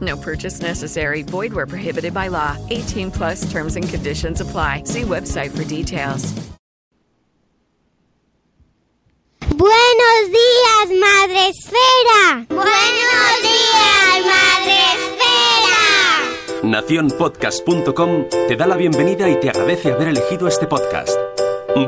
No 0.00 0.16
purchase 0.16 0.60
necessary. 0.60 1.22
Void 1.22 1.52
where 1.52 1.66
prohibited 1.66 2.12
by 2.12 2.28
law. 2.28 2.56
18 2.68 3.10
plus 3.10 3.50
terms 3.50 3.76
and 3.76 3.88
conditions 3.88 4.40
apply. 4.40 4.82
See 4.84 5.02
website 5.02 5.56
for 5.56 5.64
details. 5.64 6.34
Buenos 9.56 10.30
días, 10.30 11.00
Madre 11.00 11.48
Esfera. 11.48 12.46
Buenos 12.48 13.42
días, 13.42 14.24
Madre 14.24 14.76
Esfera. 14.94 16.62
Naciónpodcast.com 16.62 18.28
te 18.46 18.56
da 18.56 18.66
la 18.66 18.76
bienvenida 18.76 19.28
y 19.28 19.40
te 19.40 19.50
agradece 19.50 19.90
haber 19.92 20.08
elegido 20.08 20.46
este 20.46 20.66
podcast. 20.68 21.18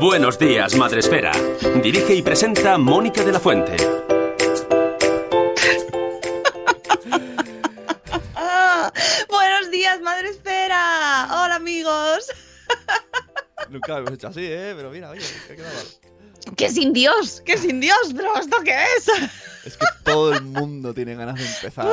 Buenos 0.01 0.39
días, 0.39 0.77
Madre 0.77 1.01
Esfera. 1.01 1.33
Dirige 1.83 2.15
y 2.15 2.23
presenta 2.23 2.77
Mónica 2.77 3.23
de 3.23 3.33
la 3.33 3.41
Fuente. 3.41 3.77
Días, 10.01 10.03
Madre 10.03 10.31
Esfera. 10.31 11.27
Hola, 11.31 11.55
amigos. 11.57 12.27
Nunca 13.71 13.93
lo 13.95 13.99
hemos 14.01 14.13
hecho 14.13 14.29
así, 14.29 14.45
¿eh? 14.45 14.73
Pero 14.77 14.91
mira, 14.91 15.11
oye, 15.11 15.21
que 15.47 15.53
ha 15.53 15.57
quedado 15.57 15.75
mal. 15.75 15.87
¡Qué 16.57 16.71
sin 16.71 16.93
Dios! 16.93 17.43
¡Qué 17.45 17.59
sin 17.59 17.81
Dios! 17.81 17.99
¿Pero 18.17 18.35
esto 18.39 18.57
qué 18.65 18.83
es? 18.97 19.09
Es 19.65 19.77
que 19.77 19.87
todo 20.05 20.33
el 20.33 20.43
mundo 20.43 20.95
tiene 20.95 21.15
ganas 21.15 21.37
de 21.37 21.47
empezar. 21.47 21.87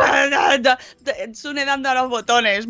Sune 1.35 1.65
dando 1.65 1.89
a 1.89 1.93
los 1.95 2.09
botones. 2.09 2.65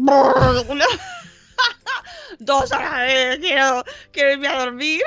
Dos 2.40 2.72
horas, 2.72 2.94
eh, 3.08 3.38
quiero, 3.40 3.84
quiero 4.12 4.32
irme 4.34 4.48
a 4.48 4.60
dormir. 4.60 5.02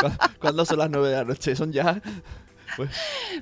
¿Cu- 0.00 0.12
¿Cuándo 0.40 0.64
son 0.64 0.78
las 0.78 0.90
nueve 0.90 1.08
de 1.10 1.16
la 1.16 1.24
noche? 1.24 1.54
Son 1.54 1.70
ya. 1.72 2.00
Pues, 2.78 2.90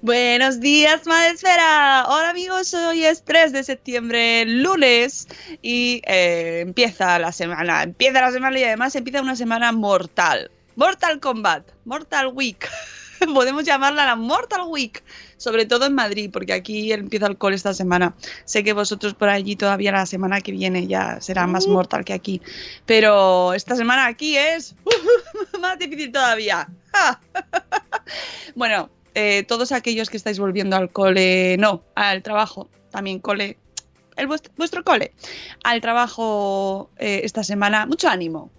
Buenos 0.01 0.61
días, 0.61 1.06
Madre 1.06 1.33
Esfera. 1.33 2.06
Hola, 2.09 2.31
amigos. 2.31 2.73
Hoy 2.73 3.05
es 3.05 3.23
3 3.23 3.53
de 3.53 3.65
septiembre, 3.65 4.47
lunes, 4.47 5.28
y 5.61 6.01
eh, 6.06 6.61
empieza 6.62 7.19
la 7.19 7.33
semana. 7.33 7.83
Empieza 7.83 8.23
la 8.23 8.33
semana 8.33 8.59
y 8.59 8.65
además 8.65 8.97
empieza 8.97 9.20
una 9.20 9.37
semana 9.37 9.73
mortal. 9.73 10.51
Mortal 10.75 11.20
Kombat, 11.20 11.69
Mortal 11.84 12.28
Week. 12.28 12.67
Podemos 13.34 13.65
llamarla 13.65 14.06
la 14.06 14.17
Mortal 14.17 14.62
Week, 14.69 15.05
sobre 15.37 15.67
todo 15.67 15.84
en 15.84 15.95
Madrid, 15.95 16.31
porque 16.33 16.55
aquí 16.55 16.91
empieza 16.91 17.27
el 17.27 17.37
cole 17.37 17.56
esta 17.56 17.75
semana. 17.75 18.15
Sé 18.47 18.65
que 18.65 18.72
vosotros 18.72 19.12
por 19.12 19.28
allí 19.28 19.55
todavía 19.55 19.93
la 19.93 20.06
semana 20.06 20.41
que 20.41 20.53
viene 20.53 20.87
ya 20.87 21.21
será 21.21 21.47
más 21.47 21.66
mortal 21.66 22.06
que 22.06 22.15
aquí, 22.15 22.41
pero 22.87 23.53
esta 23.53 23.77
semana 23.77 24.06
aquí 24.06 24.39
es 24.39 24.75
más 25.60 25.78
difícil 25.78 26.10
todavía. 26.10 26.69
bueno, 28.55 28.89
eh, 29.19 29.44
todos 29.44 29.72
aquellos 29.72 30.10
que 30.10 30.19
estáis 30.19 30.38
volviendo 30.38 30.77
al 30.77 30.91
cole, 30.93 31.56
no, 31.59 31.82
al 31.94 32.22
trabajo, 32.22 32.69
también 32.91 33.19
cole, 33.19 33.56
el 34.15 34.27
vuestro, 34.27 34.84
cole, 34.84 35.15
al 35.65 35.81
trabajo 35.81 36.91
eh, 36.99 37.22
esta 37.25 37.43
semana, 37.43 37.87
mucho 37.87 38.10
ánimo, 38.10 38.50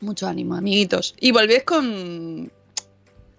mucho 0.00 0.26
ánimo, 0.26 0.56
amiguitos, 0.56 1.14
y 1.20 1.30
volved 1.30 1.62
con, 1.62 2.50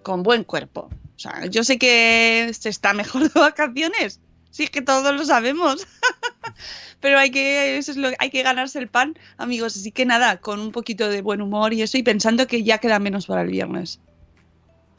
con 0.03 0.23
buen 0.23 0.45
cuerpo. 0.45 0.89
O 1.17 1.19
sea, 1.19 1.47
yo 1.47 1.65
sé 1.65 1.77
que 1.77 2.49
se 2.57 2.69
está 2.69 2.93
mejor 2.93 3.29
de 3.29 3.37
vacaciones, 3.37 4.21
sí 4.51 4.69
que 4.69 4.81
todos 4.81 5.13
lo 5.13 5.25
sabemos. 5.25 5.85
Pero 7.01 7.19
hay 7.19 7.31
que, 7.31 7.81
lo, 7.97 8.11
hay 8.19 8.29
que 8.29 8.43
ganarse 8.43 8.79
el 8.79 8.87
pan, 8.87 9.19
amigos. 9.37 9.75
Así 9.75 9.91
que 9.91 10.05
nada, 10.05 10.39
con 10.39 10.61
un 10.61 10.71
poquito 10.71 11.09
de 11.09 11.21
buen 11.21 11.41
humor 11.41 11.73
y 11.73 11.81
eso, 11.81 11.97
y 11.97 12.03
pensando 12.03 12.47
que 12.47 12.63
ya 12.63 12.77
queda 12.77 12.99
menos 12.99 13.25
para 13.25 13.41
el 13.41 13.49
viernes. 13.49 13.99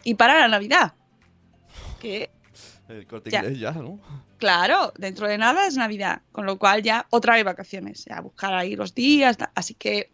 Y 0.05 0.15
para 0.15 0.39
la 0.39 0.49
Navidad. 0.49 0.93
Que, 2.03 2.31
el 2.89 3.07
corte 3.07 3.31
Ya. 3.31 3.39
inglés 3.41 3.59
ya, 3.61 3.73
¿no? 3.73 4.01
claro, 4.39 4.93
dentro 4.99 5.29
de 5.29 5.39
nada 5.39 5.67
es 5.69 5.77
Navidad. 5.77 6.23
Con 6.33 6.47
lo 6.47 6.59
cual 6.59 6.83
ya 6.83 7.07
otra 7.11 7.35
vez 7.35 7.45
vacaciones. 7.45 8.05
Ya 8.05 8.21
buscar 8.21 8.53
ahí 8.55 8.75
los 8.75 8.95
días. 8.95 9.39
Así 9.55 9.75
que 9.75 10.11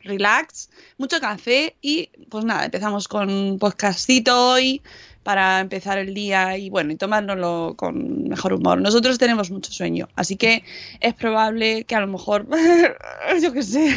relax, 0.00 0.70
mucho 0.98 1.18
café 1.18 1.76
y 1.80 2.10
pues 2.28 2.44
nada, 2.44 2.66
empezamos 2.66 3.08
con 3.08 3.30
un 3.30 3.58
podcastito 3.58 4.50
hoy 4.50 4.82
para 5.22 5.60
empezar 5.60 5.98
el 5.98 6.12
día 6.12 6.56
y 6.58 6.68
bueno, 6.68 6.92
y 6.92 6.96
tomárnoslo 6.96 7.74
con 7.76 8.28
mejor 8.28 8.52
humor. 8.52 8.80
Nosotros 8.80 9.18
tenemos 9.18 9.50
mucho 9.50 9.72
sueño, 9.72 10.08
así 10.14 10.36
que 10.36 10.62
es 11.00 11.14
probable 11.14 11.84
que 11.84 11.94
a 11.94 12.00
lo 12.00 12.06
mejor, 12.06 12.46
yo 13.42 13.52
qué 13.52 13.62
sé, 13.62 13.96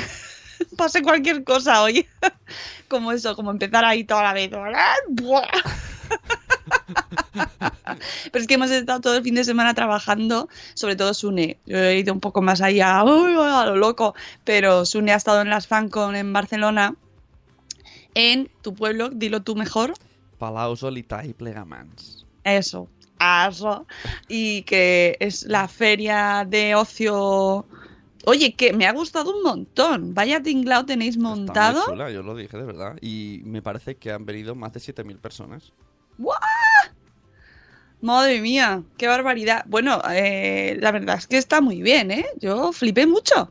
pase 0.77 1.01
cualquier 1.01 1.43
cosa 1.43 1.81
hoy. 1.81 2.07
como 2.87 3.11
eso, 3.11 3.35
como 3.35 3.51
empezar 3.51 3.83
ahí 3.85 4.03
toda 4.03 4.23
la 4.23 4.33
vez. 4.33 4.49
Pero 8.31 8.41
es 8.41 8.47
que 8.47 8.53
hemos 8.55 8.71
estado 8.71 9.01
todo 9.01 9.17
el 9.17 9.23
fin 9.23 9.35
de 9.35 9.43
semana 9.43 9.73
trabajando, 9.73 10.49
sobre 10.73 10.95
todo 10.95 11.13
Sune. 11.13 11.57
Yo 11.65 11.77
he 11.77 11.99
ido 11.99 12.13
un 12.13 12.19
poco 12.19 12.41
más 12.41 12.61
allá, 12.61 12.99
a 13.01 13.05
lo 13.05 13.75
loco, 13.75 14.13
pero 14.43 14.85
Sune 14.85 15.13
ha 15.13 15.15
estado 15.15 15.41
en 15.41 15.49
las 15.49 15.67
FanCon 15.67 16.15
en 16.15 16.31
Barcelona, 16.33 16.95
en 18.13 18.49
tu 18.61 18.73
pueblo, 18.73 19.09
dilo 19.09 19.41
tú 19.41 19.55
mejor, 19.55 19.93
Palau 20.37 20.75
Solità 20.75 21.25
y 21.25 21.33
Plegamans. 21.33 22.25
eso, 22.43 22.87
eso, 23.19 23.85
y 24.27 24.61
que 24.63 25.17
es 25.19 25.43
la 25.43 25.67
feria 25.67 26.45
de 26.47 26.75
ocio. 26.75 27.65
Oye, 28.29 28.55
que 28.55 28.73
me 28.73 28.85
ha 28.85 28.91
gustado 28.91 29.33
un 29.33 29.41
montón. 29.41 30.13
Vaya 30.13 30.43
tinglao 30.43 30.85
tenéis 30.85 31.15
Está 31.15 31.29
montado. 31.29 31.77
muy 31.85 31.93
chula, 31.93 32.11
yo 32.11 32.23
lo 32.23 32.35
dije 32.35 32.57
de 32.57 32.65
verdad. 32.65 32.97
Y 32.99 33.39
me 33.45 33.61
parece 33.61 33.95
que 33.95 34.11
han 34.11 34.25
venido 34.25 34.53
más 34.53 34.73
de 34.73 34.81
7.000 34.81 35.17
personas. 35.17 35.71
¡Guau! 36.17 36.37
Madre 38.01 38.41
mía, 38.41 38.83
qué 38.97 39.07
barbaridad. 39.07 39.63
Bueno, 39.67 40.01
eh, 40.11 40.75
la 40.81 40.91
verdad 40.91 41.15
es 41.17 41.27
que 41.27 41.37
está 41.37 41.61
muy 41.61 41.81
bien, 41.81 42.11
¿eh? 42.11 42.25
Yo 42.41 42.73
flipé 42.73 43.07
mucho. 43.07 43.49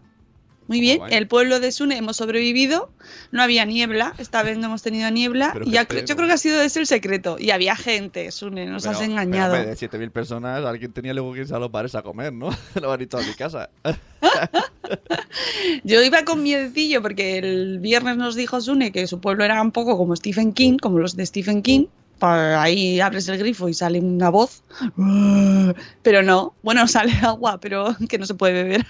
Muy 0.69 0.81
bien, 0.81 0.99
guay. 0.99 1.15
el 1.15 1.29
pueblo 1.29 1.61
de 1.61 1.71
Sune 1.73 1.97
hemos 1.97 2.17
sobrevivido, 2.17 2.91
no 3.31 3.43
había 3.43 3.65
niebla, 3.65 4.15
esta 4.19 4.43
vez 4.43 4.59
no 4.59 4.67
hemos 4.67 4.83
tenido 4.83 5.11
niebla, 5.11 5.51
Pero 5.53 5.65
y 5.65 5.71
ya 5.71 5.83
yo 5.83 6.17
creo 6.17 6.27
que 6.27 6.33
ha 6.35 6.39
sido 6.39 6.61
ese 6.61 6.81
el 6.81 6.87
secreto. 6.87 7.37
Y 7.39 7.51
había 7.51 7.77
gente, 7.77 8.31
Sune, 8.33 8.67
nos 8.67 8.87
has 8.87 8.99
Pero- 8.99 9.11
engañado. 9.11 9.55
pero, 9.55 9.69
de 9.69 9.77
7.000 9.77 10.11
personas, 10.11 10.65
alguien 10.65 10.93
tenía 10.93 11.15
luego 11.15 11.33
que 11.35 11.41
irse 11.41 11.55
a 11.55 11.59
los 11.59 11.71
bares 11.71 11.95
a 11.95 12.03
comer, 12.03 12.33
¿no? 12.33 12.51
Lo 12.81 12.93
han 12.93 13.03
a 13.03 13.17
mi 13.19 13.35
casa. 13.35 13.71
Yo 15.85 16.03
iba 16.03 16.25
con 16.25 16.43
miedecillo 16.43 17.03
porque 17.03 17.39
el 17.39 17.79
viernes 17.81 18.17
nos 18.17 18.35
dijo 18.35 18.61
Sune 18.61 18.93
que 18.93 19.07
su 19.07 19.21
pueblo 19.21 19.45
era 19.45 19.61
un 19.63 19.73
poco 19.73 19.97
como 19.97 20.15
Stephen 20.17 20.53
King, 20.53 20.79
como 20.79 20.99
los 20.99 21.17
de 21.17 21.27
Stephen 21.27 21.63
King. 21.63 21.87
Ahí 22.21 22.99
abres 23.01 23.29
el 23.29 23.39
grifo 23.39 23.69
y 23.69 23.75
sale 23.75 24.01
una 24.01 24.31
voz. 24.31 24.63
Pero 26.03 26.23
no, 26.23 26.55
bueno, 26.63 26.87
sale 26.89 27.13
agua, 27.23 27.59
pero 27.61 27.95
que 28.09 28.19
no 28.19 28.27
se 28.27 28.35
puede 28.35 28.63
beber. 28.63 28.87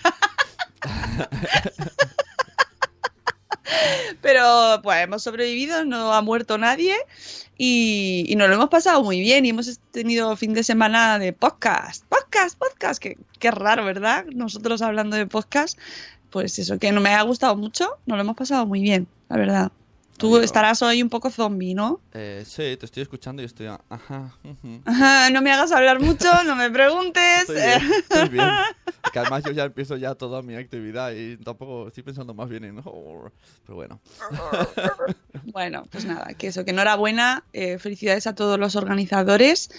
Pero 4.22 4.80
pues 4.82 5.02
hemos 5.02 5.22
sobrevivido, 5.22 5.84
no 5.84 6.12
ha 6.12 6.22
muerto 6.22 6.58
nadie 6.58 6.96
y, 7.58 8.34
nos 8.36 8.48
lo 8.48 8.54
hemos 8.54 8.68
pasado 8.68 9.02
muy 9.02 9.20
bien 9.20 9.46
y 9.46 9.50
hemos 9.50 9.78
tenido 9.90 10.36
fin 10.36 10.54
de 10.54 10.62
semana 10.62 11.18
de 11.18 11.32
podcast, 11.32 12.04
podcast, 12.06 12.58
podcast, 12.58 13.02
que, 13.02 13.16
qué 13.38 13.50
raro, 13.50 13.84
¿verdad? 13.84 14.24
Nosotros 14.34 14.82
hablando 14.82 15.16
de 15.16 15.26
podcast, 15.26 15.78
pues 16.30 16.58
eso, 16.58 16.78
que 16.78 16.92
no 16.92 17.00
me 17.00 17.10
ha 17.10 17.22
gustado 17.22 17.56
mucho, 17.56 17.88
nos 18.06 18.16
lo 18.16 18.22
hemos 18.22 18.36
pasado 18.36 18.66
muy 18.66 18.80
bien, 18.80 19.06
la 19.28 19.36
verdad. 19.36 19.72
Tú 20.18 20.38
estarás 20.38 20.80
hoy 20.82 21.02
un 21.02 21.08
poco 21.10 21.30
zombie, 21.30 21.74
¿no? 21.74 22.00
eh, 22.14 22.42
sí, 22.46 22.76
te 22.78 22.86
estoy 22.86 23.02
escuchando 23.02 23.42
y 23.42 23.44
estoy... 23.44 23.66
a- 23.66 23.80
Ajá. 23.90 24.32
no 25.30 25.42
me 25.42 25.52
hagas 25.52 25.72
hablar 25.72 26.00
mucho, 26.00 26.26
no 26.44 26.56
me 26.56 26.70
preguntes. 26.70 27.40
Estoy 27.48 27.56
bien, 27.56 27.92
estoy 27.98 28.28
bien. 28.28 28.50
Que 29.12 29.20
además 29.20 29.44
yo 29.44 29.52
ya 29.52 29.64
empiezo 29.64 29.96
ya 29.96 30.14
toda 30.16 30.42
mi 30.42 30.56
actividad 30.56 31.12
y 31.12 31.36
tampoco 31.36 31.86
estoy 31.88 32.02
pensando 32.02 32.34
más 32.34 32.48
bien 32.48 32.64
en... 32.64 32.76
Pero 32.82 33.74
bueno. 33.76 34.00
Bueno, 35.44 35.86
pues 35.90 36.04
nada, 36.04 36.34
que 36.34 36.48
eso, 36.48 36.64
que 36.64 36.72
enhorabuena, 36.72 37.44
eh, 37.52 37.78
felicidades 37.78 38.26
a 38.26 38.34
todos 38.34 38.58
los 38.58 38.74
organizadores 38.76 39.70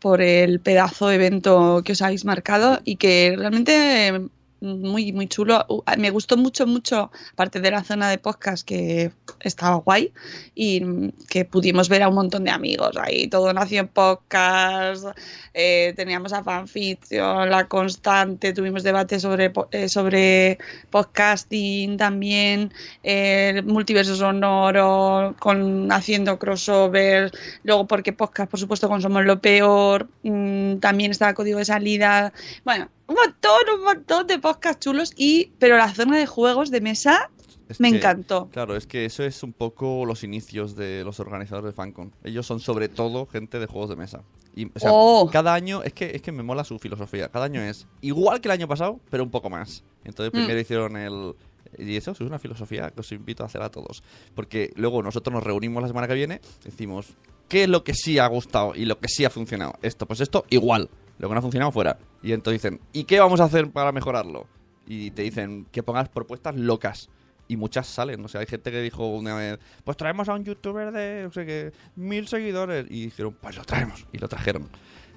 por 0.00 0.20
el 0.20 0.60
pedazo 0.60 1.08
de 1.08 1.14
evento 1.16 1.82
que 1.84 1.92
os 1.92 2.02
habéis 2.02 2.24
marcado 2.24 2.80
y 2.84 2.96
que 2.96 3.34
realmente 3.36 4.28
muy, 4.60 5.12
muy 5.12 5.28
chulo. 5.28 5.66
Me 5.98 6.10
gustó 6.10 6.36
mucho, 6.36 6.66
mucho, 6.66 7.10
aparte 7.32 7.60
de 7.60 7.70
la 7.70 7.84
zona 7.84 8.10
de 8.10 8.18
podcast 8.18 8.66
que 8.66 9.12
estaba 9.40 9.76
guay 9.76 10.12
y 10.54 10.80
mm, 10.80 11.12
que 11.28 11.44
pudimos 11.44 11.88
ver 11.88 12.02
a 12.02 12.08
un 12.08 12.14
montón 12.14 12.44
de 12.44 12.50
amigos 12.50 12.96
ahí, 12.96 13.28
todo 13.28 13.52
nació 13.52 13.80
en 13.80 13.88
podcast, 13.88 15.06
eh, 15.54 15.92
teníamos 15.96 16.32
a 16.32 16.42
Fanfiction, 16.42 17.50
La 17.50 17.68
Constante, 17.68 18.52
tuvimos 18.52 18.82
debate 18.82 19.20
sobre, 19.20 19.52
eh, 19.70 19.88
sobre 19.88 20.58
podcasting 20.90 21.96
también, 21.96 22.72
el 23.02 23.64
multiverso 23.64 24.16
sonoro, 24.16 25.36
con 25.38 25.90
haciendo 25.92 26.38
crossover, 26.38 27.30
luego 27.62 27.86
porque 27.86 28.12
podcast, 28.12 28.50
por 28.50 28.60
supuesto, 28.60 28.88
con 28.88 29.02
lo 29.26 29.40
Peor, 29.40 30.08
mm, 30.22 30.78
también 30.78 31.10
estaba 31.10 31.34
Código 31.34 31.58
de 31.58 31.64
Salida, 31.64 32.32
bueno, 32.64 32.88
un 33.08 33.14
montón, 33.16 33.60
un 33.78 33.84
montón 33.84 34.26
de 34.26 34.38
podcasts 34.38 34.84
chulos, 34.84 35.12
y 35.16 35.50
pero 35.58 35.76
la 35.76 35.92
zona 35.92 36.16
de 36.16 36.26
juegos 36.26 36.70
de 36.70 36.80
mesa 36.80 37.30
Es 37.68 37.80
me 37.80 37.90
que, 37.90 37.96
encantó. 37.98 38.48
Claro, 38.52 38.76
es 38.76 38.86
que 38.86 39.04
eso 39.04 39.24
es 39.24 39.42
un 39.42 39.52
poco 39.52 40.04
los 40.06 40.22
inicios 40.24 40.76
de 40.76 41.02
los 41.04 41.18
organizadores 41.20 41.66
de 41.70 41.72
FanCon. 41.74 42.12
Ellos 42.24 42.46
son 42.46 42.60
sobre 42.60 42.88
todo 42.88 43.26
gente 43.26 43.58
de 43.58 43.66
juegos 43.66 43.90
de 43.90 43.96
mesa. 43.96 44.22
Y, 44.54 44.66
o 44.66 44.78
sea, 44.78 44.90
Oh. 44.92 45.28
cada 45.30 45.52
año, 45.54 45.82
es 45.82 45.92
que, 45.92 46.12
es 46.14 46.22
que 46.22 46.32
me 46.32 46.42
mola 46.42 46.64
su 46.64 46.78
filosofía. 46.78 47.28
Cada 47.28 47.44
año 47.46 47.60
es 47.62 47.86
igual 48.00 48.40
que 48.40 48.48
el 48.48 48.52
año 48.52 48.68
pasado, 48.68 49.00
pero 49.10 49.22
un 49.24 49.30
poco 49.30 49.50
más. 49.50 49.84
Entonces 50.04 50.32
Mm. 50.32 50.36
primero 50.36 50.60
hicieron 50.60 50.96
el... 50.96 51.34
Y 51.76 51.96
eso 51.96 52.12
es 52.12 52.20
una 52.20 52.38
filosofía 52.38 52.90
que 52.90 53.00
os 53.00 53.12
invito 53.12 53.42
a 53.42 53.46
hacer 53.46 53.60
a 53.62 53.68
todos. 53.70 54.02
Porque 54.34 54.72
luego 54.76 55.02
nosotros 55.02 55.34
nos 55.34 55.42
reunimos 55.44 55.82
la 55.82 55.88
semana 55.88 56.08
que 56.08 56.14
viene, 56.14 56.40
decimos, 56.64 57.08
¿qué 57.48 57.64
es 57.64 57.68
lo 57.68 57.84
que 57.84 57.92
sí 57.92 58.18
ha 58.18 58.26
gustado 58.26 58.74
y 58.74 58.86
lo 58.86 58.98
que 58.98 59.08
sí 59.08 59.26
ha 59.26 59.30
funcionado? 59.30 59.74
Esto, 59.82 60.06
pues 60.06 60.20
esto, 60.20 60.46
igual. 60.48 60.88
Lo 61.18 61.28
que 61.28 61.34
no 61.34 61.38
ha 61.38 61.42
funcionado, 61.42 61.72
fuera. 61.72 61.98
Y 62.22 62.32
entonces 62.32 62.62
dicen, 62.62 62.80
¿y 62.92 63.04
qué 63.04 63.20
vamos 63.20 63.40
a 63.40 63.44
hacer 63.44 63.70
para 63.70 63.92
mejorarlo? 63.92 64.46
Y 64.86 65.10
te 65.10 65.22
dicen 65.22 65.66
que 65.70 65.82
pongas 65.82 66.08
propuestas 66.08 66.56
locas. 66.56 67.10
Y 67.50 67.56
muchas 67.56 67.86
salen. 67.86 68.22
O 68.24 68.28
sea, 68.28 68.42
hay 68.42 68.46
gente 68.46 68.70
que 68.70 68.80
dijo 68.80 69.06
una 69.06 69.34
vez, 69.34 69.58
pues 69.82 69.96
traemos 69.96 70.28
a 70.28 70.34
un 70.34 70.44
youtuber 70.44 70.92
de, 70.92 71.22
no 71.24 71.32
sé 71.32 71.46
qué, 71.46 71.72
mil 71.96 72.28
seguidores. 72.28 72.86
Y 72.90 73.06
dijeron, 73.06 73.36
pues 73.40 73.56
lo 73.56 73.64
traemos. 73.64 74.06
Y 74.12 74.18
lo 74.18 74.28
trajeron. 74.28 74.68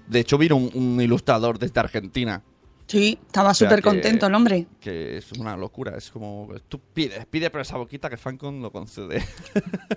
De 0.08 0.20
hecho, 0.20 0.38
vino 0.38 0.56
un, 0.56 0.72
un 0.74 1.02
ilustrador 1.02 1.60
desde 1.60 1.80
Argentina. 1.80 2.42
Sí, 2.92 3.18
estaba 3.26 3.52
O 3.52 3.54
sea 3.54 3.70
súper 3.70 3.82
contento 3.82 4.28
el 4.28 4.36
hombre. 4.36 4.68
Que 4.82 5.18
es 5.18 5.32
una 5.32 5.56
locura. 5.56 5.98
Es 5.98 6.12
como, 6.12 6.50
tú 6.68 6.82
pides, 6.94 7.26
pide 7.26 7.50
por 7.50 7.62
esa 7.62 7.78
boquita 7.78 8.10
que 8.10 8.18
Fancon 8.18 8.62
lo 8.62 8.70
concede. 8.70 9.24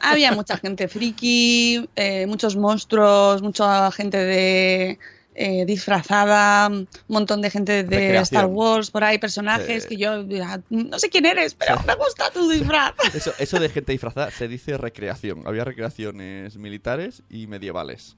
Había 0.00 0.30
mucha 0.30 0.56
gente 0.58 0.86
friki, 0.86 1.88
eh, 1.96 2.24
muchos 2.28 2.54
monstruos, 2.54 3.42
mucha 3.42 3.90
gente 3.90 4.18
de 4.18 4.98
eh, 5.34 5.64
disfrazada, 5.66 6.68
un 6.68 6.88
montón 7.08 7.42
de 7.42 7.50
gente 7.50 7.82
de 7.82 7.82
Recreación. 7.82 8.22
Star 8.22 8.46
Wars, 8.46 8.90
por 8.90 9.04
ahí, 9.04 9.18
personajes 9.18 9.82
Sí. 9.84 9.88
que 9.90 9.96
yo 9.96 10.24
ah, 10.44 10.60
no 10.70 10.98
sé 10.98 11.08
quién 11.10 11.26
eres, 11.26 11.54
pero 11.54 11.80
me 11.86 11.94
gusta 11.96 12.30
tu 12.30 12.48
disfraz. 12.48 12.94
Eso, 13.14 13.32
eso 13.38 13.58
de 13.58 13.68
gente 13.70 13.92
disfrazada 13.92 14.30
se 14.30 14.48
dice 14.48 14.76
recreación. 14.78 15.42
Había 15.46 15.64
recreaciones 15.64 16.56
militares 16.56 17.22
y 17.28 17.46
medievales. 17.46 18.16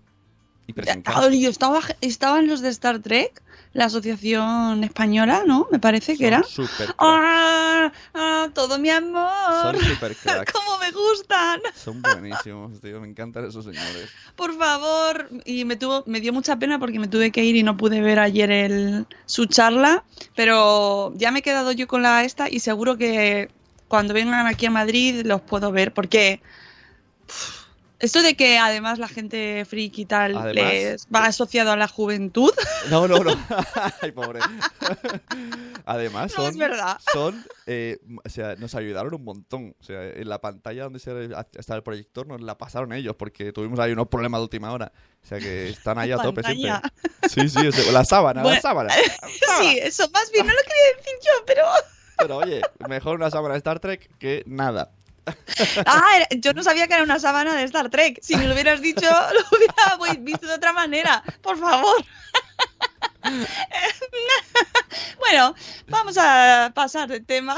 Y 0.67 1.41
yo 1.41 1.51
estaba, 1.51 1.81
estaban 2.01 2.49
los 2.49 2.61
de 2.61 2.71
Star 2.71 2.99
Trek, 2.99 3.43
la 3.73 3.85
asociación 3.85 4.83
española, 4.85 5.45
¿no? 5.47 5.69
Me 5.71 5.79
parece 5.79 6.17
que 6.17 6.27
era. 6.27 6.43
¡Ah! 6.99 7.93
ah, 8.15 8.49
todo 8.53 8.79
mi 8.79 8.91
amor! 8.91 9.63
Son 9.63 9.79
súper 9.79 10.17
cracks. 10.23 10.53
¡Cómo 10.53 10.79
me 10.79 10.91
gustan! 10.91 11.61
Son 11.75 12.03
buenísimos, 12.03 12.81
tío. 12.81 13.01
Me 13.01 13.09
encantan 13.09 13.45
esos 13.45 13.65
señores. 13.65 14.11
Por 14.35 14.57
favor, 14.59 15.29
y 15.45 15.65
me 15.65 15.77
tuvo, 15.77 16.03
me 16.07 16.21
dio 16.21 16.33
mucha 16.33 16.59
pena 16.59 16.79
porque 16.79 16.99
me 16.99 17.09
tuve 17.09 17.31
que 17.31 17.45
ir 17.45 17.55
y 17.55 17.63
no 17.63 17.77
pude 17.77 18.01
ver 18.01 18.19
ayer 18.19 18.51
el, 18.51 19.07
su 19.27 19.47
charla, 19.47 20.05
pero 20.35 21.13
ya 21.17 21.31
me 21.31 21.41
he 21.41 21.43
quedado 21.43 21.71
yo 21.73 21.87
con 21.87 22.03
la 22.03 22.25
esta 22.25 22.51
y 22.51 22.61
seguro 22.61 22.97
que 22.97 23.51
cuando 23.89 24.15
vengan 24.15 24.47
aquí 24.47 24.67
a 24.67 24.71
Madrid 24.71 25.23
los 25.25 25.41
puedo 25.43 25.71
ver 25.71 25.95
porque 25.95 26.41
esto 27.99 28.23
de 28.23 28.35
que 28.37 28.59
además 28.59 28.99
la 28.99 29.09
gente 29.09 29.65
friki 29.65 30.03
y 30.03 30.07
tal 30.07 30.37
Además- 30.37 30.55
les 30.73 31.07
va 31.15 31.25
asociado 31.27 31.73
a 31.73 31.77
la 31.77 31.89
juventud, 31.89 32.51
No, 32.91 33.07
no, 33.09 33.19
no. 33.25 33.33
Ay, 34.03 34.13
pobre. 34.13 34.41
Además, 35.85 36.33
No, 36.37 36.45
son. 36.45 36.51
es 36.53 36.57
verdad. 36.59 36.99
Son. 37.13 37.45
eh, 37.67 37.99
o 38.25 38.29
sea, 38.29 38.57
nos 38.57 38.75
ayudaron 38.75 39.15
un 39.15 39.25
montón. 39.25 39.75
O 39.81 39.85
sea, 39.85 40.03
en 40.09 40.29
la 40.29 40.41
pantalla 40.41 40.85
donde 40.85 40.99
está 40.99 41.75
el 41.77 41.83
proyector 41.83 42.27
nos 42.27 42.41
la 42.41 42.59
pasaron 42.59 42.93
ellos 42.93 43.15
porque 43.17 43.53
tuvimos 43.53 43.79
ahí 43.79 43.93
unos 43.93 44.09
problemas 44.09 44.41
de 44.41 44.43
última 44.43 44.73
hora. 44.73 44.93
O 45.23 45.27
sea, 45.27 45.39
que 45.39 45.69
están 45.71 45.99
ahí 45.99 46.13
a 46.13 46.19
tope 46.19 46.43
siempre. 46.43 46.73
Sí, 47.29 47.49
sí, 47.49 47.67
o 47.67 47.73
sea, 47.73 47.93
la 47.93 48.05
sábana, 48.05 48.43
la 48.43 48.61
sábana. 48.61 48.93
sí, 49.61 49.79
eso 49.83 50.09
más 50.13 50.31
bien 50.33 50.47
no 50.47 50.53
lo 50.53 50.59
quería 50.61 50.97
decir 50.99 51.15
yo, 51.25 51.33
pero 51.47 51.63
Pero 52.19 52.37
oye, 52.39 52.61
mejor 52.89 53.17
una 53.17 53.31
sábana 53.31 53.55
de 53.55 53.59
Star 53.59 53.81
Trek 53.81 54.11
que 54.19 54.43
nada. 54.47 54.91
ah, 55.87 56.17
era- 56.17 56.29
yo 56.41 56.53
no 56.53 56.63
sabía 56.63 56.87
que 56.87 56.95
era 56.95 57.03
una 57.03 57.19
sábana 57.19 57.55
de 57.55 57.65
Star 57.65 57.91
Trek. 57.91 58.19
Si 58.23 58.37
me 58.37 58.47
lo 58.47 58.55
hubieras 58.55 58.81
dicho, 58.81 59.01
lo 59.51 59.57
hubiera 59.57 59.99
pues, 59.99 60.23
visto 60.23 60.47
de 60.47 60.55
otra 60.55 60.73
manera. 60.73 61.23
Por 61.43 61.59
favor. 61.59 62.05
bueno, 65.19 65.55
vamos 65.89 66.17
a 66.19 66.71
pasar 66.75 67.09
de 67.09 67.21
tema. 67.21 67.57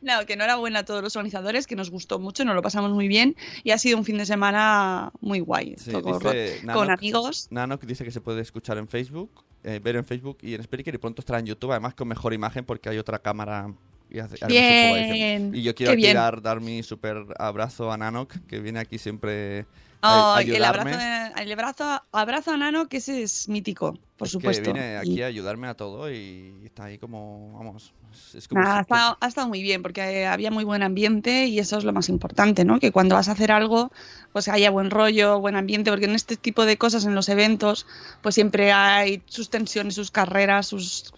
No, 0.00 0.24
que 0.26 0.32
enhorabuena 0.32 0.80
a 0.80 0.84
todos 0.84 1.02
los 1.02 1.14
organizadores, 1.16 1.66
que 1.66 1.76
nos 1.76 1.90
gustó 1.90 2.18
mucho, 2.18 2.44
nos 2.44 2.54
lo 2.54 2.62
pasamos 2.62 2.90
muy 2.92 3.08
bien 3.08 3.36
y 3.62 3.70
ha 3.70 3.78
sido 3.78 3.98
un 3.98 4.04
fin 4.04 4.16
de 4.18 4.26
semana 4.26 5.12
muy 5.20 5.40
guay. 5.40 5.74
Sí, 5.76 5.92
dice 5.92 6.62
con 6.72 6.90
amigos. 6.90 7.48
Nanoc 7.50 7.82
dice 7.84 8.04
que 8.04 8.10
se 8.10 8.20
puede 8.20 8.40
escuchar 8.40 8.78
en 8.78 8.88
Facebook, 8.88 9.44
eh, 9.64 9.80
ver 9.82 9.96
en 9.96 10.04
Facebook 10.04 10.38
y 10.42 10.54
en 10.54 10.62
Spreaker 10.62 10.94
y 10.94 10.98
pronto 10.98 11.20
estará 11.20 11.38
en 11.38 11.46
YouTube, 11.46 11.72
además 11.72 11.94
con 11.94 12.08
mejor 12.08 12.32
imagen 12.32 12.64
porque 12.64 12.88
hay 12.88 12.98
otra 12.98 13.18
cámara. 13.18 13.72
Y, 14.12 14.18
hace- 14.18 14.36
haremos 14.44 14.62
un 14.62 14.82
poco 14.88 14.94
de 14.94 15.00
edición. 15.08 15.50
Bien, 15.52 15.54
y 15.54 15.62
yo 15.62 15.74
quiero 15.74 15.92
qué 15.92 15.98
aquí 16.08 16.14
dar, 16.14 16.42
dar 16.42 16.60
mi 16.60 16.82
super 16.82 17.24
abrazo 17.38 17.90
a 17.90 17.96
Nanoc, 17.96 18.34
que 18.46 18.60
viene 18.60 18.78
aquí 18.78 18.98
siempre 18.98 19.64
Oh, 20.04 20.36
el 20.38 20.64
abrazo, 20.64 20.98
de- 20.98 21.42
el 21.42 21.52
abrazo, 21.52 22.02
abrazo 22.10 22.50
a 22.50 22.56
Nano, 22.56 22.88
que 22.88 22.96
ese 22.96 23.22
es 23.22 23.48
mítico, 23.48 23.96
por 24.16 24.26
Es 24.26 24.32
supuesto. 24.32 24.64
Que 24.64 24.72
viene 24.72 24.96
aquí 24.96 25.22
a 25.22 25.26
ayudarme 25.26 25.68
a 25.68 25.74
todo 25.74 26.10
y 26.10 26.60
está 26.64 26.84
ahí 26.86 26.98
como, 26.98 27.52
vamos, 27.56 27.92
es- 28.34 28.48
como... 28.48 28.60
Nada, 28.62 28.74
ha, 28.74 28.78
si- 28.78 28.82
estado, 28.82 29.18
ha 29.20 29.26
estado 29.28 29.46
muy 29.48 29.62
bien 29.62 29.80
porque 29.80 30.26
había 30.26 30.50
muy 30.50 30.64
buen 30.64 30.82
ambiente 30.82 31.46
y 31.46 31.60
eso 31.60 31.78
es 31.78 31.84
lo 31.84 31.92
más 31.92 32.08
importante, 32.08 32.64
¿no? 32.64 32.80
Que 32.80 32.90
cuando 32.90 33.14
vas 33.14 33.28
a 33.28 33.32
hacer 33.32 33.52
algo, 33.52 33.92
pues 34.32 34.48
haya 34.48 34.70
buen 34.70 34.90
rollo, 34.90 35.38
buen 35.38 35.54
ambiente, 35.54 35.90
porque 35.92 36.06
en 36.06 36.16
este 36.16 36.36
tipo 36.36 36.64
de 36.64 36.76
cosas, 36.76 37.04
en 37.04 37.14
los 37.14 37.28
eventos, 37.28 37.86
pues 38.22 38.34
siempre 38.34 38.72
hay 38.72 39.22
sus 39.26 39.50
tensiones, 39.50 39.94
sus 39.94 40.10
carreras, 40.10 40.66
sus, 40.66 41.12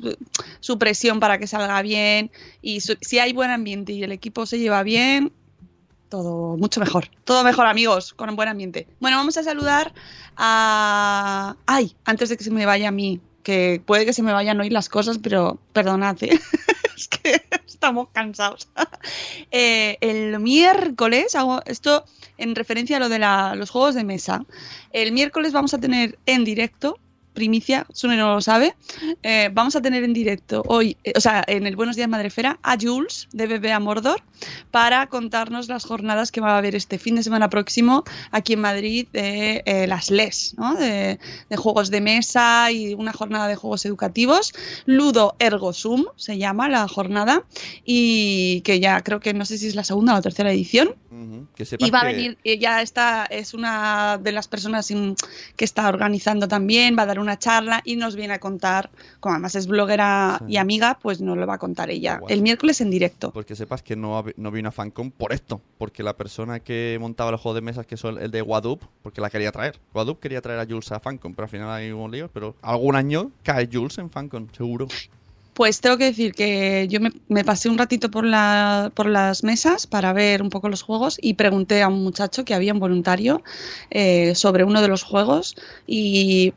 su 0.60 0.78
presión 0.78 1.20
para 1.20 1.38
que 1.38 1.46
salga 1.46 1.80
bien 1.80 2.30
y 2.60 2.80
su- 2.80 2.98
si 3.00 3.18
hay 3.18 3.32
buen 3.32 3.50
ambiente 3.50 3.92
y 3.92 4.02
el 4.02 4.12
equipo 4.12 4.44
se 4.44 4.58
lleva 4.58 4.82
bien, 4.82 5.32
todo 6.08 6.56
mucho 6.56 6.80
mejor. 6.80 7.08
Todo 7.24 7.44
mejor, 7.44 7.66
amigos, 7.66 8.14
con 8.14 8.28
un 8.30 8.36
buen 8.36 8.48
ambiente. 8.48 8.86
Bueno, 9.00 9.16
vamos 9.16 9.36
a 9.36 9.42
saludar 9.42 9.92
a... 10.36 11.56
Ay, 11.66 11.94
antes 12.04 12.28
de 12.28 12.36
que 12.36 12.44
se 12.44 12.50
me 12.50 12.66
vaya 12.66 12.88
a 12.88 12.92
mí, 12.92 13.20
que 13.42 13.82
puede 13.84 14.06
que 14.06 14.12
se 14.12 14.22
me 14.22 14.32
vayan 14.32 14.60
hoy 14.60 14.70
las 14.70 14.88
cosas, 14.88 15.18
pero 15.18 15.58
perdonad, 15.72 16.16
¿eh? 16.22 16.38
es 16.96 17.08
que 17.08 17.42
estamos 17.66 18.08
cansados. 18.12 18.68
Eh, 19.50 19.98
el 20.00 20.40
miércoles, 20.40 21.34
hago 21.34 21.60
esto 21.66 22.04
en 22.38 22.54
referencia 22.54 22.96
a 22.96 23.00
lo 23.00 23.08
de 23.08 23.18
los 23.18 23.70
juegos 23.70 23.94
de 23.94 24.02
mesa. 24.02 24.44
El 24.90 25.12
miércoles 25.12 25.52
vamos 25.52 25.74
a 25.74 25.78
tener 25.78 26.18
en 26.26 26.44
directo, 26.44 26.98
primicia, 27.34 27.86
Sune 27.92 28.16
no 28.16 28.34
lo 28.34 28.40
sabe, 28.40 28.74
eh, 29.22 29.50
vamos 29.52 29.76
a 29.76 29.82
tener 29.82 30.04
en 30.04 30.12
directo 30.12 30.62
hoy, 30.66 30.96
eh, 31.04 31.12
o 31.16 31.20
sea, 31.20 31.44
en 31.46 31.66
el 31.66 31.76
Buenos 31.76 31.96
Días 31.96 32.08
Madrefera, 32.08 32.58
a 32.62 32.76
Jules 32.80 33.28
de 33.32 33.46
BBA 33.46 33.78
Mordor 33.80 34.22
para 34.70 35.06
contarnos 35.08 35.68
las 35.68 35.84
jornadas 35.84 36.30
que 36.30 36.40
va 36.40 36.54
a 36.54 36.58
haber 36.58 36.74
este 36.74 36.98
fin 36.98 37.16
de 37.16 37.22
semana 37.22 37.50
próximo 37.50 38.04
aquí 38.30 38.54
en 38.54 38.60
Madrid 38.60 39.08
de 39.12 39.62
eh, 39.66 39.86
las 39.86 40.10
LES, 40.10 40.54
¿no? 40.56 40.74
de, 40.74 41.18
de 41.50 41.56
juegos 41.56 41.90
de 41.90 42.00
mesa 42.00 42.70
y 42.70 42.94
una 42.94 43.12
jornada 43.12 43.48
de 43.48 43.56
juegos 43.56 43.84
educativos. 43.84 44.52
Ludo 44.86 45.34
Ergo 45.38 45.72
Sum 45.72 46.06
se 46.16 46.38
llama 46.38 46.68
la 46.68 46.86
jornada 46.88 47.44
y 47.84 48.60
que 48.62 48.80
ya 48.80 49.00
creo 49.02 49.20
que 49.20 49.34
no 49.34 49.44
sé 49.44 49.58
si 49.58 49.66
es 49.66 49.74
la 49.74 49.84
segunda 49.84 50.12
o 50.12 50.16
la 50.16 50.22
tercera 50.22 50.52
edición. 50.52 50.94
Que 51.54 51.66
Y 51.78 51.90
va 51.90 52.00
a 52.00 52.04
venir, 52.04 52.36
ya 52.44 52.82
está, 52.82 53.26
es 53.26 53.54
una 53.54 54.18
de 54.18 54.32
las 54.32 54.48
personas 54.48 54.92
que 55.56 55.64
está 55.64 55.88
organizando 55.88 56.48
también, 56.48 56.96
va 56.98 57.02
a 57.02 57.06
dar 57.06 57.20
una 57.24 57.38
charla 57.38 57.80
y 57.84 57.96
nos 57.96 58.14
viene 58.14 58.34
a 58.34 58.38
contar, 58.38 58.90
como 59.20 59.34
además 59.34 59.54
es 59.54 59.66
bloguera 59.66 60.40
y 60.46 60.56
amiga, 60.56 60.98
pues 61.02 61.20
nos 61.20 61.36
lo 61.36 61.46
va 61.46 61.54
a 61.54 61.58
contar 61.58 61.90
ella 61.90 62.18
Guay. 62.18 62.32
el 62.32 62.42
miércoles 62.42 62.80
en 62.80 62.90
directo. 62.90 63.32
Porque 63.32 63.56
sepas 63.56 63.82
que 63.82 63.96
no, 63.96 64.24
no 64.36 64.50
vi 64.50 64.60
una 64.60 64.70
fancom 64.70 65.10
por 65.10 65.32
esto. 65.32 65.60
Porque 65.78 66.02
la 66.02 66.16
persona 66.16 66.60
que 66.60 66.96
montaba 67.00 67.30
los 67.30 67.40
juegos 67.40 67.56
de 67.56 67.62
mesas, 67.62 67.86
que 67.86 67.96
son 67.96 68.18
el 68.18 68.30
de 68.30 68.42
Wadup, 68.42 68.82
porque 69.02 69.20
la 69.20 69.30
quería 69.30 69.50
traer. 69.50 69.80
Wadup 69.92 70.20
quería 70.20 70.40
traer 70.40 70.60
a 70.60 70.66
Jules 70.66 70.92
a 70.92 71.00
fancom, 71.00 71.34
pero 71.34 71.44
al 71.44 71.50
final 71.50 71.70
hay 71.70 71.90
un 71.90 72.10
lío. 72.10 72.30
Pero 72.32 72.54
algún 72.62 72.96
año 72.96 73.30
cae 73.42 73.68
Jules 73.70 73.98
en 73.98 74.10
fancom, 74.10 74.46
seguro. 74.56 74.88
Pues 75.54 75.80
tengo 75.80 75.96
que 75.96 76.06
decir 76.06 76.34
que 76.34 76.88
yo 76.90 76.98
me, 76.98 77.12
me 77.28 77.44
pasé 77.44 77.68
un 77.68 77.78
ratito 77.78 78.10
por, 78.10 78.24
la, 78.24 78.90
por 78.92 79.06
las 79.06 79.44
mesas 79.44 79.86
para 79.86 80.12
ver 80.12 80.42
un 80.42 80.50
poco 80.50 80.68
los 80.68 80.82
juegos 80.82 81.16
y 81.22 81.34
pregunté 81.34 81.80
a 81.80 81.86
un 81.86 82.02
muchacho 82.02 82.44
que 82.44 82.54
había 82.54 82.72
un 82.72 82.80
voluntario 82.80 83.40
eh, 83.90 84.34
sobre 84.34 84.64
uno 84.64 84.82
de 84.82 84.88
los 84.88 85.04
juegos 85.04 85.54
y 85.86 86.54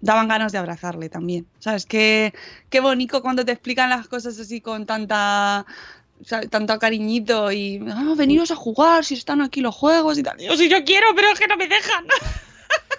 daban 0.00 0.28
ganas 0.28 0.52
de 0.52 0.58
abrazarle 0.58 1.08
también. 1.08 1.46
¿Sabes? 1.58 1.86
Qué, 1.86 2.34
qué 2.70 2.80
bonito 2.80 3.22
cuando 3.22 3.44
te 3.44 3.52
explican 3.52 3.90
las 3.90 4.08
cosas 4.08 4.38
así 4.38 4.60
con 4.60 4.86
tanta... 4.86 5.66
tanto 6.50 6.78
cariñito 6.78 7.52
y 7.52 7.84
ah, 7.90 8.14
veniros 8.16 8.50
a 8.50 8.56
jugar 8.56 9.04
si 9.04 9.14
están 9.14 9.40
aquí 9.40 9.60
los 9.60 9.74
juegos 9.74 10.18
y 10.18 10.22
tal. 10.22 10.38
Yo 10.38 10.56
sí 10.56 10.68
yo 10.68 10.84
quiero, 10.84 11.08
pero 11.14 11.28
es 11.28 11.38
que 11.38 11.46
no 11.46 11.56
me 11.56 11.68
dejan. 11.68 12.06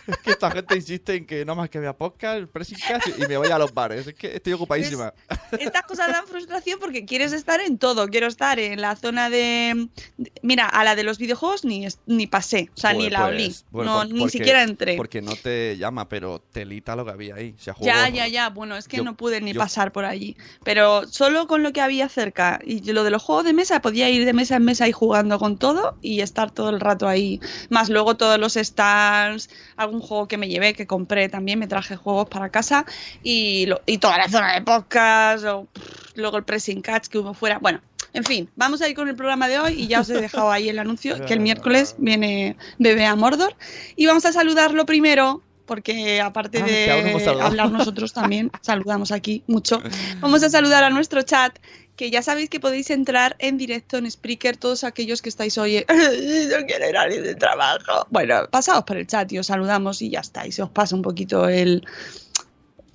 Es 0.10 0.18
que 0.18 0.32
esta 0.32 0.52
gente 0.52 0.76
insiste 0.76 1.16
en 1.16 1.26
que 1.26 1.46
no 1.46 1.56
más 1.56 1.70
que 1.70 1.80
vea 1.80 1.94
podcast, 1.96 2.46
pressing 2.52 2.78
cast 2.88 3.08
y 3.18 3.28
me 3.28 3.38
voy 3.38 3.50
a 3.50 3.58
los 3.58 3.74
bares. 3.74 4.08
Es 4.08 4.14
que 4.14 4.36
estoy 4.36 4.54
ocupadísima. 4.54 5.14
Estas 5.60 5.84
cosas 5.84 6.12
dan 6.12 6.26
frustración 6.28 6.80
porque 6.80 7.06
quieres 7.06 7.32
estar 7.34 7.60
en 7.60 7.78
todo. 7.78 8.08
Quiero 8.08 8.28
estar 8.28 8.60
en 8.60 8.82
la 8.82 8.96
zona 8.96 9.30
de. 9.30 9.88
de- 10.18 10.32
Mira, 10.42 10.66
a 10.68 10.84
la 10.84 10.96
de 10.96 11.04
los 11.04 11.18
videojuegos 11.18 11.64
ni, 11.66 11.86
es- 11.86 12.00
ni 12.06 12.28
pasé. 12.28 12.70
O 12.76 12.80
sea, 12.80 12.94
ni 12.94 13.00
Pues, 13.02 13.12
la 13.12 13.26
olí. 13.26 13.46
pues, 13.46 13.66
bueno, 13.72 13.92
no, 13.92 13.98
por- 14.00 14.14
ni 14.14 14.20
porque- 14.22 14.38
siquiera 14.38 14.64
entré. 14.64 14.96
Porque 14.98 15.22
no 15.22 15.36
te 15.36 15.78
llama, 15.78 16.08
pero 16.10 16.40
telita 16.52 16.96
lo 16.96 17.06
que 17.06 17.12
había 17.12 17.36
ahí. 17.36 17.56
Ya, 17.82 18.10
ya, 18.10 18.28
ya. 18.28 18.50
Bueno, 18.50 18.76
es 18.78 18.88
que 18.88 18.98
Yo- 18.98 19.04
no 19.04 19.16
pude 19.16 19.42
ni 19.42 19.54
yo- 19.54 19.60
pasar 19.60 19.92
por 19.92 20.06
allí. 20.06 20.36
Pero 20.64 21.08
solo 21.08 21.48
con 21.48 21.64
lo 21.64 21.74
que 21.74 21.82
había 21.82 22.10
cerca 22.10 22.60
y 22.64 22.82
lo 22.92 23.04
de 23.04 23.12
los 23.12 23.22
juegos 23.24 23.46
de 23.46 23.54
mesa, 23.54 23.82
podía 23.82 24.10
ir 24.10 24.26
de 24.26 24.34
mesa 24.34 24.56
en 24.56 24.64
mesa 24.66 24.88
y 24.88 24.92
jugando 24.92 25.40
con 25.40 25.58
todo 25.58 25.98
y 26.02 26.22
estar 26.22 26.52
todo 26.52 26.70
el 26.70 26.80
rato 26.80 27.08
ahí. 27.08 27.40
Más 27.70 27.90
luego 27.90 28.16
todos 28.18 28.40
los 28.40 28.54
stands, 28.54 29.50
algún 29.76 29.99
juego 30.02 30.28
que 30.28 30.38
me 30.38 30.48
llevé, 30.48 30.74
que 30.74 30.88
compré 30.88 31.30
también, 31.30 31.60
me 31.60 31.68
traje 31.68 31.96
juegos 31.96 32.28
para 32.28 32.50
casa 32.50 32.86
y, 33.24 33.66
lo- 33.68 33.82
y 33.86 33.98
toda 33.98 34.18
la 34.18 34.28
zona 34.30 34.54
de 34.54 34.62
podcast, 34.62 35.46
o, 35.46 35.66
pff, 35.74 36.16
luego 36.16 36.38
el 36.38 36.44
pressing 36.44 36.82
catch 36.82 37.08
que 37.08 37.18
hubo 37.20 37.34
fuera. 37.34 37.60
Bueno. 37.60 37.82
En 38.12 38.24
fin, 38.24 38.50
vamos 38.56 38.82
a 38.82 38.90
ir 38.90 38.96
con 38.96 39.08
el 39.08 39.16
programa 39.16 39.48
de 39.48 39.60
hoy 39.60 39.74
y 39.84 39.88
ya 39.88 40.02
os 40.02 40.10
he 40.10 40.20
dejado 40.20 40.50
ahí 40.52 40.68
el 40.68 40.80
anuncio 40.80 41.24
que 41.26 41.34
el 41.34 41.40
miércoles 41.42 41.94
viene 42.00 42.58
Bebé 42.80 43.06
a 43.06 43.16
Mordor 43.16 43.56
y 43.96 44.08
vamos 44.08 44.26
a 44.26 44.32
saludarlo 44.32 44.88
primero 44.88 45.44
porque 45.70 46.20
aparte 46.20 46.58
Ah, 46.62 46.66
de 46.66 47.42
hablar 47.42 47.72
nosotros 47.72 48.12
también 48.12 48.50
saludamos 48.62 49.12
aquí 49.12 49.44
mucho. 49.46 49.80
Vamos 50.20 50.42
a 50.42 50.50
saludar 50.50 50.84
a 50.84 50.90
nuestro 50.90 51.22
chat, 51.22 51.60
que 51.96 52.10
ya 52.10 52.24
sabéis 52.24 52.50
que 52.50 52.60
podéis 52.60 52.90
entrar 52.90 53.36
en 53.38 53.60
directo 53.60 53.98
en 53.98 54.10
Spreaker, 54.10 54.58
todos 54.58 54.84
aquellos 54.84 55.22
que 55.22 55.30
estáis 55.30 55.60
hoy, 55.60 55.86
no 55.88 56.66
quiero 56.66 56.90
ir 56.90 56.98
a 56.98 57.06
de 57.06 57.36
trabajo. 57.36 58.08
Bueno, 58.10 58.48
pasaos 58.50 58.84
por 58.84 58.98
el 58.98 59.06
chat 59.06 59.32
y 59.32 59.38
os 59.38 59.46
saludamos 59.46 60.02
y 60.02 60.10
ya 60.10 60.22
está, 60.22 60.48
y 60.48 60.52
se 60.52 60.64
os 60.64 60.72
pasa 60.72 60.96
un 60.96 61.04
poquito 61.04 61.48
el, 61.48 61.86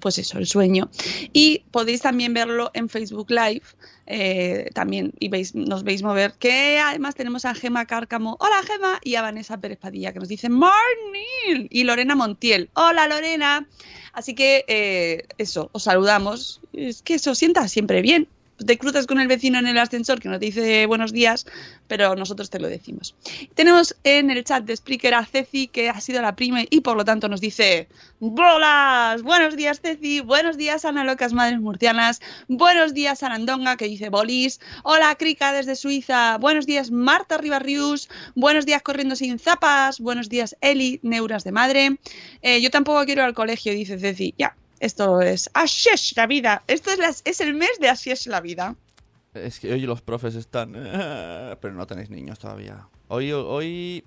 pues 0.05 0.19
eso, 0.19 0.37
el 0.37 0.47
sueño. 0.47 0.91
Y 1.33 1.65
podéis 1.71 2.03
también 2.03 2.35
verlo 2.35 2.71
en 2.75 2.91
Facebook 2.91 3.31
Live, 3.31 3.63
eh, 4.05 4.69
también, 4.75 5.15
y 5.19 5.31
veis, 5.31 5.55
nos 5.55 5.83
veis 5.83 6.03
mover, 6.03 6.35
que 6.39 6.79
además 6.79 7.15
tenemos 7.15 7.47
a 7.47 7.55
Gema 7.55 7.87
Cárcamo, 7.87 8.37
hola 8.39 8.63
Gema, 8.67 9.01
y 9.03 9.15
a 9.15 9.23
Vanessa 9.23 9.57
Pérez 9.57 9.79
Padilla, 9.79 10.13
que 10.13 10.19
nos 10.19 10.29
dice 10.29 10.51
morning, 10.51 11.69
y 11.71 11.85
Lorena 11.85 12.15
Montiel, 12.15 12.69
hola 12.75 13.09
Lorena. 13.09 13.67
Así 14.13 14.35
que 14.35 14.67
eh, 14.69 15.23
eso, 15.39 15.71
os 15.73 15.85
saludamos. 15.85 16.61
Es 16.75 17.01
que 17.01 17.15
eso 17.15 17.35
sienta 17.35 17.67
siempre 17.67 18.03
bien. 18.03 18.29
Te 18.57 18.79
cruzas 18.79 19.07
con 19.07 19.19
el 19.19 19.27
vecino 19.27 19.59
en 19.59 19.67
el 19.67 19.79
ascensor 19.79 20.21
que 20.21 20.29
no 20.29 20.39
te 20.39 20.47
dice 20.47 20.87
buenos 20.87 21.13
días, 21.13 21.45
pero 21.89 22.15
nosotros 22.15 22.51
te 22.51 22.61
lo 22.61 22.69
decimos. 22.69 23.17
Tenemos 23.55 23.97
en 24.05 24.31
el 24.31 24.45
chat 24.45 24.65
de 24.65 24.77
Spreaker 24.77 25.15
a 25.15 25.25
Ceci, 25.27 25.67
que 25.67 25.91
ha 25.91 26.01
sido 26.01 26.23
la 26.23 26.37
prima 26.37 26.63
y 26.71 26.81
por 26.81 26.97
lo 26.97 27.05
tanto 27.05 27.29
nos 27.29 27.41
dice 27.41 27.89
¡Bolas! 28.21 29.23
Buenos 29.23 29.57
días, 29.57 29.81
Ceci. 29.81 30.21
Buenos 30.21 30.57
días, 30.57 30.85
Ana 30.85 31.03
Locas 31.03 31.33
Madres 31.33 31.61
Murcianas. 31.61 32.21
Buenos 32.47 32.95
días, 32.95 33.25
Arandonga, 33.25 33.77
que 33.77 33.87
dice 33.87 34.09
bolis. 34.09 34.61
Hola, 34.85 35.15
Krika 35.17 35.53
desde 35.53 35.75
Suiza. 35.75 36.39
Buenos 36.39 36.65
días, 36.65 36.93
Marta 36.93 37.39
Ribarrius. 37.39 38.09
Buenos 38.37 38.67
días, 38.67 38.83
Corriendo 38.83 39.17
sin 39.17 39.41
zapas. 39.41 39.99
Buenos 39.99 40.29
días, 40.29 40.57
Eli, 40.61 41.01
Neuras 41.03 41.43
de 41.43 41.53
Madre. 41.53 41.99
Eh, 42.41 42.61
yo 42.61 42.71
tampoco 42.71 43.05
quiero 43.05 43.23
ir 43.23 43.27
al 43.27 43.35
colegio, 43.35 43.73
dice 43.73 43.99
Ceci. 43.99 44.33
Ya, 44.39 44.57
esto 44.85 45.21
es 45.21 45.51
Así 45.55 45.89
es 45.93 46.17
la 46.17 46.27
vida. 46.27 46.63
Esto 46.67 46.91
es, 46.91 46.99
las- 46.99 47.23
es 47.25 47.41
el 47.41 47.55
mes 47.55 47.71
de 47.81 47.89
Así 47.89 48.11
es 48.11 48.27
la 48.27 48.41
vida. 48.41 48.77
Es 49.35 49.59
que 49.59 49.73
hoy 49.73 49.81
los 49.81 50.01
profes 50.03 50.35
están... 50.37 50.73
Pero 51.61 51.75
no 51.75 51.87
tenéis 51.87 52.11
niños 52.11 52.39
todavía. 52.39 52.87
Hoy, 53.09 53.33
hoy 53.33 54.05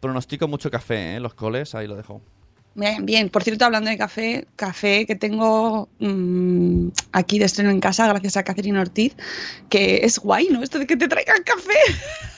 pronostico 0.00 0.48
mucho 0.48 0.70
café, 0.70 1.16
¿eh? 1.16 1.20
Los 1.20 1.34
coles, 1.34 1.74
ahí 1.74 1.86
lo 1.86 1.96
dejo. 1.96 2.22
Bien, 2.74 3.06
bien. 3.06 3.30
Por 3.30 3.42
cierto, 3.42 3.64
hablando 3.64 3.88
de 3.88 3.96
café, 3.96 4.46
café 4.54 5.06
que 5.06 5.16
tengo 5.16 5.88
mm, 5.98 6.88
aquí 7.12 7.38
de 7.38 7.46
estreno 7.46 7.70
en 7.70 7.80
casa, 7.80 8.06
gracias 8.06 8.36
a 8.36 8.44
Catherine 8.44 8.78
Ortiz, 8.78 9.14
que 9.70 10.00
es 10.04 10.18
guay, 10.18 10.48
¿no? 10.50 10.62
Esto 10.62 10.78
de 10.78 10.86
que 10.86 10.96
te 10.96 11.08
traigan 11.08 11.42
café. 11.42 11.72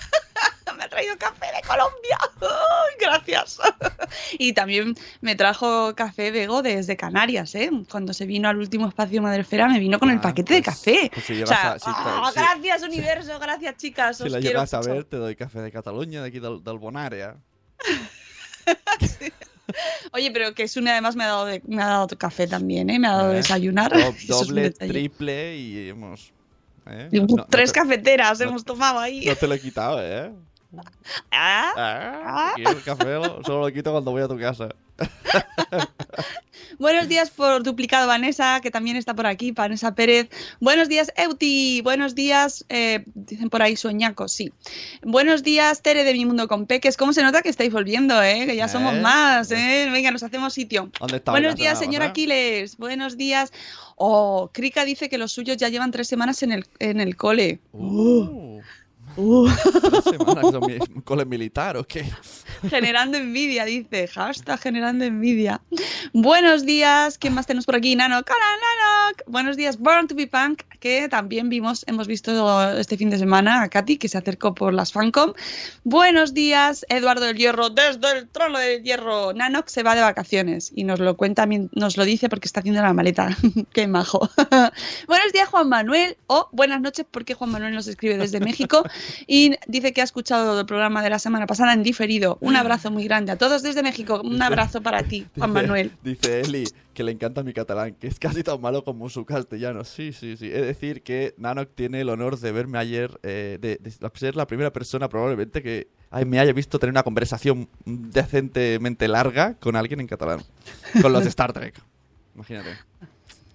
me 0.78 0.84
ha 0.84 0.88
traído 0.88 1.18
café 1.18 1.46
de 1.54 1.66
Colombia. 1.68 2.18
¡Ay, 2.40 2.94
gracias. 3.00 3.58
y 4.38 4.52
también 4.54 4.94
me 5.20 5.34
trajo 5.36 5.94
café 5.94 6.30
Bego 6.30 6.62
desde 6.62 6.96
Canarias, 6.96 7.54
¿eh? 7.54 7.70
Cuando 7.90 8.14
se 8.14 8.24
vino 8.24 8.48
al 8.48 8.56
último 8.56 8.88
espacio 8.88 9.20
Madrefera, 9.20 9.68
me 9.68 9.78
vino 9.78 9.98
con 9.98 10.10
el 10.10 10.20
paquete 10.20 10.54
de 10.54 10.62
café. 10.62 11.10
pues 11.12 11.26
si 11.26 11.42
o 11.42 11.46
sea, 11.46 11.72
a- 11.72 11.78
si 11.78 11.84
te- 11.84 11.90
¡ah, 11.94 12.30
si- 12.32 12.40
gracias, 12.40 12.82
universo, 12.82 13.38
gracias, 13.38 13.76
chicas. 13.76 14.16
Si 14.16 14.22
os 14.22 14.30
la 14.30 14.40
llegas 14.40 14.72
a 14.72 14.80
ver, 14.80 15.04
te 15.04 15.16
doy 15.18 15.36
café 15.36 15.60
de 15.60 15.70
Cataluña, 15.72 16.22
de 16.22 16.28
aquí 16.28 16.38
del, 16.38 16.62
del 16.64 16.78
Bonaria. 16.78 17.36
Oye, 20.12 20.30
pero 20.30 20.54
que 20.54 20.66
Sune 20.66 20.90
además 20.90 21.14
me 21.14 21.24
ha 21.24 21.26
dado, 21.26 21.44
de- 21.44 21.62
me 21.66 21.82
ha 21.82 21.86
dado 21.88 22.08
café 22.16 22.46
también, 22.46 22.88
¿eh? 22.88 22.98
Me 22.98 23.06
ha 23.06 23.12
dado 23.12 23.28
de 23.28 23.34
¿Eh? 23.34 23.36
desayunar. 23.38 23.92
Do- 23.92 23.98
es 23.98 24.26
doble, 24.26 24.70
triple 24.70 25.56
y 25.56 25.88
hemos... 25.90 26.32
¿eh? 26.86 27.08
No 27.12 27.44
Tres 27.50 27.72
te- 27.72 27.80
cafeteras 27.80 28.38
no- 28.40 28.46
hemos 28.46 28.64
tomado 28.64 28.98
ahí. 28.98 29.26
No 29.26 29.36
te 29.36 29.46
lo 29.46 29.54
he 29.54 29.60
quitado, 29.60 30.00
¿eh? 30.02 30.32
Ah, 31.30 31.72
Ah, 31.76 32.52
aquí 32.52 32.62
el 32.62 32.82
café 32.82 33.14
lo- 33.14 33.42
solo 33.44 33.66
lo 33.66 33.72
quito 33.72 33.90
cuando 33.90 34.10
voy 34.10 34.22
a 34.22 34.28
tu 34.28 34.38
casa. 34.38 34.68
Buenos 36.78 37.08
días 37.08 37.30
por 37.30 37.62
duplicado 37.62 38.06
Vanessa, 38.06 38.60
que 38.60 38.70
también 38.70 38.96
está 38.96 39.14
por 39.14 39.26
aquí, 39.26 39.52
Vanessa 39.52 39.94
Pérez. 39.94 40.28
Buenos 40.60 40.88
días 40.88 41.12
Euti, 41.16 41.80
buenos 41.82 42.14
días, 42.14 42.64
eh, 42.68 43.04
dicen 43.14 43.48
por 43.48 43.62
ahí 43.62 43.76
Soñaco, 43.76 44.28
sí. 44.28 44.52
Buenos 45.02 45.42
días 45.42 45.82
Tere 45.82 46.04
de 46.04 46.12
Mi 46.12 46.24
Mundo 46.26 46.46
con 46.48 46.66
Peques. 46.66 46.96
¿Cómo 46.96 47.12
se 47.12 47.22
nota 47.22 47.42
que 47.42 47.48
estáis 47.48 47.72
volviendo, 47.72 48.20
eh? 48.22 48.44
Que 48.46 48.56
ya 48.56 48.68
somos 48.68 48.94
¿Eh? 48.94 49.00
más, 49.00 49.50
eh. 49.50 49.88
Venga, 49.90 50.10
nos 50.10 50.22
hacemos 50.22 50.52
sitio. 50.52 50.90
¿Dónde 51.00 51.16
está 51.16 51.30
Buenos 51.32 51.56
días, 51.56 51.78
señor? 51.78 52.02
Aquiles. 52.02 52.76
Buenos 52.76 53.16
días. 53.16 53.52
Oh, 53.96 54.50
Krika 54.52 54.84
dice 54.84 55.08
que 55.08 55.18
los 55.18 55.32
suyos 55.32 55.56
ya 55.56 55.68
llevan 55.68 55.90
tres 55.90 56.06
semanas 56.08 56.42
en 56.42 56.52
el, 56.52 56.66
en 56.78 57.00
el 57.00 57.16
cole. 57.16 57.60
Uh, 57.72 58.58
Uh. 58.58 58.62
¿Tres 59.22 60.04
semanas 60.04 60.44
que 60.44 60.52
son 60.52 60.60
mi- 60.66 60.78
un 60.94 61.00
cole 61.02 61.24
militar 61.24 61.76
o 61.76 61.84
qué? 61.84 62.04
Generando 62.70 63.18
envidia, 63.18 63.64
dice. 63.64 64.06
Hashtag 64.06 64.60
generando 64.60 65.04
envidia. 65.04 65.60
Buenos 66.12 66.64
días. 66.64 67.18
¿Quién 67.18 67.34
más 67.34 67.46
tenemos 67.46 67.66
por 67.66 67.74
aquí? 67.74 67.96
Nano. 67.96 68.22
¡Cara, 68.22 68.38
Nano! 68.38 69.16
Buenos 69.26 69.56
días, 69.56 69.78
Born 69.78 70.06
to 70.06 70.14
be 70.14 70.28
Punk, 70.28 70.62
que 70.78 71.08
también 71.08 71.48
vimos, 71.48 71.84
hemos 71.88 72.06
visto 72.06 72.30
este 72.78 72.96
fin 72.96 73.10
de 73.10 73.18
semana 73.18 73.62
a 73.62 73.68
Katy, 73.68 73.96
que 73.96 74.08
se 74.08 74.18
acercó 74.18 74.54
por 74.54 74.72
las 74.72 74.92
Fancom. 74.92 75.32
Buenos 75.82 76.32
días, 76.34 76.86
Eduardo 76.88 77.24
del 77.26 77.36
Hierro, 77.36 77.70
desde 77.70 78.18
el 78.18 78.28
trono 78.28 78.58
del 78.58 78.82
Hierro. 78.84 79.32
Nanox 79.32 79.72
se 79.72 79.82
va 79.82 79.94
de 79.96 80.02
vacaciones 80.02 80.70
y 80.74 80.84
nos 80.84 81.00
lo 81.00 81.16
cuenta, 81.16 81.46
nos 81.72 81.96
lo 81.96 82.04
dice 82.04 82.28
porque 82.28 82.46
está 82.46 82.60
haciendo 82.60 82.82
la 82.82 82.92
maleta. 82.92 83.36
Qué 83.72 83.86
majo. 83.88 84.28
Buenos 85.08 85.32
días, 85.32 85.48
Juan 85.48 85.68
Manuel. 85.68 86.16
O 86.28 86.48
buenas 86.52 86.80
noches, 86.80 87.04
porque 87.10 87.34
Juan 87.34 87.50
Manuel 87.50 87.74
nos 87.74 87.88
escribe 87.88 88.16
desde 88.16 88.38
México 88.40 88.84
y 89.26 89.56
dice 89.66 89.92
que 89.92 90.00
ha 90.00 90.04
escuchado 90.04 90.58
el 90.60 90.66
programa 90.66 91.02
de 91.02 91.10
la 91.10 91.18
semana 91.18 91.46
pasada 91.46 91.72
en 91.72 91.82
diferido. 91.82 92.38
Un 92.40 92.56
abrazo 92.56 92.90
muy 92.90 93.04
grande 93.04 93.32
a 93.32 93.36
todos 93.36 93.62
desde 93.62 93.82
México. 93.82 94.20
Un 94.24 94.40
abrazo 94.42 94.82
para 94.82 95.02
ti, 95.02 95.26
Juan 95.36 95.52
Dice- 95.52 95.62
Manuel. 95.62 95.92
Dice 96.02 96.40
Eli 96.40 96.64
que 96.94 97.04
le 97.04 97.12
encanta 97.12 97.44
mi 97.44 97.52
catalán, 97.52 97.94
que 97.94 98.08
es 98.08 98.18
casi 98.18 98.42
tan 98.42 98.60
malo 98.60 98.82
como 98.82 99.08
su 99.08 99.24
castellano. 99.24 99.84
Sí, 99.84 100.12
sí, 100.12 100.36
sí. 100.36 100.50
Es 100.52 100.62
decir, 100.62 101.02
que 101.02 101.32
Nanok 101.38 101.68
tiene 101.76 102.00
el 102.00 102.08
honor 102.08 102.40
de 102.40 102.50
verme 102.50 102.78
ayer, 102.78 103.20
eh, 103.22 103.56
de, 103.60 103.76
de 103.76 104.10
ser 104.14 104.34
la 104.34 104.48
primera 104.48 104.72
persona 104.72 105.08
probablemente 105.08 105.62
que 105.62 105.86
ay, 106.10 106.24
me 106.24 106.40
haya 106.40 106.52
visto 106.52 106.78
tener 106.80 106.90
una 106.92 107.04
conversación 107.04 107.68
decentemente 107.84 109.06
larga 109.06 109.54
con 109.60 109.76
alguien 109.76 110.00
en 110.00 110.08
catalán. 110.08 110.40
Con 111.00 111.12
los 111.12 111.22
de 111.22 111.28
Star 111.28 111.52
Trek. 111.52 111.80
Imagínate. 112.34 112.70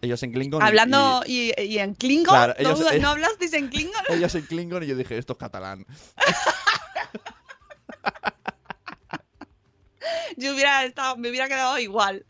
Ellos 0.03 0.21
en 0.21 0.33
Klingon. 0.33 0.61
Hablando 0.61 1.23
y, 1.25 1.53
y 1.61 1.79
en 1.79 1.95
Klingon. 1.95 2.35
Claro, 2.35 2.53
¿No, 2.61 2.71
ellos- 2.71 3.01
¿No 3.01 3.09
hablasteis 3.09 3.53
en 3.53 3.69
Klingon? 3.69 4.01
ellos 4.09 4.35
en 4.35 4.45
Klingon 4.45 4.83
y 4.83 4.87
yo 4.87 4.97
dije, 4.97 5.17
esto 5.17 5.33
es 5.33 5.39
catalán. 5.39 5.85
Yo 10.35 10.53
hubiera 10.53 10.83
estado, 10.83 11.15
me 11.15 11.29
hubiera 11.29 11.47
quedado 11.47 11.77
igual. 11.79 12.25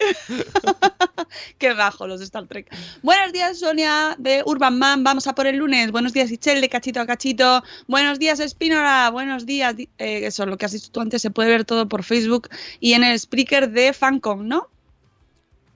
Qué 1.57 1.73
bajo 1.73 2.05
los 2.05 2.21
Star 2.21 2.45
Trek. 2.47 2.67
Buenos 3.01 3.31
días, 3.31 3.57
Sonia 3.59 4.15
de 4.19 4.43
Urban 4.45 4.77
Man. 4.77 5.03
Vamos 5.03 5.25
a 5.25 5.33
por 5.33 5.47
el 5.47 5.55
lunes. 5.57 5.91
Buenos 5.91 6.13
días, 6.13 6.29
Ichel 6.29 6.61
de 6.61 6.69
Cachito 6.69 6.99
a 6.99 7.07
Cachito. 7.07 7.63
Buenos 7.87 8.19
días, 8.19 8.39
Espínora. 8.39 9.09
Buenos 9.09 9.45
días. 9.45 9.75
Eh, 9.79 9.87
eso, 10.27 10.45
lo 10.45 10.57
que 10.57 10.65
has 10.65 10.73
dicho 10.73 10.91
tú 10.91 10.99
antes 11.01 11.21
se 11.21 11.31
puede 11.31 11.49
ver 11.49 11.65
todo 11.65 11.87
por 11.87 12.03
Facebook 12.03 12.49
y 12.79 12.93
en 12.93 13.03
el 13.03 13.17
Spreaker 13.19 13.71
de 13.71 13.93
Fancom, 13.93 14.47
¿no? 14.47 14.69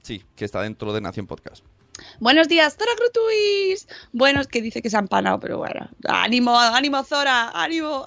Sí, 0.03 0.23
que 0.35 0.45
está 0.45 0.61
dentro 0.61 0.93
de 0.93 1.01
Nación 1.01 1.27
Podcast. 1.27 1.63
Buenos 2.19 2.47
días, 2.47 2.75
Zora 2.77 2.91
Crutuis. 2.97 3.87
Buenos, 4.13 4.47
que 4.47 4.61
dice 4.61 4.81
que 4.81 4.89
se 4.89 4.97
ha 4.97 4.99
empanado, 4.99 5.39
pero 5.39 5.57
bueno. 5.57 5.89
Ánimo, 6.07 6.57
ánimo, 6.59 7.03
Zora, 7.03 7.49
ánimo. 7.53 8.05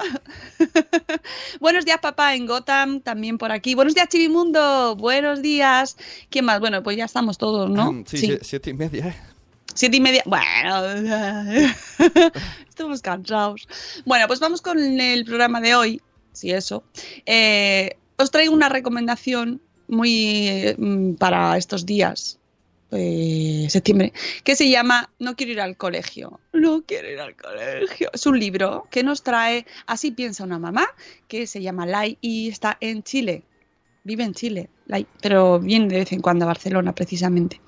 Buenos 1.61 1.85
días, 1.85 1.99
papá, 2.01 2.35
en 2.35 2.47
Gotham, 2.47 3.01
también 3.01 3.39
por 3.39 3.53
aquí. 3.53 3.75
Buenos 3.75 3.95
días, 3.95 4.09
Chivimundo. 4.09 4.97
Buenos 4.97 5.43
días. 5.43 5.97
¿Quién 6.31 6.45
más? 6.45 6.61
Bueno, 6.61 6.83
pues 6.83 6.97
ya 6.97 7.05
estamos 7.05 7.39
todos, 7.39 7.69
¿no? 7.71 8.03
Sí, 8.07 8.17
sie- 8.19 8.39
siete 8.43 8.71
y 8.71 8.75
media, 8.75 9.09
¿eh? 9.09 9.17
Siete 9.75 9.97
y 9.97 10.01
media. 10.01 10.23
Bueno, 10.27 10.83
estamos 12.69 13.01
cansados. 13.03 13.69
Bueno, 14.05 14.27
pues 14.27 14.41
vamos 14.41 14.61
con 14.63 14.79
el 14.79 15.25
programa 15.25 15.61
de 15.61 15.75
hoy. 15.75 16.03
Si 16.33 16.51
eso. 16.51 16.83
Eh, 17.27 17.97
os 18.17 18.31
traigo 18.31 18.53
una 18.53 18.69
recomendación 18.69 19.63
muy 19.89 20.49
eh, 20.49 20.75
mm, 20.79 21.15
para 21.15 21.57
estos 21.57 21.87
días. 21.87 22.39
Eh, 22.93 23.67
septiembre, 23.69 24.13
que 24.45 24.57
se 24.57 24.69
llama 24.69 25.11
No 25.19 25.37
quiero 25.37 25.53
ir 25.53 25.61
al 25.61 25.77
colegio. 25.77 26.41
No 26.53 26.83
quiero 26.83 27.11
ir 27.11 27.21
al 27.21 27.37
colegio. 27.37 28.11
Es 28.13 28.27
un 28.27 28.39
libro 28.39 28.87
que 28.91 29.03
nos 29.03 29.23
trae 29.23 29.67
Así 29.87 30.11
piensa 30.11 30.45
una 30.45 30.59
mamá, 30.59 30.87
que 31.29 31.47
se 31.47 31.63
llama 31.63 31.87
Lai 31.87 32.19
y 32.21 32.49
está 32.49 32.77
en 32.81 33.03
Chile. 33.03 33.45
Vive 34.03 34.25
en 34.25 34.35
Chile, 34.35 34.71
Lai, 34.87 35.07
pero 35.21 35.61
viene 35.61 35.89
de 35.89 35.99
vez 36.01 36.13
en 36.13 36.21
cuando 36.21 36.45
a 36.45 36.49
Barcelona 36.49 36.95
precisamente. 36.95 37.61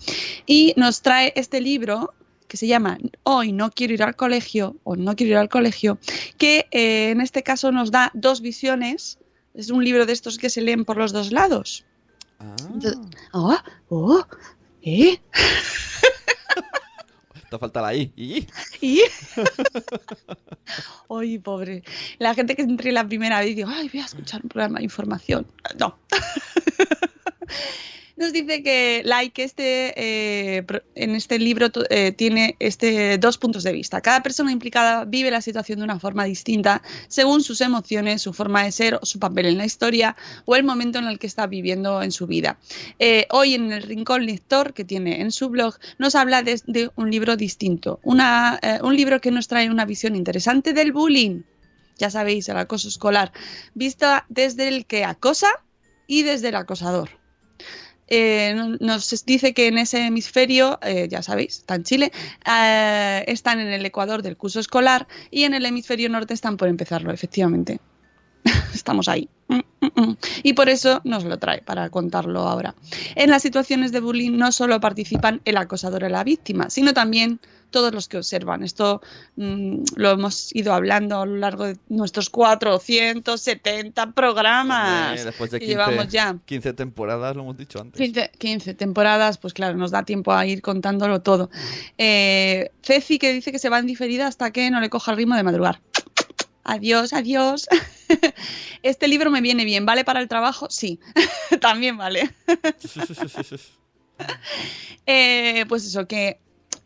Y 0.46 0.72
nos 0.76 1.02
trae 1.02 1.32
este 1.36 1.60
libro 1.60 2.14
que 2.48 2.56
se 2.56 2.66
llama 2.66 2.98
Hoy 3.22 3.52
no 3.52 3.70
quiero 3.70 3.94
ir 3.94 4.02
al 4.02 4.16
colegio 4.16 4.76
o 4.84 4.96
No 4.96 5.16
quiero 5.16 5.32
ir 5.32 5.38
al 5.38 5.48
colegio, 5.48 5.98
que 6.36 6.66
eh, 6.70 7.10
en 7.10 7.20
este 7.20 7.42
caso 7.42 7.72
nos 7.72 7.90
da 7.90 8.10
dos 8.14 8.40
visiones. 8.40 9.18
Es 9.54 9.70
un 9.70 9.84
libro 9.84 10.06
de 10.06 10.12
estos 10.12 10.38
que 10.38 10.50
se 10.50 10.62
leen 10.62 10.84
por 10.84 10.96
los 10.96 11.12
dos 11.12 11.32
lados. 11.32 11.84
Entonces, 12.40 12.98
oh, 13.32 13.56
oh, 13.88 14.26
¿eh? 14.82 15.20
Te 17.50 17.58
falta 17.58 17.82
la 17.82 17.94
I. 17.94 18.10
I. 18.16 18.46
¿Y? 18.80 19.02
Ay, 21.10 21.38
pobre. 21.38 21.82
La 22.18 22.34
gente 22.34 22.56
que 22.56 22.62
entre 22.62 22.92
la 22.92 23.06
primera 23.06 23.40
vez 23.40 23.50
y 23.50 23.54
digo, 23.54 23.68
ay, 23.70 23.90
voy 23.92 24.00
a 24.00 24.06
escuchar 24.06 24.40
un 24.42 24.48
programa 24.48 24.78
de 24.78 24.84
información. 24.84 25.46
No. 25.78 25.98
Nos 28.16 28.32
dice 28.32 28.62
que 28.62 29.02
like 29.04 29.42
este 29.42 29.94
eh, 29.96 30.66
en 30.94 31.14
este 31.14 31.38
libro 31.38 31.68
eh, 31.88 32.12
tiene 32.12 32.56
este 32.58 33.16
dos 33.16 33.38
puntos 33.38 33.62
de 33.62 33.72
vista. 33.72 34.02
Cada 34.02 34.22
persona 34.22 34.52
implicada 34.52 35.04
vive 35.06 35.30
la 35.30 35.40
situación 35.40 35.78
de 35.78 35.84
una 35.84 35.98
forma 35.98 36.24
distinta 36.24 36.82
según 37.08 37.42
sus 37.42 37.62
emociones, 37.62 38.20
su 38.20 38.34
forma 38.34 38.64
de 38.64 38.72
ser, 38.72 38.98
su 39.02 39.18
papel 39.18 39.46
en 39.46 39.58
la 39.58 39.64
historia 39.64 40.14
o 40.44 40.56
el 40.56 40.64
momento 40.64 40.98
en 40.98 41.06
el 41.06 41.18
que 41.18 41.26
está 41.26 41.46
viviendo 41.46 42.02
en 42.02 42.12
su 42.12 42.26
vida. 42.26 42.58
Eh, 42.98 43.26
hoy 43.30 43.54
en 43.54 43.72
el 43.72 43.82
Rincón 43.82 44.26
Lector 44.26 44.74
que 44.74 44.84
tiene 44.84 45.22
en 45.22 45.32
su 45.32 45.48
blog 45.48 45.78
nos 45.98 46.14
habla 46.14 46.42
de, 46.42 46.60
de 46.66 46.90
un 46.96 47.10
libro 47.10 47.36
distinto, 47.36 47.98
una, 48.02 48.58
eh, 48.62 48.78
un 48.82 48.94
libro 48.94 49.20
que 49.20 49.30
nos 49.30 49.48
trae 49.48 49.70
una 49.70 49.86
visión 49.86 50.16
interesante 50.16 50.74
del 50.74 50.92
bullying. 50.92 51.42
Ya 51.98 52.10
sabéis, 52.10 52.48
el 52.48 52.58
acoso 52.58 52.88
escolar, 52.88 53.32
vista 53.74 54.26
desde 54.28 54.68
el 54.68 54.86
que 54.86 55.04
acosa 55.04 55.48
y 56.06 56.22
desde 56.22 56.48
el 56.48 56.56
acosador. 56.56 57.21
Eh, 58.14 58.52
no- 58.54 58.76
nos 58.78 59.24
dice 59.24 59.54
que 59.54 59.68
en 59.68 59.78
ese 59.78 60.04
hemisferio, 60.04 60.78
eh, 60.82 61.08
ya 61.10 61.22
sabéis, 61.22 61.58
está 61.60 61.76
en 61.76 61.82
Chile, 61.84 62.12
eh, 62.46 63.24
están 63.26 63.58
en 63.58 63.68
el 63.68 63.86
ecuador 63.86 64.20
del 64.20 64.36
curso 64.36 64.60
escolar 64.60 65.08
y 65.30 65.44
en 65.44 65.54
el 65.54 65.64
hemisferio 65.64 66.10
norte 66.10 66.34
están 66.34 66.58
por 66.58 66.68
empezarlo, 66.68 67.10
efectivamente. 67.10 67.80
Estamos 68.74 69.08
ahí. 69.08 69.30
Mm, 69.48 69.60
mm, 69.80 70.00
mm. 70.02 70.16
Y 70.42 70.52
por 70.52 70.68
eso 70.68 71.00
nos 71.04 71.24
lo 71.24 71.38
trae, 71.38 71.62
para 71.62 71.88
contarlo 71.88 72.40
ahora. 72.40 72.74
En 73.14 73.30
las 73.30 73.40
situaciones 73.40 73.92
de 73.92 74.00
bullying 74.00 74.36
no 74.36 74.52
solo 74.52 74.78
participan 74.78 75.40
el 75.46 75.56
acosador 75.56 76.04
o 76.04 76.08
la 76.10 76.22
víctima, 76.22 76.68
sino 76.68 76.92
también 76.92 77.40
todos 77.72 77.92
los 77.92 78.06
que 78.06 78.18
observan. 78.18 78.62
Esto 78.62 79.02
mm, 79.34 79.82
lo 79.96 80.10
hemos 80.10 80.54
ido 80.54 80.72
hablando 80.72 81.20
a 81.20 81.26
lo 81.26 81.36
largo 81.36 81.64
de 81.64 81.76
nuestros 81.88 82.30
470 82.30 84.12
programas 84.12 85.20
Eh, 85.20 85.24
después 85.24 85.50
de 85.50 85.58
que 85.58 85.66
15, 85.66 85.78
llevamos 85.80 86.08
ya. 86.08 86.36
15 86.44 86.72
temporadas, 86.74 87.34
lo 87.34 87.42
hemos 87.42 87.56
dicho 87.56 87.80
antes. 87.80 88.00
15, 88.00 88.30
15 88.38 88.74
temporadas, 88.74 89.38
pues 89.38 89.52
claro, 89.52 89.76
nos 89.76 89.90
da 89.90 90.04
tiempo 90.04 90.32
a 90.32 90.46
ir 90.46 90.62
contándolo 90.62 91.20
todo. 91.22 91.50
Eh, 91.98 92.70
Ceci 92.82 93.18
que 93.18 93.32
dice 93.32 93.50
que 93.50 93.58
se 93.58 93.68
va 93.68 93.80
en 93.80 93.86
diferida 93.86 94.28
hasta 94.28 94.52
que 94.52 94.70
no 94.70 94.80
le 94.80 94.88
coja 94.88 95.10
el 95.10 95.16
ritmo 95.16 95.34
de 95.34 95.42
madrugar. 95.42 95.80
Adiós, 96.64 97.12
adiós. 97.12 97.68
Este 98.82 99.08
libro 99.08 99.30
me 99.30 99.40
viene 99.40 99.64
bien, 99.64 99.86
¿vale 99.86 100.04
para 100.04 100.20
el 100.20 100.28
trabajo? 100.28 100.66
Sí, 100.70 101.00
también 101.60 101.96
vale. 101.96 102.30
Eh, 105.04 105.64
pues 105.68 105.84
eso, 105.84 106.06
que, 106.06 106.38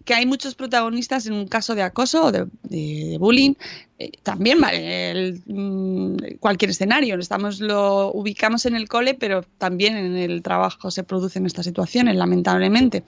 que 0.06 0.14
hay 0.14 0.24
muchos 0.24 0.54
protagonistas 0.54 1.26
en 1.26 1.34
un 1.34 1.48
caso 1.48 1.74
de 1.74 1.82
acoso 1.82 2.26
o 2.26 2.32
de, 2.32 3.16
bullying. 3.18 3.54
eh, 3.98 4.12
también 4.22 4.60
vale 4.60 5.10
el, 5.10 5.42
mm, 5.46 6.38
cualquier 6.38 6.70
escenario. 6.70 7.18
Estamos 7.18 7.60
lo 7.60 8.12
ubicamos 8.12 8.66
en 8.66 8.76
el 8.76 8.88
cole, 8.88 9.14
pero 9.14 9.42
también 9.58 9.96
en 9.96 10.16
el 10.16 10.42
trabajo 10.42 10.90
se 10.90 11.02
producen 11.02 11.44
estas 11.44 11.66
situaciones, 11.66 12.14
lamentablemente. 12.14 13.02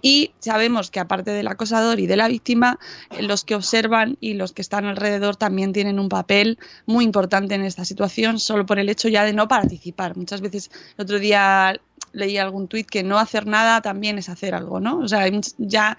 Y 0.00 0.30
sabemos 0.38 0.90
que 0.92 1.00
aparte 1.00 1.32
del 1.32 1.48
acosador 1.48 1.98
y 1.98 2.06
de 2.06 2.16
la 2.16 2.28
víctima, 2.28 2.78
eh, 3.10 3.22
los 3.22 3.44
que 3.44 3.56
observan 3.56 4.16
y 4.20 4.34
los 4.34 4.52
que 4.52 4.62
están 4.62 4.84
alrededor 4.84 5.34
también 5.34 5.72
tienen 5.72 5.98
un 5.98 6.08
papel 6.08 6.58
muy 6.86 7.04
importante 7.04 7.56
en 7.56 7.64
esta 7.64 7.84
situación, 7.84 8.38
solo 8.38 8.64
por 8.64 8.78
el 8.78 8.88
hecho 8.88 9.08
ya 9.08 9.24
de 9.24 9.32
no 9.32 9.48
participar. 9.48 10.16
Muchas 10.16 10.40
veces 10.40 10.70
el 10.96 11.02
otro 11.02 11.18
día 11.18 11.80
leí 12.12 12.38
algún 12.38 12.68
tuit 12.68 12.88
que 12.88 13.02
no 13.02 13.18
hacer 13.18 13.46
nada 13.46 13.80
también 13.80 14.18
es 14.18 14.28
hacer 14.28 14.54
algo, 14.54 14.78
¿no? 14.78 14.98
O 14.98 15.08
sea, 15.08 15.28
ya 15.58 15.98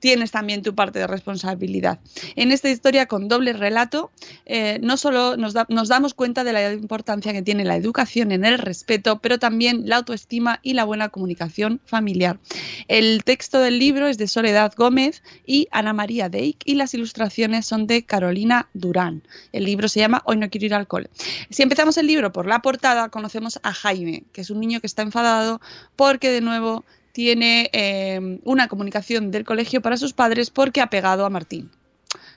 tienes 0.00 0.30
también 0.32 0.62
tu 0.62 0.74
parte 0.74 0.98
de 0.98 1.06
responsabilidad. 1.06 2.00
En 2.36 2.50
esta 2.52 2.68
historia 2.70 3.06
con 3.06 3.28
doble 3.28 3.52
relato, 3.52 4.10
eh, 4.46 4.78
no 4.82 4.96
solo 4.96 5.36
nos, 5.36 5.52
da- 5.52 5.66
nos 5.68 5.88
damos 5.88 6.14
cuenta 6.14 6.42
de 6.42 6.52
la 6.52 6.72
importancia 6.72 7.32
que 7.32 7.42
tiene 7.42 7.64
la 7.64 7.76
educación 7.76 8.32
en 8.32 8.44
el 8.44 8.58
respeto, 8.58 9.20
pero 9.20 9.38
también 9.38 9.82
la 9.86 9.96
autoestima 9.96 10.58
y 10.62 10.72
la 10.72 10.84
buena 10.84 11.10
comunicación 11.10 11.80
familiar. 11.84 12.38
El 12.88 13.22
texto 13.24 13.60
del 13.60 13.78
libro 13.78 14.06
es 14.08 14.18
de 14.18 14.26
Soledad 14.26 14.72
Gómez 14.76 15.22
y 15.46 15.68
Ana 15.70 15.92
María 15.92 16.28
Deik 16.28 16.62
y 16.64 16.74
las 16.74 16.94
ilustraciones 16.94 17.66
son 17.66 17.86
de 17.86 18.04
Carolina 18.04 18.68
Durán. 18.74 19.22
El 19.52 19.64
libro 19.64 19.88
se 19.88 20.00
llama 20.00 20.22
Hoy 20.24 20.36
no 20.38 20.48
quiero 20.50 20.66
ir 20.66 20.74
al 20.74 20.86
cole. 20.86 21.10
Si 21.50 21.62
empezamos 21.62 21.96
el 21.98 22.06
libro 22.06 22.32
por 22.32 22.46
la 22.46 22.62
portada, 22.62 23.08
conocemos 23.10 23.60
a 23.62 23.72
Jaime, 23.72 24.24
que 24.32 24.40
es 24.40 24.50
un 24.50 24.60
niño 24.60 24.80
que 24.80 24.86
está 24.86 25.02
enfadado 25.02 25.60
porque 25.96 26.30
de 26.30 26.40
nuevo 26.40 26.84
tiene 27.12 27.70
eh, 27.72 28.38
una 28.44 28.68
comunicación 28.68 29.30
del 29.30 29.44
colegio 29.44 29.80
para 29.82 29.96
sus 29.96 30.12
padres 30.12 30.50
porque 30.50 30.80
ha 30.80 30.90
pegado 30.90 31.24
a 31.24 31.30
Martín. 31.30 31.70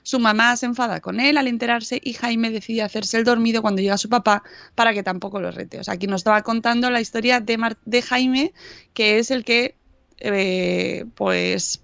Su 0.02 0.20
mamá 0.20 0.56
se 0.56 0.66
enfada 0.66 1.00
con 1.00 1.18
él 1.18 1.36
al 1.36 1.48
enterarse 1.48 2.00
y 2.02 2.12
Jaime 2.12 2.50
decide 2.50 2.82
hacerse 2.82 3.16
el 3.16 3.24
dormido 3.24 3.62
cuando 3.62 3.80
llega 3.82 3.98
su 3.98 4.08
papá 4.08 4.42
para 4.74 4.92
que 4.92 5.02
tampoco 5.02 5.40
lo 5.40 5.50
rete. 5.50 5.80
O 5.80 5.84
sea, 5.84 5.94
aquí 5.94 6.06
nos 6.06 6.20
estaba 6.20 6.42
contando 6.42 6.90
la 6.90 7.00
historia 7.00 7.40
de, 7.40 8.02
Jaime, 8.02 8.52
que 8.92 9.18
es 9.18 9.30
el 9.30 9.44
que, 9.44 9.74
eh, 10.18 11.06
pues, 11.14 11.80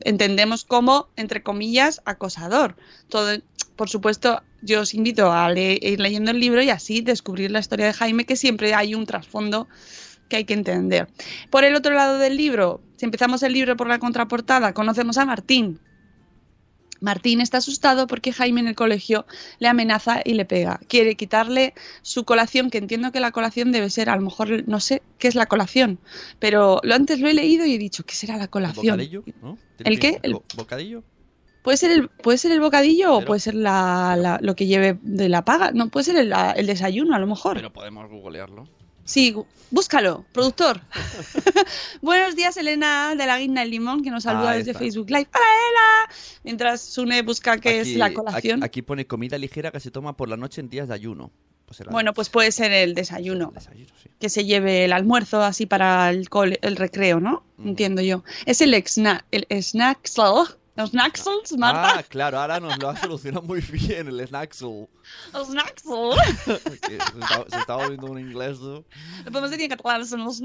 entendemos 0.00 0.64
como, 0.64 1.08
entre 1.16 1.42
comillas, 1.42 2.02
acosador. 2.04 2.76
Todo, 3.08 3.38
por 3.76 3.88
supuesto, 3.88 4.42
yo 4.62 4.80
os 4.80 4.92
invito 4.92 5.32
a 5.32 5.48
le- 5.50 5.78
ir 5.80 6.00
leyendo 6.00 6.32
el 6.32 6.40
libro 6.40 6.62
y 6.62 6.70
así 6.70 7.00
descubrir 7.00 7.50
la 7.50 7.60
historia 7.60 7.86
de 7.86 7.92
Jaime, 7.92 8.24
que 8.26 8.36
siempre 8.36 8.74
hay 8.74 8.94
un 8.94 9.06
trasfondo 9.06 9.68
que 10.30 10.36
hay 10.36 10.44
que 10.44 10.54
entender. 10.54 11.08
Por 11.50 11.64
el 11.64 11.74
otro 11.74 11.92
lado 11.92 12.16
del 12.16 12.38
libro, 12.38 12.80
si 12.96 13.04
empezamos 13.04 13.42
el 13.42 13.52
libro 13.52 13.76
por 13.76 13.88
la 13.88 13.98
contraportada, 13.98 14.72
conocemos 14.72 15.18
a 15.18 15.26
Martín. 15.26 15.78
Martín 17.02 17.40
está 17.40 17.58
asustado 17.58 18.06
porque 18.06 18.30
Jaime 18.30 18.60
en 18.60 18.68
el 18.68 18.74
colegio 18.74 19.24
le 19.58 19.68
amenaza 19.68 20.20
y 20.22 20.34
le 20.34 20.44
pega. 20.44 20.80
Quiere 20.86 21.14
quitarle 21.16 21.72
su 22.02 22.24
colación, 22.24 22.68
que 22.68 22.76
entiendo 22.76 23.10
que 23.10 23.20
la 23.20 23.30
colación 23.32 23.72
debe 23.72 23.88
ser, 23.88 24.10
a 24.10 24.16
lo 24.16 24.22
mejor 24.22 24.68
no 24.68 24.80
sé 24.80 25.00
qué 25.18 25.26
es 25.28 25.34
la 25.34 25.46
colación, 25.46 25.98
pero 26.38 26.78
lo 26.82 26.94
antes 26.94 27.18
lo 27.20 27.28
he 27.28 27.32
leído 27.34 27.64
y 27.64 27.74
he 27.74 27.78
dicho, 27.78 28.04
¿qué 28.04 28.14
será 28.14 28.36
la 28.36 28.48
colación? 28.48 28.96
¿Bocadillo? 28.98 29.24
¿no? 29.42 29.56
¿El 29.78 29.98
qué? 29.98 30.18
El- 30.22 30.34
bo- 30.34 30.44
¿Bocadillo? 30.56 31.02
¿Puede 31.62 31.76
ser 31.78 31.90
el, 31.90 32.08
puede 32.08 32.36
ser 32.38 32.52
el 32.52 32.60
bocadillo 32.60 33.14
o 33.16 33.24
puede 33.24 33.40
ser 33.40 33.54
la, 33.54 34.14
la- 34.18 34.38
lo 34.42 34.54
que 34.54 34.66
lleve 34.66 34.98
de 35.02 35.30
la 35.30 35.42
paga? 35.44 35.70
No, 35.72 35.88
puede 35.88 36.04
ser 36.04 36.16
el 36.16 36.66
desayuno 36.66 37.14
a 37.14 37.18
lo 37.18 37.26
mejor. 37.26 37.54
Pero 37.56 37.72
podemos 37.72 38.10
googlearlo. 38.10 38.64
Sí, 39.10 39.34
búscalo, 39.72 40.24
productor. 40.30 40.80
Buenos 42.00 42.36
días, 42.36 42.56
Elena 42.56 43.16
de 43.16 43.26
la 43.26 43.40
Guinda 43.40 43.62
del 43.62 43.70
Limón, 43.70 44.04
que 44.04 44.10
nos 44.10 44.22
saluda 44.22 44.52
Ahí 44.52 44.58
desde. 44.62 44.72
Facebook 44.74 45.10
Live. 45.10 45.26
¡Hola, 45.34 45.44
Elena! 45.52 46.14
Mientras 46.44 46.80
Sune 46.80 47.22
busca 47.22 47.58
qué 47.58 47.80
es 47.80 47.96
la 47.96 48.14
colación. 48.14 48.62
Aquí, 48.62 48.82
pone 48.82 49.08
comida 49.08 49.36
ligera 49.36 49.72
que 49.72 49.80
se 49.80 49.90
toma 49.90 50.16
por 50.16 50.28
la 50.28 50.36
noche 50.36 50.60
en 50.60 50.68
días 50.68 50.86
de 50.86 50.94
ayuno. 50.94 51.32
Pues 51.66 51.80
Bueno, 51.90 52.14
pues 52.14 52.28
puede 52.28 52.52
ser 52.52 52.70
el 52.70 52.94
desayuno. 52.94 53.50
desayuno, 53.52 53.92
sí. 54.00 54.08
Que 54.20 54.28
se 54.28 54.44
lleve 54.44 54.84
el 54.84 54.92
almuerzo 54.92 55.42
así 55.42 55.66
para 55.66 56.08
el, 56.10 56.28
cole- 56.28 56.60
el 56.62 56.76
recreo, 56.76 57.18
¿no? 57.18 57.42
Entiendo 57.64 58.02
yo. 58.02 58.22
Es 58.46 58.60
el, 58.60 58.74
exna, 58.74 59.24
el 59.32 59.44
snacksel. 59.60 60.46
Los 60.80 60.92
snacksels, 60.92 61.52
Marta. 61.58 61.98
Ah, 61.98 62.02
claro, 62.02 62.40
ahora 62.40 62.58
nos 62.58 62.78
lo 62.78 62.88
ha 62.88 62.96
solucionado 62.96 63.42
muy 63.42 63.60
bien 63.60 64.08
el 64.08 64.26
Snaxel. 64.26 64.88
Los. 65.34 65.50
Que 66.80 66.88
se, 66.88 66.96
está, 66.96 67.44
se 67.66 67.72
volviendo 67.72 68.06
un 68.06 68.18
inglés, 68.18 68.58
¿no? 68.60 68.82
Lo 69.24 69.30
podemos 69.30 69.50
decir 69.50 69.64
en 69.64 69.70
catalán, 69.76 70.06
son 70.06 70.24
los 70.24 70.42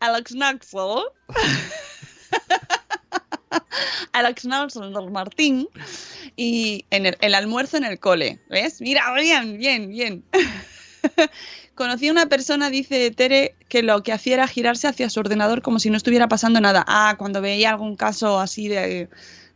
Alex 0.00 0.34
Naxel. 0.34 1.04
Alex 4.12 4.44
Naxel 4.44 4.92
del 4.92 5.10
Martín. 5.12 5.68
Y 6.34 6.84
en 6.90 7.06
el, 7.06 7.16
el 7.20 7.36
almuerzo 7.36 7.76
en 7.76 7.84
el 7.84 8.00
cole. 8.00 8.40
¿Ves? 8.50 8.80
Mira, 8.80 9.14
bien, 9.14 9.58
bien, 9.58 9.88
bien. 9.88 10.24
Conocí 11.76 12.08
a 12.08 12.12
una 12.12 12.26
persona, 12.26 12.70
dice 12.70 13.12
Tere, 13.12 13.54
que 13.68 13.84
lo 13.84 14.02
que 14.02 14.12
hacía 14.12 14.34
era 14.34 14.48
girarse 14.48 14.88
hacia 14.88 15.08
su 15.10 15.20
ordenador 15.20 15.62
como 15.62 15.78
si 15.78 15.90
no 15.90 15.96
estuviera 15.96 16.26
pasando 16.26 16.60
nada. 16.60 16.84
Ah, 16.88 17.14
cuando 17.18 17.40
veía 17.40 17.70
algún 17.70 17.94
caso 17.94 18.40
así 18.40 18.66
de, 18.66 19.08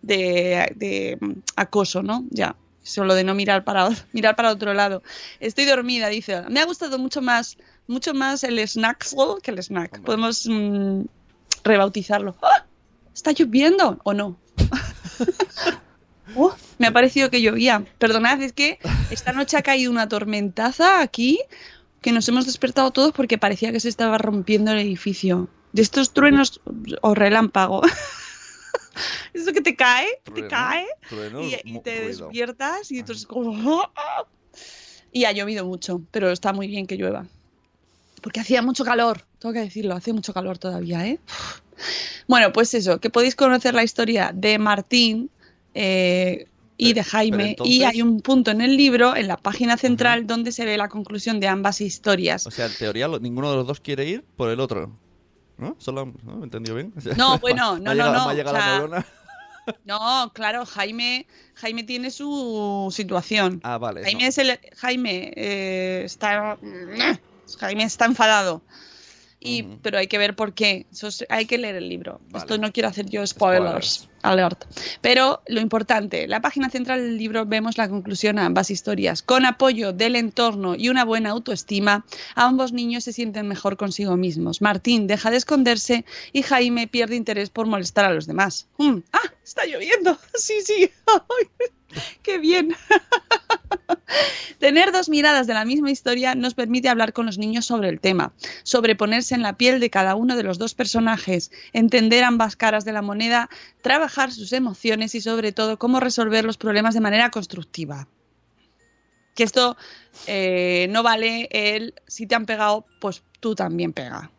de, 0.03 0.73
de, 0.77 1.19
mm, 1.21 1.33
acoso, 1.57 2.03
¿no? 2.03 2.25
Ya. 2.31 2.57
Solo 2.83 3.15
de 3.15 3.25
no 3.25 3.35
mirar 3.35 3.65
para, 3.65 3.89
mirar 4.13 4.37
para 4.37 4.51
otro 4.51 4.75
lado. 4.75 5.03
Estoy 5.39 5.67
dormida, 5.67 6.09
dice. 6.09 6.43
Me 6.49 6.61
ha 6.61 6.65
gustado 6.65 6.99
mucho 6.99 7.23
más, 7.23 7.59
mucho 7.87 8.15
más 8.15 8.45
el 8.45 8.67
Snacksel 8.67 9.43
que 9.43 9.51
el 9.51 9.63
snack. 9.63 9.95
Hombre. 9.95 10.07
Podemos 10.07 10.47
mm, 10.49 11.03
rebautizarlo. 11.65 12.37
¡Ah! 12.43 12.65
¿Está 13.15 13.33
lloviendo 13.33 14.01
o 14.05 14.15
no? 14.15 14.37
Oh, 16.37 16.55
me 16.79 16.87
ha 16.87 16.93
parecido 16.93 17.31
que 17.31 17.43
llovía. 17.43 17.85
Perdonad, 17.99 18.41
es 18.43 18.53
que 18.53 18.79
esta 19.11 19.33
noche 19.33 19.57
ha 19.57 19.63
caído 19.63 19.91
una 19.91 20.09
tormentaza 20.09 21.01
aquí 21.01 21.41
que 22.01 22.13
nos 22.13 22.29
hemos 22.29 22.47
despertado 22.47 22.91
todos 22.93 23.13
porque 23.13 23.37
parecía 23.37 23.73
que 23.73 23.81
se 23.81 23.89
estaba 23.89 24.17
rompiendo 24.17 24.71
el 24.71 24.79
edificio. 24.79 25.49
De 25.73 25.83
estos 25.83 26.13
truenos 26.13 26.61
o 27.01 27.15
relámpago. 27.15 27.83
Eso 29.35 29.53
que 29.53 29.61
te 29.61 29.77
cae, 29.77 30.09
te 30.33 30.47
cae 30.49 30.87
trueno, 31.09 31.43
y, 31.43 31.79
te 31.81 32.01
despiertas 32.07 32.91
y 32.91 32.99
entonces 32.99 33.27
como... 33.27 33.83
Y 35.13 35.25
ha 35.25 35.33
llovido 35.33 35.65
mucho, 35.65 36.01
pero 36.13 36.31
está 36.31 36.53
muy 36.53 36.69
bien 36.69 36.87
que 36.87 36.95
llueva. 36.97 37.27
Porque 38.23 38.39
hacía 38.39 38.63
mucho 38.63 38.85
calor, 38.85 39.25
tengo 39.41 39.53
que 39.53 39.61
decirlo, 39.61 39.95
hace 39.95 40.13
mucho 40.13 40.33
calor 40.33 40.59
todavía, 40.59 41.07
¿eh? 41.07 41.19
Bueno, 42.29 42.53
pues 42.53 42.75
eso, 42.75 43.01
que 43.01 43.11
podéis 43.11 43.35
conocer 43.35 43.75
la 43.75 43.83
historia 43.83 44.31
de 44.33 44.59
Martín 44.59 45.31
eh, 45.75 46.47
y 46.77 46.93
de 46.93 47.03
Jaime. 47.03 47.51
entonces- 47.51 47.75
Y 47.75 47.83
hay 47.83 48.03
un 48.03 48.21
punto 48.21 48.53
en 48.53 48.61
el 48.61 48.77
libro, 48.77 49.17
en 49.17 49.27
la 49.27 49.37
página 49.37 49.77
central, 49.77 50.29
donde 50.29 50.53
se 50.53 50.65
ve 50.65 50.77
la 50.77 50.89
conclusión 50.89 51.41
de 51.41 51.49
ambas 51.49 51.81
historias. 51.81 52.47
O 52.47 52.53
sea, 52.53 52.67
en 52.67 52.75
teoría 52.75 53.09
ninguno 53.21 53.51
de 53.51 53.57
los 53.57 53.67
dos 53.67 53.81
quiere 53.81 54.05
ir 54.07 54.25
por 54.37 54.49
el 54.51 54.61
otro. 54.61 54.93
¿No? 55.61 55.77
Solo, 55.79 56.13
¿no? 56.25 56.35
¿Me 56.37 56.41
he 56.41 56.45
entendido 56.45 56.77
bien? 56.77 56.93
O 56.97 57.01
sea, 57.01 57.15
No, 57.15 57.39
bueno, 57.39 57.79
no, 57.81 57.95
no, 57.95 58.13
no, 58.13 58.27
o 58.27 58.35
sea-. 58.35 59.07
No, 59.85 60.33
claro, 60.35 60.67
Jaime, 60.67 61.27
Jaime 61.55 61.85
tiene 61.85 62.11
su 62.11 62.89
situación. 62.93 63.61
Ah, 63.63 63.79
vale. 63.79 64.03
Jaime 64.03 64.23
no. 64.23 64.29
es 64.29 64.39
el 64.39 64.59
Jaime 64.79 65.33
eh, 65.37 66.03
está 66.05 66.59
Jaime 67.61 67.85
está 67.85 68.07
enfadado. 68.07 68.63
Y, 69.39 69.63
pero 69.83 69.99
hay 69.99 70.07
que 70.07 70.19
ver 70.19 70.37
por 70.37 70.53
qué. 70.55 70.87
Eso 70.93 71.09
es- 71.09 71.25
hay 71.31 71.47
que 71.47 71.57
leer 71.57 71.77
el 71.77 71.89
libro. 71.89 72.21
Vale. 72.31 72.39
Esto 72.43 72.59
no 72.59 72.73
quiero 72.73 72.89
hacer 72.89 73.07
yo 73.09 73.27
spoilers. 73.27 74.10
Alert. 74.23 74.65
Pero 75.01 75.43
lo 75.47 75.61
importante, 75.61 76.29
la 76.29 76.41
página 76.41 76.71
central 76.71 77.01
del 77.01 77.19
libro 77.19 77.47
vemos 77.47 77.79
la 77.79 77.89
conclusión 77.89 78.39
a 78.39 78.47
ambas 78.47 78.71
historias. 78.71 79.23
Con 79.23 79.47
apoyo 79.47 79.93
del 79.93 80.17
entorno 80.17 80.75
y 80.75 80.89
una 80.89 81.05
buena 81.05 81.31
autoestima, 81.31 82.05
ambos 82.35 82.73
niños 82.73 83.05
se 83.05 83.13
sienten 83.13 83.49
mejor 83.49 83.77
consigo 83.77 84.17
mismos. 84.17 84.61
Martín 84.61 85.07
deja 85.07 85.31
de 85.31 85.37
esconderse 85.37 86.05
y 86.33 86.43
Jaime 86.43 86.87
pierde 86.87 87.17
interés 87.17 87.51
por 87.51 87.67
molestar 87.67 88.05
a 88.05 88.13
los 88.13 88.27
demás. 88.27 88.69
¡Ah! 89.13 89.21
Está 89.45 89.67
lloviendo. 89.67 90.19
Sí, 90.35 90.63
sí. 90.65 90.91
¡Qué 92.23 92.39
bien! 92.39 92.75
Tener 94.59 94.93
dos 94.93 95.09
miradas 95.09 95.47
de 95.47 95.55
la 95.55 95.65
misma 95.65 95.91
historia 95.91 96.35
nos 96.35 96.55
permite 96.55 96.89
hablar 96.89 97.13
con 97.13 97.27
los 97.27 97.39
niños 97.39 97.65
sobre 97.65 97.89
el 97.89 98.01
tema, 98.01 98.33
sobreponerse 98.63 99.35
en 99.35 99.43
la 99.43 99.57
piel 99.57 99.81
de 99.81 99.91
cada 99.91 100.15
uno 100.15 100.37
de 100.37 100.43
los 100.43 100.59
dos 100.59 100.75
personajes, 100.75 101.51
entender 101.73 102.25
ambas 102.25 102.57
caras 102.57 102.85
de 102.85 102.93
la 102.93 103.03
moneda, 103.03 103.49
trabajar 103.83 104.33
sus 104.33 104.53
emociones 104.53 105.15
y 105.15 105.21
sobre 105.21 105.53
todo 105.53 105.79
cómo 105.79 106.01
resolver 106.01 106.45
los 106.45 106.57
problemas 106.57 106.95
de 106.95 107.01
manera 107.01 107.31
constructiva. 107.31 108.09
Que 109.35 109.45
esto 109.45 109.77
eh, 110.27 110.89
no 110.91 111.03
vale 111.03 111.49
el 111.51 111.95
si 112.07 112.27
te 112.27 112.35
han 112.35 112.47
pegado, 112.47 112.85
pues 113.01 113.23
tú 113.39 113.55
también 113.55 113.93
pega. 113.93 114.31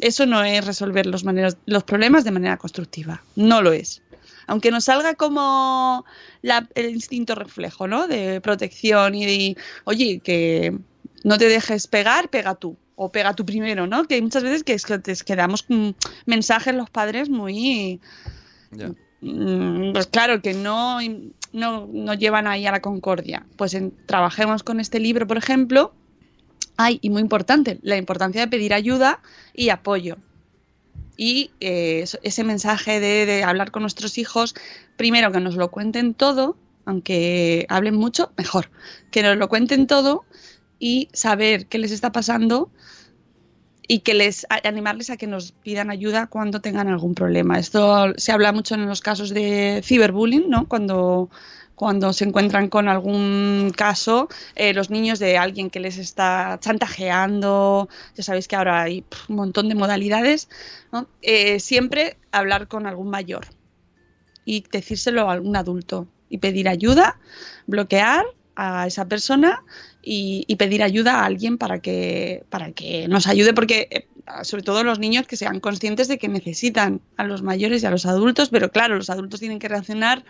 Eso 0.00 0.26
no 0.26 0.42
es 0.42 0.66
resolver 0.66 1.06
los, 1.06 1.24
los 1.66 1.84
problemas 1.84 2.24
de 2.24 2.32
manera 2.32 2.56
constructiva. 2.56 3.22
No 3.36 3.62
lo 3.62 3.72
es. 3.72 4.02
Aunque 4.46 4.70
nos 4.70 4.84
salga 4.84 5.14
como 5.14 6.04
la- 6.42 6.68
el 6.74 6.90
instinto 6.90 7.34
reflejo, 7.34 7.86
¿no? 7.88 8.06
De 8.08 8.40
protección 8.40 9.14
y 9.14 9.24
de, 9.26 9.56
oye, 9.84 10.20
que 10.20 10.76
no 11.24 11.38
te 11.38 11.48
dejes 11.48 11.86
pegar, 11.86 12.28
pega 12.28 12.54
tú. 12.54 12.76
O 12.94 13.10
pega 13.10 13.34
tú 13.34 13.44
primero, 13.46 13.86
¿no? 13.86 14.04
Que 14.04 14.16
hay 14.16 14.22
muchas 14.22 14.42
veces 14.42 14.62
que, 14.64 14.74
es 14.74 14.84
que 14.84 14.98
te 14.98 15.14
quedamos 15.16 15.62
con 15.62 15.96
mensajes 16.26 16.74
los 16.74 16.90
padres 16.90 17.28
muy... 17.30 18.00
Mm, 19.20 19.92
Pues 19.92 20.06
claro, 20.08 20.42
que 20.42 20.52
no, 20.54 20.98
no, 21.52 21.88
no 21.92 22.14
llevan 22.14 22.46
ahí 22.46 22.66
a 22.66 22.72
la 22.72 22.80
concordia. 22.80 23.46
Pues 23.56 23.74
en- 23.74 23.92
trabajemos 24.06 24.62
con 24.62 24.80
este 24.80 24.98
libro, 25.00 25.26
por 25.26 25.36
ejemplo. 25.38 25.94
Ay, 26.76 26.98
y 27.02 27.10
muy 27.10 27.20
importante, 27.22 27.78
la 27.82 27.96
importancia 27.96 28.40
de 28.40 28.48
pedir 28.48 28.72
ayuda 28.74 29.20
y 29.54 29.68
apoyo. 29.68 30.16
Y 31.16 31.50
eh, 31.60 32.04
ese 32.22 32.44
mensaje 32.44 33.00
de, 33.00 33.26
de 33.26 33.44
hablar 33.44 33.70
con 33.70 33.82
nuestros 33.82 34.18
hijos, 34.18 34.54
primero 34.96 35.30
que 35.32 35.40
nos 35.40 35.56
lo 35.56 35.70
cuenten 35.70 36.14
todo, 36.14 36.56
aunque 36.84 37.66
hablen 37.68 37.94
mucho, 37.96 38.32
mejor. 38.36 38.70
Que 39.10 39.22
nos 39.22 39.36
lo 39.36 39.48
cuenten 39.48 39.86
todo 39.86 40.24
y 40.78 41.08
saber 41.12 41.66
qué 41.66 41.78
les 41.78 41.92
está 41.92 42.12
pasando 42.12 42.70
y 43.88 44.00
que 44.00 44.14
les 44.14 44.46
animarles 44.64 45.10
a 45.10 45.16
que 45.16 45.26
nos 45.26 45.52
pidan 45.52 45.90
ayuda 45.90 46.26
cuando 46.26 46.60
tengan 46.60 46.88
algún 46.88 47.14
problema. 47.14 47.58
Esto 47.58 48.12
se 48.16 48.32
habla 48.32 48.52
mucho 48.52 48.74
en 48.74 48.86
los 48.86 49.00
casos 49.00 49.30
de 49.30 49.80
ciberbullying, 49.84 50.48
¿no? 50.48 50.66
Cuando 50.68 51.30
cuando 51.82 52.12
se 52.12 52.24
encuentran 52.24 52.68
con 52.68 52.88
algún 52.88 53.72
caso, 53.76 54.28
eh, 54.54 54.72
los 54.72 54.88
niños 54.88 55.18
de 55.18 55.36
alguien 55.36 55.68
que 55.68 55.80
les 55.80 55.98
está 55.98 56.56
chantajeando, 56.60 57.88
ya 58.14 58.22
sabéis 58.22 58.46
que 58.46 58.54
ahora 58.54 58.82
hay 58.82 59.04
un 59.28 59.34
montón 59.34 59.68
de 59.68 59.74
modalidades, 59.74 60.48
¿no? 60.92 61.08
Eh, 61.22 61.58
siempre 61.58 62.18
hablar 62.30 62.68
con 62.68 62.86
algún 62.86 63.10
mayor 63.10 63.46
y 64.44 64.64
decírselo 64.70 65.28
a 65.28 65.32
algún 65.32 65.56
adulto 65.56 66.06
y 66.28 66.38
pedir 66.38 66.68
ayuda, 66.68 67.18
bloquear 67.66 68.26
a 68.54 68.86
esa 68.86 69.08
persona 69.08 69.64
y, 70.04 70.44
y 70.46 70.54
pedir 70.54 70.84
ayuda 70.84 71.14
a 71.14 71.24
alguien 71.24 71.58
para 71.58 71.80
que, 71.80 72.44
para 72.48 72.70
que 72.70 73.08
nos 73.08 73.26
ayude, 73.26 73.54
porque 73.54 73.88
eh, 73.90 74.06
sobre 74.44 74.62
todo 74.62 74.84
los 74.84 75.00
niños 75.00 75.26
que 75.26 75.36
sean 75.36 75.58
conscientes 75.58 76.06
de 76.06 76.18
que 76.18 76.28
necesitan 76.28 77.00
a 77.16 77.24
los 77.24 77.42
mayores 77.42 77.82
y 77.82 77.86
a 77.86 77.90
los 77.90 78.06
adultos, 78.06 78.50
pero 78.50 78.70
claro, 78.70 78.94
los 78.94 79.10
adultos 79.10 79.40
tienen 79.40 79.58
que 79.58 79.66
reaccionar 79.66 80.24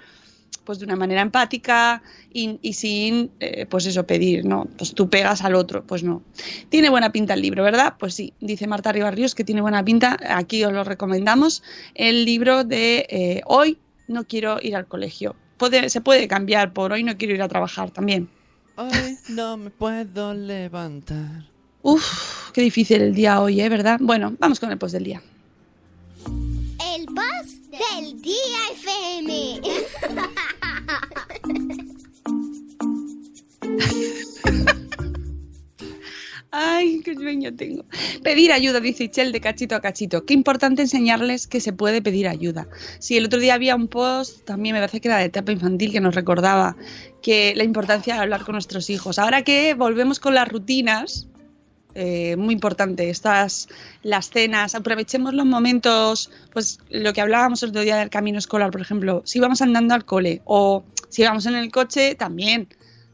pues 0.65 0.79
de 0.79 0.85
una 0.85 0.97
manera 0.97 1.21
empática 1.21 2.03
y, 2.33 2.59
y 2.63 2.75
sin, 2.75 3.31
eh, 3.41 3.67
pues 3.67 3.87
eso, 3.87 4.07
pedir, 4.07 4.45
¿no? 4.45 4.67
Pues 4.79 4.95
tú 4.95 5.09
pegas 5.09 5.43
al 5.43 5.55
otro, 5.55 5.85
pues 5.85 6.03
no. 6.03 6.23
Tiene 6.69 6.89
buena 6.89 7.11
pinta 7.13 7.35
el 7.35 7.43
libro, 7.43 7.63
¿verdad? 7.65 7.95
Pues 7.99 8.15
sí, 8.15 8.33
dice 8.41 8.67
Marta 8.67 8.93
Ribarrios 8.93 9.35
que 9.35 9.45
tiene 9.45 9.61
buena 9.61 9.85
pinta, 9.85 10.19
aquí 10.29 10.65
os 10.65 10.73
lo 10.73 10.85
recomendamos, 10.85 11.63
el 11.95 12.25
libro 12.25 12.65
de 12.65 13.07
eh, 13.09 13.43
Hoy 13.47 13.79
no 14.09 14.25
quiero 14.25 14.59
ir 14.63 14.77
al 14.77 14.87
colegio. 14.87 15.35
Puede, 15.57 15.91
se 15.91 16.01
puede 16.01 16.27
cambiar 16.29 16.73
por 16.73 16.93
Hoy 16.93 17.03
no 17.03 17.17
quiero 17.17 17.35
ir 17.35 17.43
a 17.43 17.49
trabajar 17.49 17.91
también. 17.91 18.29
Hoy 18.77 19.19
no 19.29 19.57
me 19.57 19.71
puedo 19.71 20.35
levantar. 20.35 21.45
Uf, 21.83 22.51
qué 22.53 22.63
difícil 22.63 23.03
el 23.03 23.15
día 23.15 23.41
hoy, 23.41 23.61
¿eh? 23.61 23.69
¿Verdad? 23.69 23.99
Bueno, 24.01 24.35
vamos 24.39 24.61
con 24.61 24.71
el 24.71 24.79
post 24.79 24.95
del 24.95 25.05
día. 25.05 25.23
El 26.95 27.07
boss 27.07 27.52
del 27.91 28.21
día 28.21 28.59
FM. 28.75 29.61
Ay, 36.51 37.01
qué 37.03 37.15
sueño 37.15 37.55
tengo. 37.57 37.85
Pedir 38.23 38.53
ayuda, 38.53 38.79
dice 38.81 39.05
Ichel 39.05 39.33
de 39.33 39.41
cachito 39.41 39.75
a 39.75 39.81
cachito. 39.81 40.27
Qué 40.27 40.35
importante 40.35 40.83
enseñarles 40.83 41.47
que 41.47 41.61
se 41.61 41.73
puede 41.73 42.03
pedir 42.03 42.29
ayuda. 42.29 42.69
Sí, 42.99 43.17
el 43.17 43.25
otro 43.25 43.41
día 43.41 43.55
había 43.55 43.75
un 43.75 43.89
post, 43.89 44.45
también 44.45 44.75
me 44.75 44.81
parece 44.81 45.01
que 45.01 45.09
era 45.09 45.17
de 45.17 45.25
etapa 45.25 45.51
infantil, 45.51 45.93
que 45.93 46.01
nos 46.01 46.15
recordaba 46.15 46.77
que 47.23 47.55
la 47.57 47.65
importancia 47.65 48.15
de 48.15 48.21
hablar 48.21 48.45
con 48.45 48.53
nuestros 48.53 48.91
hijos. 48.91 49.19
Ahora 49.19 49.43
que 49.43 49.73
volvemos 49.75 50.21
con 50.21 50.35
las 50.35 50.47
rutinas, 50.47 51.29
eh, 51.95 52.37
muy 52.37 52.55
importante, 52.55 53.11
estas, 53.11 53.69
las 54.03 54.31
cenas, 54.31 54.75
aprovechemos 54.75 55.35
los 55.35 55.47
momentos, 55.47 56.31
pues 56.53 56.79
lo 56.91 57.13
que 57.13 57.21
hablábamos 57.21 57.63
el 57.63 57.71
otro 57.71 57.83
día 57.83 57.97
del 57.97 58.11
camino 58.11 58.39
escolar, 58.39 58.71
por 58.71 58.81
ejemplo, 58.81 59.23
si 59.25 59.41
vamos 59.41 59.63
andando 59.63 59.95
al 59.95 60.05
cole 60.05 60.43
o 60.45 60.85
si 61.09 61.23
vamos 61.23 61.47
en 61.47 61.55
el 61.55 61.71
coche, 61.71 62.15
también, 62.15 62.69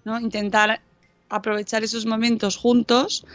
¿no? 0.04 0.20
Intentar 0.20 0.80
aprovechar 1.28 1.84
esos 1.84 2.06
momentos 2.06 2.56
juntos 2.56 3.26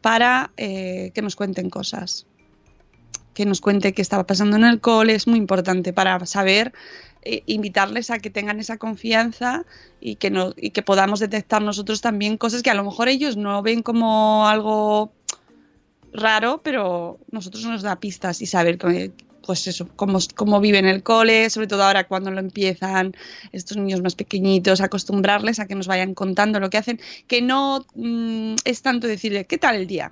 para 0.00 0.52
eh, 0.56 1.10
que 1.14 1.22
nos 1.22 1.36
cuenten 1.36 1.70
cosas. 1.70 2.26
Que 3.36 3.44
nos 3.44 3.60
cuente 3.60 3.92
qué 3.92 4.00
estaba 4.00 4.26
pasando 4.26 4.56
en 4.56 4.64
el 4.64 4.80
cole, 4.80 5.14
es 5.14 5.26
muy 5.26 5.38
importante 5.38 5.92
para 5.92 6.24
saber, 6.24 6.72
eh, 7.22 7.42
invitarles 7.44 8.10
a 8.10 8.18
que 8.18 8.30
tengan 8.30 8.60
esa 8.60 8.78
confianza 8.78 9.66
y 10.00 10.16
que, 10.16 10.30
no, 10.30 10.54
y 10.56 10.70
que 10.70 10.80
podamos 10.82 11.20
detectar 11.20 11.60
nosotros 11.60 12.00
también 12.00 12.38
cosas 12.38 12.62
que 12.62 12.70
a 12.70 12.74
lo 12.74 12.82
mejor 12.84 13.08
ellos 13.08 13.36
no 13.36 13.60
ven 13.62 13.82
como 13.82 14.48
algo 14.48 15.12
raro, 16.14 16.62
pero 16.62 17.18
nosotros 17.30 17.64
nos 17.64 17.82
da 17.82 18.00
pistas 18.00 18.40
y 18.40 18.46
saber 18.46 18.78
que- 18.78 19.12
pues 19.44 19.66
eso, 19.66 19.86
cómo, 19.94 20.18
cómo 20.34 20.58
viven 20.60 20.86
el 20.86 21.02
cole, 21.02 21.50
sobre 21.50 21.66
todo 21.68 21.84
ahora 21.84 22.08
cuando 22.08 22.30
lo 22.30 22.40
empiezan 22.40 23.14
estos 23.52 23.76
niños 23.76 24.00
más 24.02 24.14
pequeñitos, 24.16 24.80
acostumbrarles 24.80 25.60
a 25.60 25.66
que 25.66 25.74
nos 25.76 25.86
vayan 25.86 26.14
contando 26.14 26.58
lo 26.58 26.68
que 26.70 26.78
hacen, 26.78 26.98
que 27.28 27.42
no 27.42 27.84
mm, 27.94 28.54
es 28.64 28.82
tanto 28.82 29.06
decirle, 29.06 29.44
¿qué 29.44 29.58
tal 29.58 29.76
el 29.76 29.86
día? 29.86 30.10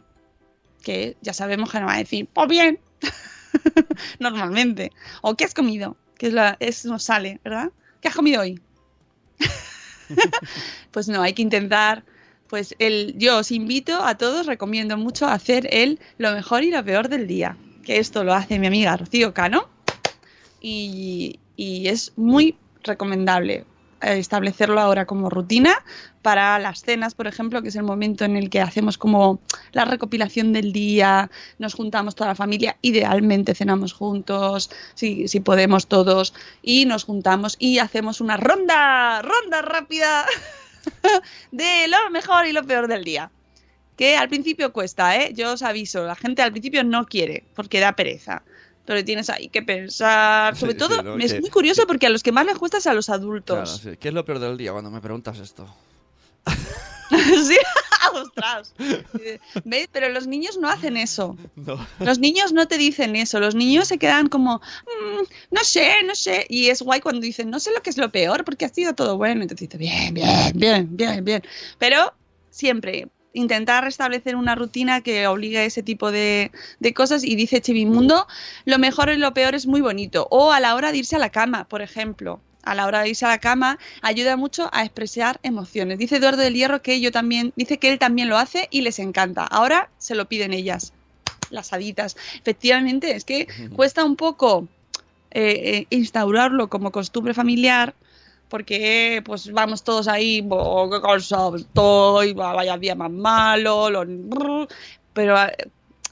Que 0.84 1.16
ya 1.22 1.32
sabemos 1.32 1.72
que 1.72 1.80
no 1.80 1.86
va 1.86 1.94
a 1.94 1.98
decir, 1.98 2.28
pues 2.32 2.48
bien, 2.48 2.78
normalmente, 4.18 4.92
o 5.22 5.36
¿qué 5.36 5.44
has 5.44 5.54
comido? 5.54 5.96
Que 6.18 6.28
es, 6.28 6.32
la, 6.32 6.56
es 6.60 6.84
nos 6.84 7.02
sale, 7.02 7.40
¿verdad? 7.44 7.70
¿Qué 8.00 8.08
has 8.08 8.14
comido 8.14 8.42
hoy? 8.42 8.60
pues 10.90 11.08
no, 11.08 11.22
hay 11.22 11.32
que 11.32 11.42
intentar 11.42 12.04
pues 12.48 12.74
el, 12.78 13.14
yo 13.18 13.38
os 13.38 13.50
invito 13.50 14.04
a 14.04 14.16
todos, 14.16 14.46
recomiendo 14.46 14.96
mucho 14.96 15.26
hacer 15.26 15.66
el 15.72 15.98
lo 16.18 16.32
mejor 16.32 16.62
y 16.62 16.70
lo 16.70 16.84
peor 16.84 17.08
del 17.08 17.26
día. 17.26 17.56
Que 17.82 17.98
esto 17.98 18.22
lo 18.22 18.32
hace 18.32 18.58
mi 18.58 18.66
amiga 18.66 18.96
Rocío 18.96 19.34
Cano. 19.34 19.68
Y, 20.60 21.40
y 21.56 21.88
es 21.88 22.12
muy 22.16 22.56
recomendable 22.82 23.64
establecerlo 24.12 24.80
ahora 24.80 25.06
como 25.06 25.30
rutina 25.30 25.84
para 26.22 26.58
las 26.58 26.82
cenas, 26.82 27.14
por 27.14 27.26
ejemplo, 27.26 27.62
que 27.62 27.68
es 27.68 27.76
el 27.76 27.82
momento 27.82 28.24
en 28.24 28.36
el 28.36 28.48
que 28.48 28.60
hacemos 28.60 28.96
como 28.96 29.40
la 29.72 29.84
recopilación 29.84 30.52
del 30.52 30.72
día, 30.72 31.30
nos 31.58 31.74
juntamos 31.74 32.14
toda 32.14 32.30
la 32.30 32.34
familia, 32.34 32.76
idealmente 32.82 33.54
cenamos 33.54 33.92
juntos, 33.92 34.70
si, 34.94 35.28
si 35.28 35.40
podemos 35.40 35.86
todos, 35.86 36.34
y 36.62 36.86
nos 36.86 37.04
juntamos 37.04 37.56
y 37.58 37.78
hacemos 37.78 38.20
una 38.20 38.36
ronda, 38.36 39.22
ronda 39.22 39.62
rápida 39.62 40.24
de 41.52 41.88
lo 41.88 42.10
mejor 42.10 42.46
y 42.46 42.52
lo 42.52 42.64
peor 42.64 42.88
del 42.88 43.04
día. 43.04 43.30
Que 43.96 44.16
al 44.16 44.28
principio 44.28 44.72
cuesta, 44.72 45.16
¿eh? 45.16 45.32
Yo 45.34 45.52
os 45.52 45.62
aviso, 45.62 46.04
la 46.04 46.16
gente 46.16 46.42
al 46.42 46.50
principio 46.50 46.82
no 46.82 47.06
quiere, 47.06 47.44
porque 47.54 47.78
da 47.80 47.92
pereza. 47.92 48.42
Pero 48.86 49.02
tienes 49.04 49.30
ahí 49.30 49.48
que 49.48 49.62
pensar. 49.62 50.54
Sobre 50.56 50.72
Sí, 50.72 50.78
todo, 50.78 50.96
sí, 50.98 51.02
¿no? 51.04 51.16
es 51.16 51.32
Que- 51.32 51.40
muy 51.40 51.50
curioso 51.50 51.86
porque 51.86 52.06
a 52.06 52.10
los 52.10 52.22
que 52.22 52.32
más 52.32 52.44
les 52.46 52.58
cuesta 52.58 52.78
es 52.78 52.86
a 52.86 52.92
los 52.94 53.08
adultos. 53.08 53.80
Claro, 53.80 53.92
sí. 53.92 53.96
¿Qué 53.98 54.08
es 54.08 54.14
lo 54.14 54.24
peor 54.24 54.38
del 54.40 54.56
día 54.58 54.72
cuando 54.72 54.90
me 54.90 55.00
preguntas 55.00 55.38
esto? 55.38 55.66
sí, 57.10 57.56
ostras. 58.14 58.74
¿Ves? 59.64 59.88
Pero 59.92 60.08
los 60.10 60.26
niños 60.26 60.58
no 60.58 60.68
hacen 60.68 60.96
eso. 60.96 61.36
No. 61.56 61.86
Los 62.00 62.18
niños 62.18 62.52
no 62.52 62.68
te 62.68 62.76
dicen 62.76 63.16
eso, 63.16 63.40
los 63.40 63.54
niños 63.54 63.88
se 63.88 63.96
quedan 63.98 64.28
como, 64.28 64.56
"Mm, 64.56 65.22
no 65.50 65.64
sé, 65.64 65.94
no 66.06 66.14
sé. 66.14 66.44
Y 66.50 66.68
es 66.68 66.82
guay 66.82 67.00
cuando 67.00 67.22
dicen, 67.22 67.48
no 67.48 67.60
sé 67.60 67.70
lo 67.72 67.80
que 67.82 67.88
es 67.90 67.96
lo 67.96 68.10
peor 68.10 68.44
porque 68.44 68.66
ha 68.66 68.68
sido 68.68 68.94
todo 68.94 69.16
bueno. 69.16 69.42
Entonces 69.42 69.68
dices, 69.68 69.78
bien, 69.80 70.12
bien, 70.12 70.52
bien, 70.54 70.88
bien, 70.96 71.24
bien. 71.24 71.42
Pero 71.78 72.12
siempre 72.50 73.08
intentar 73.34 73.84
restablecer 73.84 74.36
una 74.36 74.54
rutina 74.54 75.02
que 75.02 75.26
obligue 75.26 75.58
a 75.58 75.64
ese 75.64 75.82
tipo 75.82 76.10
de, 76.10 76.50
de 76.80 76.94
cosas. 76.94 77.22
Y 77.22 77.36
dice 77.36 77.60
Chivimundo, 77.60 78.26
lo 78.64 78.78
mejor 78.78 79.10
y 79.10 79.16
lo 79.16 79.34
peor 79.34 79.54
es 79.54 79.66
muy 79.66 79.82
bonito. 79.82 80.26
O 80.30 80.52
a 80.52 80.60
la 80.60 80.74
hora 80.74 80.92
de 80.92 80.98
irse 80.98 81.16
a 81.16 81.18
la 81.18 81.30
cama, 81.30 81.68
por 81.68 81.82
ejemplo. 81.82 82.40
A 82.62 82.74
la 82.74 82.86
hora 82.86 83.02
de 83.02 83.10
irse 83.10 83.26
a 83.26 83.28
la 83.28 83.38
cama 83.38 83.78
ayuda 84.00 84.38
mucho 84.38 84.70
a 84.72 84.84
expresar 84.84 85.38
emociones. 85.42 85.98
Dice 85.98 86.16
Eduardo 86.16 86.40
del 86.40 86.54
Hierro 86.54 86.80
que 86.80 86.98
yo 87.00 87.12
también, 87.12 87.52
dice 87.56 87.78
que 87.78 87.92
él 87.92 87.98
también 87.98 88.30
lo 88.30 88.38
hace 88.38 88.68
y 88.70 88.80
les 88.80 88.98
encanta. 88.98 89.44
Ahora 89.44 89.90
se 89.98 90.14
lo 90.14 90.26
piden 90.26 90.54
ellas 90.54 90.94
las 91.50 91.72
haditas. 91.72 92.16
Efectivamente, 92.40 93.14
es 93.14 93.24
que 93.24 93.46
cuesta 93.74 94.04
un 94.04 94.16
poco 94.16 94.66
eh, 95.30 95.60
eh, 95.64 95.86
instaurarlo 95.90 96.68
como 96.68 96.92
costumbre 96.92 97.34
familiar, 97.34 97.94
porque 98.54 99.20
pues 99.24 99.50
vamos 99.50 99.82
todos 99.82 100.06
ahí, 100.06 100.46
"Oh, 100.48 100.88
qué 100.88 101.00
cansado 101.00 101.56
estoy, 101.56 102.34
va- 102.34 102.52
vaya 102.54 102.78
día 102.78 102.94
más 102.94 103.10
malo, 103.10 103.90
lo- 103.90 104.04
brr", 104.06 104.68
pero 105.12 105.36
eh, 105.42 105.56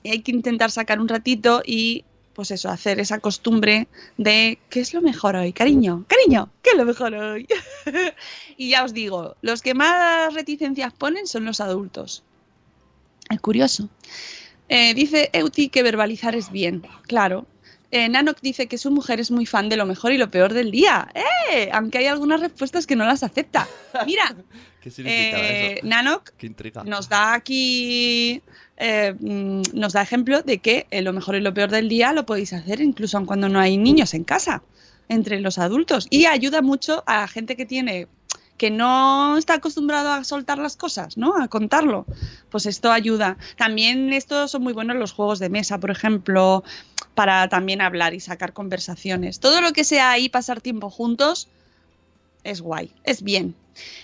hay 0.04 0.22
que 0.22 0.32
intentar 0.32 0.72
sacar 0.72 0.98
un 0.98 1.06
ratito 1.06 1.62
y 1.64 2.04
pues 2.32 2.50
eso, 2.50 2.68
hacer 2.68 2.98
esa 2.98 3.20
costumbre 3.20 3.86
de 4.16 4.58
¿qué 4.70 4.80
es 4.80 4.92
lo 4.92 5.02
mejor 5.02 5.36
hoy? 5.36 5.52
Cariño, 5.52 6.04
cariño, 6.08 6.48
¿qué 6.62 6.70
es 6.70 6.76
lo 6.76 6.84
mejor 6.84 7.14
hoy? 7.14 7.46
y 8.56 8.70
ya 8.70 8.82
os 8.82 8.92
digo, 8.92 9.36
los 9.40 9.62
que 9.62 9.74
más 9.74 10.34
reticencias 10.34 10.92
ponen 10.92 11.28
son 11.28 11.44
los 11.44 11.60
adultos. 11.60 12.24
Es 13.30 13.40
curioso. 13.40 13.88
Eh, 14.68 14.94
dice 14.94 15.30
Euti 15.32 15.68
que 15.68 15.84
verbalizar 15.84 16.34
es 16.34 16.50
bien, 16.50 16.82
claro. 17.06 17.46
Eh, 17.92 18.08
Nanok 18.08 18.40
dice 18.40 18.66
que 18.66 18.78
su 18.78 18.90
mujer 18.90 19.20
es 19.20 19.30
muy 19.30 19.46
fan 19.46 19.68
de 19.68 19.76
lo 19.76 19.86
mejor 19.86 20.12
y 20.12 20.18
lo 20.18 20.30
peor 20.30 20.54
del 20.54 20.70
día. 20.70 21.08
¡Eh! 21.14 21.68
Aunque 21.72 21.98
hay 21.98 22.06
algunas 22.06 22.40
respuestas 22.40 22.86
que 22.86 22.96
no 22.96 23.04
las 23.04 23.22
acepta. 23.22 23.68
Mira, 24.06 24.34
¿Qué 24.82 24.90
significa 24.90 25.38
eh, 25.38 25.72
eso? 25.74 25.86
Nanok 25.86 26.30
Qué 26.36 26.52
nos 26.84 27.08
da 27.08 27.34
aquí, 27.34 28.42
eh, 28.76 29.14
mm, 29.18 29.62
nos 29.74 29.92
da 29.92 30.02
ejemplo 30.02 30.42
de 30.42 30.58
que 30.58 30.86
eh, 30.90 31.02
lo 31.02 31.12
mejor 31.12 31.36
y 31.36 31.40
lo 31.40 31.54
peor 31.54 31.70
del 31.70 31.88
día 31.88 32.12
lo 32.12 32.26
podéis 32.26 32.52
hacer 32.52 32.80
incluso 32.80 33.16
aun 33.16 33.26
cuando 33.26 33.48
no 33.48 33.60
hay 33.60 33.76
niños 33.76 34.12
en 34.14 34.24
casa, 34.24 34.62
entre 35.08 35.38
los 35.40 35.58
adultos. 35.58 36.08
Y 36.10 36.24
ayuda 36.24 36.62
mucho 36.62 37.04
a 37.06 37.20
la 37.20 37.28
gente 37.28 37.54
que 37.56 37.64
tiene 37.64 38.08
que 38.62 38.70
no 38.70 39.36
está 39.38 39.54
acostumbrado 39.54 40.12
a 40.12 40.22
soltar 40.22 40.58
las 40.58 40.76
cosas, 40.76 41.16
¿no? 41.16 41.34
A 41.36 41.48
contarlo. 41.48 42.06
Pues 42.48 42.66
esto 42.66 42.92
ayuda. 42.92 43.36
También 43.56 44.12
estos 44.12 44.52
son 44.52 44.62
muy 44.62 44.72
buenos 44.72 44.94
los 44.98 45.10
juegos 45.10 45.40
de 45.40 45.48
mesa, 45.48 45.80
por 45.80 45.90
ejemplo, 45.90 46.62
para 47.16 47.48
también 47.48 47.80
hablar 47.80 48.14
y 48.14 48.20
sacar 48.20 48.52
conversaciones. 48.52 49.40
Todo 49.40 49.62
lo 49.62 49.72
que 49.72 49.82
sea 49.82 50.12
ahí 50.12 50.28
pasar 50.28 50.60
tiempo 50.60 50.90
juntos 50.90 51.48
es 52.44 52.60
guay, 52.60 52.92
es 53.02 53.24
bien. 53.24 53.56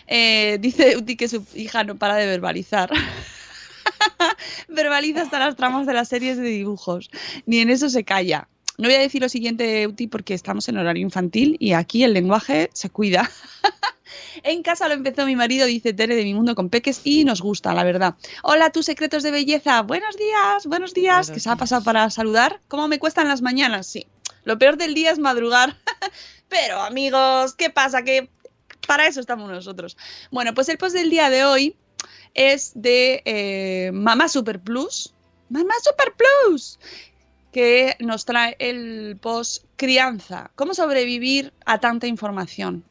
Eh, 0.08 0.58
dice 0.60 0.96
Uti 0.96 1.14
que 1.16 1.28
su 1.28 1.46
hija 1.54 1.84
no 1.84 1.94
para 1.94 2.16
de 2.16 2.26
verbalizar. 2.26 2.90
Verbaliza 4.68 5.22
hasta 5.22 5.38
las 5.38 5.54
tramas 5.54 5.86
de 5.86 5.94
las 5.94 6.08
series 6.08 6.36
de 6.36 6.48
dibujos. 6.48 7.12
Ni 7.46 7.60
en 7.60 7.70
eso 7.70 7.88
se 7.88 8.02
calla. 8.02 8.48
No 8.76 8.88
voy 8.88 8.96
a 8.96 9.00
decir 9.00 9.22
lo 9.22 9.28
siguiente, 9.28 9.86
Uti, 9.86 10.08
porque 10.08 10.34
estamos 10.34 10.68
en 10.68 10.78
horario 10.78 11.02
infantil 11.02 11.56
y 11.60 11.74
aquí 11.74 12.02
el 12.02 12.12
lenguaje 12.12 12.70
se 12.72 12.90
cuida. 12.90 13.30
en 14.42 14.62
casa 14.62 14.88
lo 14.88 14.94
empezó 14.94 15.26
mi 15.26 15.36
marido, 15.36 15.66
dice 15.66 15.92
Tere 15.92 16.16
de 16.16 16.24
Mi 16.24 16.34
Mundo 16.34 16.54
con 16.54 16.70
Peques, 16.70 17.00
y 17.04 17.24
nos 17.24 17.40
gusta, 17.40 17.74
la 17.74 17.84
verdad. 17.84 18.14
Hola, 18.42 18.70
tus 18.70 18.86
secretos 18.86 19.22
de 19.22 19.30
belleza. 19.30 19.82
Buenos 19.82 20.16
días, 20.16 20.66
buenos 20.66 20.94
días. 20.94 21.30
¿Qué 21.30 21.40
se 21.40 21.50
ha 21.50 21.56
pasado 21.56 21.82
para 21.84 22.08
saludar? 22.10 22.60
¿Cómo 22.68 22.88
me 22.88 22.98
cuestan 22.98 23.28
las 23.28 23.42
mañanas? 23.42 23.86
Sí. 23.86 24.06
Lo 24.44 24.58
peor 24.58 24.76
del 24.76 24.94
día 24.94 25.10
es 25.10 25.18
madrugar. 25.18 25.76
Pero, 26.48 26.80
amigos, 26.80 27.54
¿qué 27.54 27.70
pasa? 27.70 28.02
Que 28.02 28.30
para 28.86 29.06
eso 29.06 29.20
estamos 29.20 29.50
nosotros. 29.50 29.96
Bueno, 30.30 30.54
pues 30.54 30.68
el 30.70 30.78
post 30.78 30.96
del 30.96 31.10
día 31.10 31.28
de 31.28 31.44
hoy 31.44 31.76
es 32.34 32.72
de 32.74 33.22
eh, 33.26 33.90
Mamá 33.92 34.28
Super 34.28 34.60
Plus. 34.60 35.12
Mamá 35.50 35.74
Super 35.82 36.14
Plus. 36.14 36.78
Que 37.52 37.96
nos 38.00 38.24
trae 38.24 38.56
el 38.58 39.18
post 39.20 39.64
crianza. 39.76 40.50
¿Cómo 40.54 40.72
sobrevivir 40.72 41.52
a 41.66 41.80
tanta 41.80 42.06
información? 42.06 42.84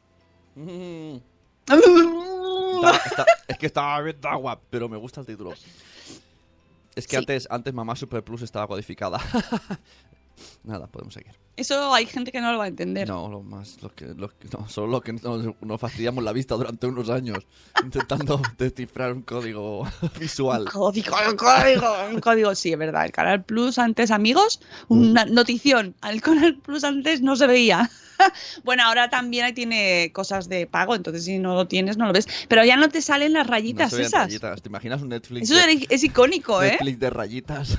Mm. 0.58 1.20
Está- 1.66 2.96
está- 3.06 3.26
es 3.46 3.58
que 3.58 3.66
estaba 3.66 4.00
viendo 4.02 4.28
agua, 4.28 4.60
pero 4.70 4.88
me 4.88 4.96
gusta 4.96 5.20
el 5.20 5.26
título. 5.26 5.52
Es 6.94 7.06
que 7.06 7.10
Sí. 7.10 7.16
antes, 7.16 7.46
antes 7.50 7.72
Mamá 7.72 7.94
Super 7.94 8.24
Plus 8.24 8.42
estaba 8.42 8.66
codificada. 8.66 9.20
Nada, 10.64 10.86
podemos 10.86 11.14
seguir. 11.14 11.32
Eso 11.56 11.92
hay 11.92 12.06
gente 12.06 12.30
que 12.30 12.40
no 12.40 12.52
lo 12.52 12.58
va 12.58 12.64
a 12.66 12.68
entender. 12.68 13.08
No, 13.08 13.28
lo 13.28 13.42
más, 13.42 13.82
lo 13.82 13.92
que, 13.92 14.06
lo 14.14 14.28
que- 14.28 14.46
no, 14.56 14.68
solo 14.68 14.86
lo 14.86 15.00
que 15.00 15.12
nos, 15.12 15.44
nos 15.60 15.80
fastidiamos 15.80 16.22
la 16.22 16.32
vista 16.32 16.54
durante 16.54 16.86
unos 16.86 17.10
años 17.10 17.38
intentando 17.82 18.40
descifrar 18.56 19.12
un 19.12 19.22
código 19.22 19.82
visual. 20.20 20.66
Código, 20.70 21.16
código, 21.36 21.92
un 22.12 22.20
código, 22.20 22.54
sí, 22.54 22.72
es 22.72 22.78
verdad. 22.78 23.06
El 23.06 23.10
Canal 23.12 23.42
Plus 23.44 23.78
antes, 23.80 24.12
amigos, 24.12 24.60
una 24.86 25.24
notición. 25.24 25.96
Al 26.00 26.20
Canal 26.20 26.56
Plus 26.60 26.84
antes 26.84 27.22
no 27.22 27.34
se 27.34 27.48
veía. 27.48 27.90
bueno, 28.64 28.84
ahora 28.84 29.10
también 29.10 29.52
tiene 29.52 30.12
cosas 30.12 30.48
de 30.48 30.68
pago, 30.68 30.94
entonces 30.94 31.24
si 31.24 31.40
no 31.40 31.56
lo 31.56 31.66
tienes, 31.66 31.96
no 31.96 32.06
lo 32.06 32.12
ves. 32.12 32.28
Pero 32.48 32.64
ya 32.64 32.76
no 32.76 32.88
te 32.88 33.02
salen 33.02 33.32
las 33.32 33.46
No 33.46 33.50
rayitas 33.52 33.90
ven 33.92 34.02
esas. 34.02 34.26
rayitas. 34.28 34.62
¿Te 34.62 34.68
imaginas 34.68 35.02
un 35.02 35.08
Netflix? 35.08 35.50
Eso 35.50 35.54
de- 35.66 35.86
es, 35.90 36.04
icónico, 36.04 36.62
¿eh? 36.62 36.70
Netflix 36.70 37.00
de 37.00 37.10
rayitas. 37.10 37.78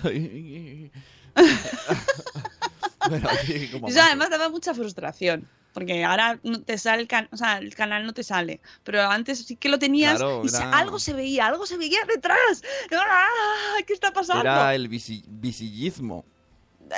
Bueno, 3.09 3.29
como 3.71 3.87
además 3.87 4.29
daba 4.29 4.49
mucha 4.49 4.73
frustración. 4.73 5.47
Porque 5.73 6.03
ahora 6.03 6.39
no 6.43 6.61
te 6.61 6.77
sale 6.77 7.03
el, 7.03 7.07
can- 7.07 7.29
o 7.31 7.37
sea, 7.37 7.59
el 7.59 7.73
canal 7.75 8.05
no 8.05 8.13
te 8.13 8.23
sale. 8.23 8.59
Pero 8.83 9.03
antes 9.03 9.45
sí 9.45 9.55
que 9.55 9.69
lo 9.69 9.77
tenías 9.79 10.17
Claro, 10.17 10.41
y 10.43 10.47
era- 10.47 10.77
algo 10.77 10.99
se 10.99 11.13
veía, 11.13 11.45
algo 11.47 11.65
se 11.65 11.77
veía 11.77 11.99
detrás. 12.05 12.61
¡Ah! 12.91 13.77
¿Qué 13.85 13.93
está 13.93 14.11
pasando? 14.11 14.41
Era 14.41 14.73
el 14.75 14.89
visi- 14.89 15.23
visillismo. 15.27 16.25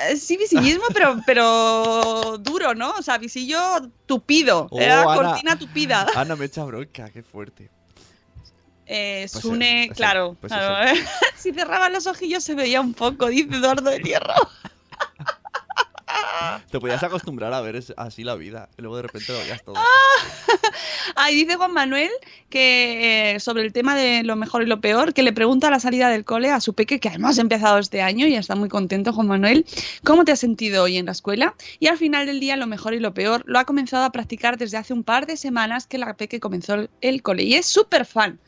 Eh, 0.10 0.16
Sí, 0.16 0.38
visillismo, 0.38 0.86
pero, 0.94 1.22
pero 1.26 2.38
duro, 2.40 2.74
¿no? 2.74 2.92
O 2.92 3.02
sea, 3.02 3.18
visillo 3.18 3.60
tupido. 4.06 4.68
Oh, 4.72 4.80
Era 4.80 5.02
Ana. 5.04 5.16
cortina 5.16 5.60
tupida. 5.60 6.08
Ana 6.16 6.36
me 6.38 6.46
echa 6.46 6.64
bronca, 6.64 7.10
qué 7.10 7.24
fuerte. 7.24 7.70
Eh, 8.94 9.26
Pues 9.32 9.42
Sune, 9.42 9.86
eso, 9.86 9.94
claro. 9.94 10.36
pues 10.42 10.52
claro. 10.52 11.00
si 11.38 11.54
cerraba 11.54 11.88
los 11.88 12.08
ojillos 12.08 12.44
se 12.44 12.56
veía 12.56 12.82
un 12.82 12.94
poco, 12.94 13.28
dice 13.28 13.56
Eduardo 13.56 13.90
del 13.90 14.04
Hierro. 14.04 14.34
Te 16.70 16.80
podías 16.80 17.02
acostumbrar 17.02 17.54
a 17.54 17.62
ver 17.62 17.82
así 17.96 18.24
la 18.26 18.36
vida. 18.36 18.68
Y 18.78 18.82
luego 18.82 18.98
de 18.98 19.04
repente 19.04 19.32
lo 19.32 19.40
veías 19.40 19.64
todo. 19.64 19.76
Ahí 21.16 21.36
dice 21.36 21.56
Juan 21.56 21.72
Manuel 21.72 22.10
que 22.50 23.36
eh, 23.36 23.40
sobre 23.40 23.64
el 23.64 23.72
tema 23.72 23.96
de 23.96 24.24
lo 24.24 24.36
mejor 24.36 24.64
y 24.64 24.66
lo 24.66 24.82
peor, 24.82 25.14
que 25.14 25.24
le 25.24 25.32
pregunta 25.32 25.68
a 25.68 25.72
la 25.72 25.80
salida 25.80 26.10
del 26.10 26.26
cole 26.26 26.50
a 26.50 26.60
su 26.60 26.74
peque, 26.74 27.00
que 27.00 27.10
además 27.10 27.38
ha 27.38 27.42
empezado 27.42 27.78
este 27.78 28.02
año 28.02 28.28
y 28.28 28.36
está 28.36 28.56
muy 28.56 28.68
contento 28.68 29.14
Juan 29.14 29.28
Manuel, 29.28 29.66
¿cómo 30.04 30.26
te 30.26 30.34
has 30.34 30.40
sentido 30.40 30.84
hoy 30.84 30.98
en 30.98 31.06
la 31.06 31.14
escuela? 31.14 31.56
Y 31.80 31.88
al 31.88 31.98
final 31.98 32.26
del 32.26 32.40
día 32.40 32.58
lo 32.58 32.68
mejor 32.68 32.94
y 32.94 33.00
lo 33.00 33.14
peor 33.14 33.44
lo 33.46 33.60
ha 33.60 33.66
comenzado 33.66 34.04
a 34.04 34.12
practicar 34.12 34.58
desde 34.58 34.78
hace 34.78 34.94
un 34.94 35.04
par 35.04 35.28
de 35.28 35.38
semanas 35.38 35.88
que 35.88 35.98
la 35.98 36.14
peque 36.16 36.42
comenzó 36.42 36.90
el 37.00 37.22
cole 37.22 37.44
y 37.44 37.54
es 37.54 37.68
súper 37.68 38.06
fan. 38.06 38.40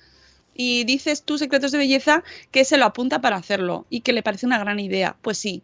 Y 0.56 0.84
dices 0.84 1.24
tú, 1.24 1.38
Secretos 1.38 1.72
de 1.72 1.78
Belleza, 1.78 2.24
que 2.52 2.66
se 2.66 2.78
lo 2.78 2.86
apunta 2.86 3.22
para 3.22 3.38
hacerlo 3.38 3.86
y 3.90 4.02
que 4.02 4.14
le 4.14 4.24
parece 4.24 4.46
una 4.46 4.60
gran 4.60 4.80
idea. 4.80 5.16
Pues 5.22 5.38
sí, 5.38 5.64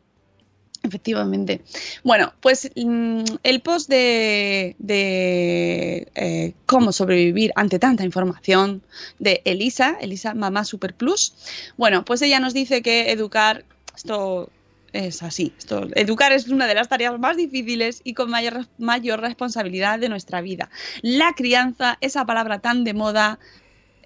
Efectivamente. 0.81 1.61
Bueno, 2.05 2.33
pues 2.39 2.71
mm, 2.75 3.23
el 3.43 3.59
post 3.59 3.89
de, 3.89 4.77
de 4.79 6.07
eh, 6.15 6.53
cómo 6.65 6.93
sobrevivir 6.93 7.51
ante 7.55 7.79
tanta 7.79 8.05
información 8.05 8.81
de 9.19 9.41
Elisa, 9.43 9.97
Elisa 9.99 10.33
Mamá 10.33 10.63
Super 10.63 10.93
Plus. 10.93 11.33
Bueno, 11.75 12.05
pues 12.05 12.21
ella 12.21 12.39
nos 12.39 12.53
dice 12.53 12.81
que 12.81 13.11
educar, 13.11 13.65
esto 13.93 14.49
es 14.93 15.21
así, 15.21 15.53
esto, 15.57 15.87
educar 15.95 16.31
es 16.31 16.47
una 16.47 16.65
de 16.65 16.75
las 16.75 16.87
tareas 16.87 17.19
más 17.19 17.35
difíciles 17.35 17.99
y 18.05 18.13
con 18.13 18.29
mayor, 18.29 18.65
mayor 18.77 19.19
responsabilidad 19.19 19.99
de 19.99 20.07
nuestra 20.07 20.39
vida. 20.39 20.69
La 21.01 21.33
crianza, 21.33 21.97
esa 21.99 22.25
palabra 22.25 22.59
tan 22.59 22.85
de 22.85 22.93
moda, 22.93 23.37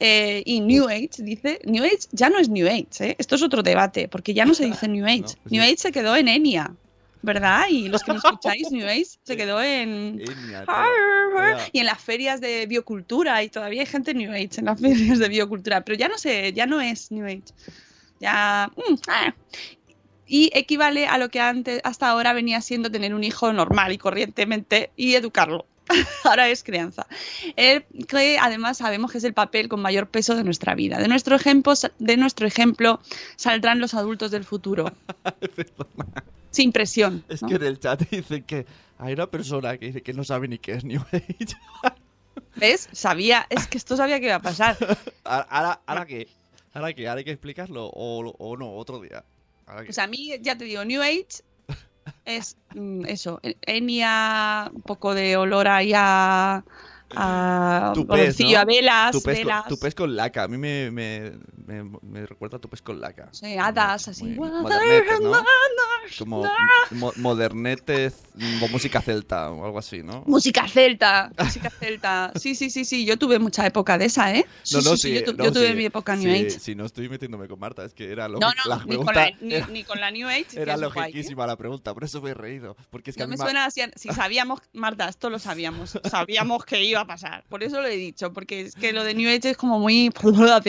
eh, 0.05 0.43
y 0.45 0.59
New 0.59 0.89
Age, 0.89 1.11
dice, 1.19 1.59
New 1.63 1.81
Age 1.81 2.09
ya 2.11 2.29
no 2.29 2.37
es 2.37 2.49
New 2.49 2.67
Age, 2.67 2.87
¿eh? 2.99 3.15
esto 3.17 3.35
es 3.35 3.41
otro 3.41 3.63
debate, 3.63 4.09
porque 4.09 4.33
ya 4.33 4.43
no 4.43 4.53
se 4.53 4.65
dice 4.65 4.89
New 4.89 5.05
Age. 5.05 5.37
New 5.49 5.63
Age 5.63 5.77
se 5.77 5.91
quedó 5.93 6.17
en 6.17 6.27
Enya, 6.27 6.75
¿verdad? 7.21 7.67
Y 7.69 7.87
los 7.87 8.03
que 8.03 8.11
me 8.11 8.17
escucháis, 8.23 8.69
New 8.69 8.85
Age 8.85 9.07
se 9.23 9.37
quedó 9.37 9.63
en... 9.63 10.19
Enya. 10.19 10.65
Y 11.71 11.79
en 11.79 11.85
las 11.85 12.01
ferias 12.01 12.41
de 12.41 12.65
biocultura, 12.65 13.41
y 13.43 13.47
todavía 13.47 13.79
hay 13.79 13.87
gente 13.87 14.13
New 14.13 14.29
Age 14.33 14.49
en 14.57 14.65
las 14.65 14.81
ferias 14.81 15.19
de 15.19 15.29
biocultura, 15.29 15.85
pero 15.85 15.97
ya 15.97 16.09
no 16.09 16.17
sé, 16.17 16.51
ya 16.51 16.65
no 16.65 16.81
es 16.81 17.09
New 17.09 17.25
Age. 17.25 17.53
Ya... 18.19 18.69
mm, 18.75 18.95
ah. 19.07 19.33
Y 20.27 20.51
equivale 20.53 21.07
a 21.07 21.17
lo 21.17 21.29
que 21.29 21.39
antes, 21.39 21.79
hasta 21.85 22.09
ahora 22.09 22.33
venía 22.33 22.59
siendo 22.59 22.91
tener 22.91 23.13
un 23.13 23.23
hijo 23.23 23.53
normal 23.53 23.93
y 23.93 23.97
corrientemente 23.97 24.91
y 24.97 25.15
educarlo. 25.15 25.65
Ahora 26.23 26.49
es 26.49 26.63
crianza. 26.63 27.07
Eh, 27.55 27.85
que 28.07 28.37
además 28.39 28.77
sabemos 28.77 29.11
que 29.11 29.17
es 29.17 29.23
el 29.23 29.33
papel 29.33 29.69
con 29.69 29.81
mayor 29.81 30.07
peso 30.07 30.35
de 30.35 30.43
nuestra 30.43 30.75
vida. 30.75 30.99
De 30.99 31.07
nuestro 31.07 31.35
ejemplo, 31.35 31.73
de 31.99 32.17
nuestro 32.17 32.47
ejemplo 32.47 32.99
saldrán 33.35 33.79
los 33.79 33.93
adultos 33.93 34.31
del 34.31 34.43
futuro. 34.43 34.91
Sin 36.51 36.71
presión. 36.71 37.23
Es 37.29 37.41
¿no? 37.41 37.49
que 37.49 37.55
en 37.55 37.63
el 37.63 37.79
chat 37.79 38.07
dicen 38.09 38.43
que 38.43 38.65
hay 38.97 39.13
una 39.13 39.27
persona 39.27 39.77
que 39.77 39.87
dice 39.87 40.01
que 40.01 40.13
no 40.13 40.23
sabe 40.23 40.47
ni 40.47 40.59
qué 40.59 40.73
es 40.73 40.83
New 40.83 41.01
Age. 41.11 41.55
¿Ves? 42.55 42.89
Sabía, 42.91 43.47
es 43.49 43.67
que 43.67 43.77
esto 43.77 43.97
sabía 43.97 44.19
que 44.19 44.27
iba 44.27 44.35
a 44.35 44.41
pasar. 44.41 44.77
Ahora, 45.23 45.47
ahora, 45.49 45.81
¿ahora 45.85 46.05
qué? 46.05 46.27
¿Ahora 46.73 46.93
qué? 46.93 47.07
¿Ahora 47.07 47.19
hay 47.19 47.25
que 47.25 47.31
explicarlo? 47.31 47.87
¿O, 47.87 48.35
o 48.37 48.57
no? 48.57 48.75
¿Otro 48.75 49.01
día? 49.01 49.23
Pues 49.65 49.97
a 49.97 50.07
mí, 50.07 50.31
ya 50.41 50.57
te 50.57 50.65
digo, 50.65 50.85
New 50.85 51.01
Age 51.01 51.43
es 52.25 52.57
mm, 52.73 53.05
eso, 53.05 53.39
Enya, 53.61 54.69
un 54.73 54.81
poco 54.81 55.13
de 55.13 55.37
olor 55.37 55.67
ahí 55.67 55.91
a, 55.95 56.63
a 57.15 57.91
Tu 57.93 58.07
pez, 58.07 58.39
¿no? 58.39 58.57
a 58.57 58.65
velas, 58.65 59.11
Tu 59.11 59.21
pez, 59.21 59.39
velas. 59.39 59.61
con, 59.63 59.69
tu 59.69 59.79
pez 59.79 59.95
con 59.95 60.15
laca. 60.15 60.43
A 60.43 60.47
mí 60.47 60.57
me, 60.57 60.89
me, 60.91 61.33
me, 61.65 61.83
me 62.01 62.25
recuerda 62.25 62.57
a 62.57 62.61
tu 62.61 62.69
pez 62.69 62.81
con 62.81 62.99
laca. 62.99 63.29
Sí, 63.31 63.57
hadas 63.57 64.07
así. 64.07 64.23
Muy 64.23 64.49
modernetes, 64.49 65.19
¿no? 65.21 65.31
Como 66.19 66.43
mo- 66.91 67.13
modernetes, 67.17 68.15
mo- 68.35 68.67
música 68.67 69.01
celta 69.01 69.51
o 69.51 69.65
algo 69.65 69.79
así, 69.79 70.03
¿no? 70.03 70.23
Música 70.25 70.67
celta, 70.67 71.31
música 71.37 71.69
celta. 71.69 72.31
Sí, 72.35 72.55
sí, 72.55 72.69
sí, 72.69 72.85
sí, 72.85 73.05
yo 73.05 73.17
tuve 73.17 73.39
mucha 73.39 73.65
época 73.65 73.97
de 73.97 74.05
esa, 74.05 74.33
¿eh? 74.33 74.45
Sí, 74.63 74.75
No, 74.75 74.81
no, 74.81 74.97
sí, 74.97 75.09
sí. 75.09 75.13
yo, 75.15 75.23
tu- 75.25 75.33
no, 75.33 75.45
yo 75.45 75.51
tuve 75.51 75.73
mi 75.75 75.85
época 75.85 76.15
New 76.15 76.31
Age. 76.31 76.59
Sí, 76.59 76.75
no 76.75 76.85
estoy 76.85 77.09
metiéndome 77.09 77.47
con 77.47 77.59
Marta, 77.59 77.83
es 77.85 77.93
que 77.93 78.11
era 78.11 78.27
No, 78.27 78.39
lógica. 78.39 78.61
no, 78.65 78.69
la 78.75 78.85
ni 78.85 78.95
con, 79.03 79.15
la, 79.15 79.31
ni, 79.41 79.53
era, 79.55 79.67
ni 79.67 79.83
con 79.83 79.99
la 79.99 80.11
New 80.11 80.27
Age. 80.27 80.45
era 80.55 80.75
guay, 80.75 80.75
¿eh? 80.75 80.93
logiquísima 80.95 81.47
la 81.47 81.55
pregunta, 81.57 81.93
por 81.93 82.03
eso 82.03 82.21
me 82.21 82.31
he 82.31 82.33
reído. 82.33 82.75
Porque 82.89 83.11
es 83.11 83.15
que 83.17 83.21
No 83.21 83.25
a 83.25 83.27
mí 83.27 83.31
me 83.31 83.37
suena 83.37 83.65
así. 83.65 83.81
Si 83.95 84.09
sabíamos, 84.09 84.59
Marta, 84.73 85.07
esto 85.09 85.29
lo 85.29 85.39
sabíamos. 85.39 85.97
Sabíamos 86.09 86.65
que 86.65 86.83
iba 86.83 87.01
a 87.01 87.07
pasar. 87.07 87.43
Por 87.49 87.63
eso 87.63 87.81
lo 87.81 87.87
he 87.87 87.95
dicho. 87.97 88.33
Porque 88.33 88.61
es 88.61 88.75
que 88.75 88.93
lo 88.93 89.03
de 89.03 89.13
New 89.13 89.29
Age 89.29 89.51
es 89.51 89.57
como 89.57 89.79
muy. 89.79 90.11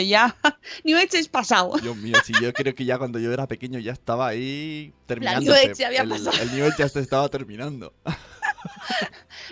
ya. 0.07 0.37
New 0.85 0.97
Age 0.99 1.19
es 1.19 1.29
pasado. 1.29 1.73
Dios 1.81 1.97
mío, 1.97 2.15
si 2.25 2.33
yo 2.41 2.53
creo 2.53 2.75
que 2.75 2.85
ya 2.85 2.99
cuando 2.99 3.19
yo 3.19 3.33
era 3.33 3.47
pequeño 3.47 3.79
ya 3.79 3.93
estaba 3.93 4.29
ahí 4.29 4.93
terminando. 5.07 5.24
Ya 5.25 5.87
había 5.87 6.03
el, 6.03 6.09
pasado. 6.09 6.43
el 6.43 6.55
New 6.55 6.67
Age 6.67 6.77
ya 6.79 6.89
se 6.89 7.01
estaba 7.01 7.29
terminando. 7.29 7.93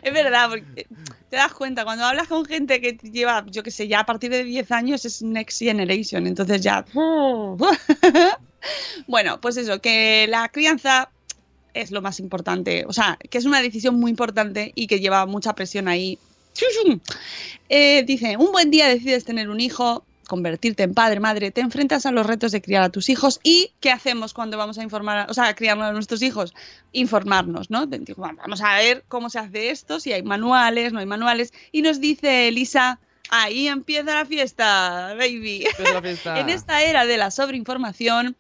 Es 0.03 0.13
verdad, 0.13 0.49
porque 0.49 0.87
te 1.29 1.37
das 1.37 1.53
cuenta, 1.53 1.85
cuando 1.85 2.05
hablas 2.05 2.29
con 2.29 2.45
gente 2.45 2.81
que 2.81 2.93
lleva, 3.11 3.45
yo 3.49 3.63
qué 3.63 3.71
sé, 3.71 3.87
ya 3.89 4.01
a 4.01 4.07
partir 4.07 4.31
de 4.31 4.43
10 4.43 4.73
años 4.73 5.05
es 5.05 5.23
Next 5.23 5.59
Generation, 5.61 6.27
entonces 6.27 6.61
ya... 6.61 6.85
bueno, 9.07 9.41
pues 9.41 9.57
eso, 9.57 9.81
que 9.81 10.27
la 10.29 10.49
crianza 10.49 11.11
es 11.75 11.91
lo 11.91 12.03
más 12.03 12.21
importante, 12.21 12.85
o 12.87 12.93
sea, 12.93 13.19
que 13.31 13.39
es 13.39 13.45
una 13.45 13.63
decisión 13.63 13.95
muy 13.97 14.11
importante 14.11 14.73
y 14.75 14.87
que 14.87 15.01
lleva 15.01 15.27
mucha 15.27 15.55
presión 15.55 15.89
ahí. 15.89 16.19
Eh, 17.75 18.05
dice, 18.07 18.37
un 18.37 18.53
buen 18.53 18.71
día 18.71 18.87
decides 18.87 19.25
tener 19.25 19.49
un 19.49 19.59
hijo, 19.59 20.05
convertirte 20.33 20.83
en 20.83 20.95
padre, 20.95 21.21
madre, 21.21 21.51
te 21.51 21.61
enfrentas 21.61 22.07
a 22.07 22.11
los 22.11 22.25
retos 22.25 22.53
de 22.53 22.63
criar 22.63 22.83
a 22.83 22.89
tus 22.89 23.11
hijos 23.11 23.39
y 23.43 23.73
¿qué 23.81 23.91
hacemos 23.91 24.33
cuando 24.33 24.57
vamos 24.57 24.79
a 24.79 24.83
informar, 24.83 25.31
o 25.31 25.35
sea, 25.35 25.49
a 25.49 25.55
criar 25.55 25.79
a 25.79 25.93
nuestros 25.93 26.23
hijos? 26.23 26.55
Informarnos, 26.93 27.69
¿no? 27.69 27.87
Vamos 28.17 28.63
a 28.63 28.77
ver 28.77 29.05
cómo 29.09 29.29
se 29.29 29.41
hace 29.41 29.69
esto, 29.69 30.01
si 30.01 30.11
hay 30.11 30.23
manuales, 30.23 30.95
no 30.95 31.01
hay 31.01 31.05
manuales. 31.05 31.53
Y 31.71 31.83
nos 31.83 32.01
dice 32.01 32.49
Elisa, 32.49 32.99
ahí 33.29 33.69
empieza 33.69 34.15
la 34.15 34.25
fiesta, 34.25 35.13
baby. 35.19 35.67
Empieza 35.67 35.93
la 35.93 36.01
fiesta. 36.01 36.41
en 36.41 36.49
esta 36.49 36.83
era 36.83 37.05
de 37.05 37.19
la 37.19 37.31
sobreinformación 37.31 38.35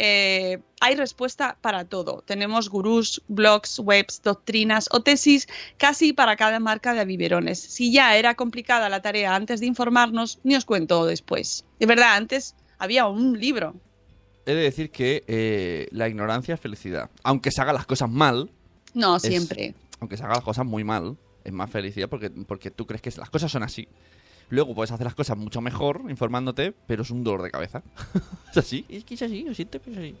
eh, 0.00 0.60
hay 0.80 0.94
respuesta 0.94 1.58
para 1.60 1.84
todo. 1.84 2.22
Tenemos 2.24 2.70
gurús, 2.70 3.20
blogs, 3.28 3.80
webs, 3.80 4.22
doctrinas 4.22 4.88
o 4.92 5.02
tesis 5.02 5.48
casi 5.76 6.12
para 6.12 6.36
cada 6.36 6.60
marca 6.60 6.94
de 6.94 7.04
biberones. 7.04 7.58
Si 7.58 7.92
ya 7.92 8.16
era 8.16 8.34
complicada 8.36 8.88
la 8.88 9.02
tarea 9.02 9.34
antes 9.34 9.58
de 9.60 9.66
informarnos, 9.66 10.38
ni 10.44 10.54
os 10.54 10.64
cuento 10.64 11.04
después. 11.04 11.64
De 11.80 11.86
verdad, 11.86 12.14
antes 12.16 12.54
había 12.78 13.06
un 13.06 13.38
libro. 13.38 13.74
He 14.46 14.54
de 14.54 14.62
decir 14.62 14.90
que 14.90 15.24
eh, 15.26 15.88
la 15.90 16.08
ignorancia 16.08 16.54
es 16.54 16.60
felicidad. 16.60 17.10
Aunque 17.24 17.50
se 17.50 17.60
hagan 17.60 17.74
las 17.74 17.84
cosas 17.86 18.08
mal, 18.08 18.50
No, 18.94 19.16
Es- 19.16 19.22
siempre. 19.22 19.74
aunque 20.00 20.16
se 20.16 20.22
hagan 20.22 20.36
las 20.36 20.44
cosas 20.44 20.64
muy 20.64 20.84
mal, 20.84 21.18
es 21.44 21.52
más 21.52 21.70
felicidad 21.70 22.08
porque, 22.08 22.30
porque 22.30 22.70
tú 22.70 22.86
crees 22.86 23.02
que 23.02 23.10
las 23.18 23.30
cosas 23.30 23.50
son 23.50 23.62
así. 23.64 23.88
Luego 24.50 24.74
puedes 24.74 24.90
hacer 24.90 25.04
las 25.04 25.14
cosas 25.14 25.36
mucho 25.36 25.60
mejor 25.60 26.02
informándote, 26.08 26.72
pero 26.86 27.02
es 27.02 27.10
un 27.10 27.22
dolor 27.24 27.42
de 27.42 27.50
cabeza. 27.50 27.82
es 28.50 28.56
así, 28.56 28.84
es 28.88 29.04
que 29.04 29.14
es 29.14 29.22
así, 29.22 29.42
lo 29.42 29.54
siento, 29.54 29.78
pero 29.80 30.00
es 30.00 30.14
así. 30.14 30.16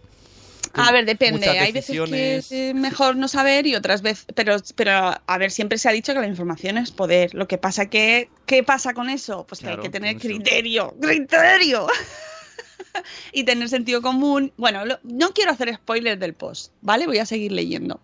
A 0.74 0.92
ver, 0.92 1.06
depende. 1.06 1.46
Hay 1.62 1.72
veces 1.72 1.96
que 2.10 2.36
es 2.36 2.74
mejor 2.74 3.16
no 3.16 3.26
saber 3.26 3.66
y 3.66 3.74
otras 3.74 4.02
veces, 4.02 4.26
pero, 4.34 4.56
pero 4.76 4.92
a 5.26 5.38
ver, 5.38 5.50
siempre 5.50 5.78
se 5.78 5.88
ha 5.88 5.92
dicho 5.92 6.12
que 6.12 6.20
la 6.20 6.26
información 6.26 6.76
es 6.76 6.90
poder. 6.90 7.32
Lo 7.34 7.48
que 7.48 7.56
pasa 7.56 7.86
que, 7.86 8.28
¿qué 8.44 8.62
pasa 8.62 8.92
con 8.92 9.08
eso? 9.08 9.46
Pues 9.46 9.60
que 9.60 9.66
hay 9.68 9.76
que 9.82 9.88
tener 9.90 10.16
criterio, 10.44 10.94
criterio. 11.00 11.86
y 13.32 13.44
tener 13.44 13.68
sentido 13.68 14.02
común. 14.02 14.52
Bueno, 14.56 14.84
lo- 14.84 14.98
no 15.04 15.30
quiero 15.32 15.52
hacer 15.52 15.74
spoilers 15.74 16.20
del 16.20 16.34
post, 16.34 16.72
¿vale? 16.82 17.06
Voy 17.06 17.18
a 17.18 17.26
seguir 17.26 17.52
leyendo. 17.52 18.00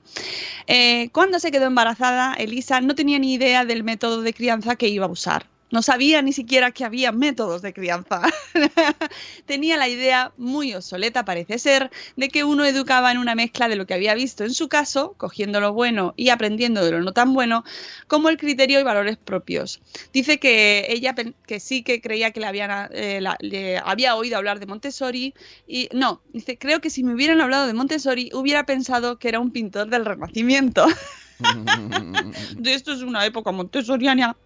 Eh, 0.67 1.11
cuando 1.13 1.39
se 1.41 1.51
quedó 1.51 1.67
embarazada, 1.67 2.33
Elisa 2.35 2.81
no 2.81 2.95
tenía 2.95 3.19
ni 3.19 3.35
idea 3.35 3.65
del 3.65 3.85
método 3.85 4.23
de 4.23 4.33
crianza 4.33 4.77
que 4.77 4.89
iba 4.89 5.05
a 5.07 5.11
usar. 5.11 5.47
No 5.71 5.83
sabía 5.83 6.23
ni 6.23 6.33
siquiera 6.33 6.71
que 6.71 6.85
había 6.85 7.11
métodos 7.11 7.61
de 7.63 7.73
crianza. 7.73 8.23
tenía 9.47 9.77
la 9.77 9.89
idea 9.89 10.33
muy 10.37 10.73
obsoleta, 10.75 11.25
parece 11.25 11.59
ser, 11.59 11.91
de 12.17 12.29
que 12.29 12.45
uno 12.45 12.65
educaba 12.65 13.11
en 13.11 13.19
una 13.19 13.35
mezcla 13.35 13.69
de 13.69 13.77
lo 13.77 13.87
que 13.87 13.95
había 13.95 14.15
visto 14.15 14.45
en 14.45 14.55
su 14.55 14.69
caso, 14.69 15.15
cogiendo 15.17 15.61
lo 15.61 15.73
bueno 15.73 16.15
y 16.17 16.29
aprendiendo 16.29 16.85
de 16.85 16.93
lo 16.93 17.01
no 17.03 17.13
tan 17.13 17.35
bueno, 17.35 17.65
como 18.07 18.29
el 18.29 18.37
criterio 18.37 18.79
y 18.79 18.83
valores 18.85 19.17
propios. 19.17 19.81
Dice 20.13 20.39
que 20.39 20.87
ella 20.89 21.15
que 21.47 21.61
sí 21.61 21.83
que 21.83 22.01
creía 22.01 22.31
que 22.31 22.41
le, 22.41 22.47
habían, 22.47 22.89
eh, 22.93 23.21
la- 23.21 23.37
le 23.41 23.79
había 23.79 24.15
oído 24.17 24.37
hablar 24.37 24.61
de 24.61 24.67
Montessori 24.67 25.35
y 25.67 25.89
no, 25.93 26.23
dice, 26.33 26.57
creo 26.59 26.81
que 26.81 26.91
si 26.91 27.03
me 27.03 27.15
hubieran 27.15 27.41
hablado 27.41 27.67
de 27.67 27.75
Montessori 27.75 28.31
hubiera 28.33 28.65
pensado 28.65 29.19
que 29.19 29.29
era 29.29 29.41
un 29.41 29.51
pintor 29.51 29.89
del 29.89 30.05
Renacimiento. 30.05 30.87
de 32.57 32.75
esto 32.75 32.93
es 32.93 33.03
una 33.03 33.25
época 33.27 33.51
montessoriana. 33.51 34.37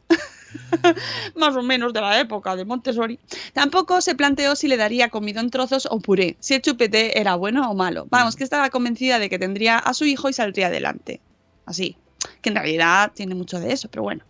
Más 1.36 1.56
o 1.56 1.62
menos 1.62 1.92
de 1.92 2.00
la 2.00 2.20
época 2.20 2.56
de 2.56 2.64
Montessori. 2.64 3.18
Tampoco 3.52 4.00
se 4.00 4.14
planteó 4.14 4.56
si 4.56 4.68
le 4.68 4.76
daría 4.76 5.08
comida 5.08 5.40
en 5.40 5.50
trozos 5.50 5.86
o 5.90 6.00
puré, 6.00 6.36
si 6.40 6.54
el 6.54 6.62
chupete 6.62 7.20
era 7.20 7.34
bueno 7.34 7.70
o 7.70 7.74
malo. 7.74 8.06
Vamos, 8.10 8.36
que 8.36 8.44
estaba 8.44 8.70
convencida 8.70 9.18
de 9.18 9.28
que 9.28 9.38
tendría 9.38 9.78
a 9.78 9.94
su 9.94 10.04
hijo 10.04 10.28
y 10.28 10.32
saldría 10.32 10.68
adelante. 10.68 11.20
Así. 11.66 11.96
Que 12.42 12.50
en 12.50 12.56
realidad 12.56 13.12
tiene 13.14 13.34
mucho 13.34 13.60
de 13.60 13.72
eso, 13.72 13.88
pero 13.88 14.02
bueno. 14.02 14.24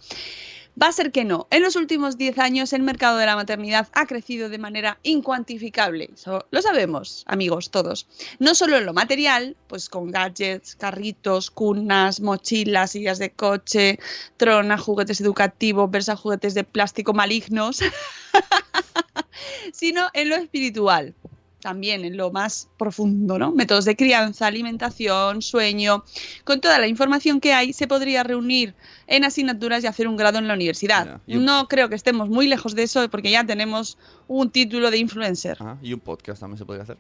Va 0.80 0.88
a 0.88 0.92
ser 0.92 1.10
que 1.10 1.24
no. 1.24 1.48
En 1.50 1.62
los 1.62 1.74
últimos 1.74 2.16
10 2.16 2.38
años 2.38 2.72
el 2.72 2.82
mercado 2.82 3.18
de 3.18 3.26
la 3.26 3.34
maternidad 3.34 3.88
ha 3.94 4.06
crecido 4.06 4.48
de 4.48 4.58
manera 4.58 4.98
incuantificable. 5.02 6.10
Lo 6.50 6.62
sabemos, 6.62 7.24
amigos, 7.26 7.70
todos. 7.70 8.06
No 8.38 8.54
solo 8.54 8.76
en 8.76 8.86
lo 8.86 8.92
material, 8.92 9.56
pues 9.66 9.88
con 9.88 10.12
gadgets, 10.12 10.76
carritos, 10.76 11.50
cunas, 11.50 12.20
mochilas, 12.20 12.92
sillas 12.92 13.18
de 13.18 13.30
coche, 13.30 13.98
trona, 14.36 14.78
juguetes 14.78 15.20
educativos, 15.20 15.90
versa 15.90 16.14
juguetes 16.14 16.54
de 16.54 16.62
plástico 16.62 17.12
malignos, 17.12 17.80
sino 19.72 20.08
en 20.12 20.28
lo 20.28 20.36
espiritual 20.36 21.14
también 21.60 22.04
en 22.04 22.16
lo 22.16 22.30
más 22.30 22.68
profundo, 22.78 23.38
¿no? 23.38 23.50
Métodos 23.52 23.84
de 23.84 23.96
crianza, 23.96 24.46
alimentación, 24.46 25.42
sueño. 25.42 26.04
Con 26.44 26.60
toda 26.60 26.78
la 26.78 26.86
información 26.86 27.40
que 27.40 27.52
hay, 27.52 27.72
se 27.72 27.88
podría 27.88 28.22
reunir 28.22 28.74
en 29.06 29.24
asignaturas 29.24 29.82
y 29.82 29.86
hacer 29.88 30.06
un 30.06 30.16
grado 30.16 30.38
en 30.38 30.46
la 30.48 30.54
universidad. 30.54 31.20
Un- 31.26 31.44
No 31.44 31.66
creo 31.68 31.88
que 31.88 31.94
estemos 31.96 32.28
muy 32.28 32.46
lejos 32.46 32.74
de 32.74 32.84
eso 32.84 33.08
porque 33.10 33.30
ya 33.30 33.44
tenemos 33.44 33.98
un 34.28 34.50
título 34.50 34.90
de 34.90 34.98
influencer. 34.98 35.56
Ajá, 35.60 35.78
Y 35.82 35.92
un 35.92 36.00
podcast 36.00 36.40
también 36.40 36.58
se 36.58 36.64
podría 36.64 36.84
hacer. 36.84 36.96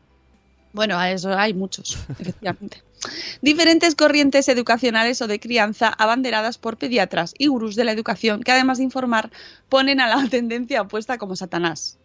Bueno, 0.72 0.98
a 0.98 1.10
eso 1.10 1.32
hay 1.36 1.54
muchos, 1.54 1.96
efectivamente. 2.18 2.82
Diferentes 3.40 3.94
corrientes 3.94 4.48
educacionales 4.48 5.22
o 5.22 5.28
de 5.28 5.38
crianza 5.38 5.88
abanderadas 5.88 6.58
por 6.58 6.76
pediatras 6.76 7.32
y 7.38 7.46
gurús 7.46 7.76
de 7.76 7.84
la 7.84 7.92
educación 7.92 8.42
que 8.42 8.50
además 8.52 8.78
de 8.78 8.84
informar 8.84 9.30
ponen 9.68 10.00
a 10.00 10.08
la 10.08 10.28
tendencia 10.30 10.82
opuesta 10.82 11.16
como 11.16 11.36
Satanás. 11.36 11.98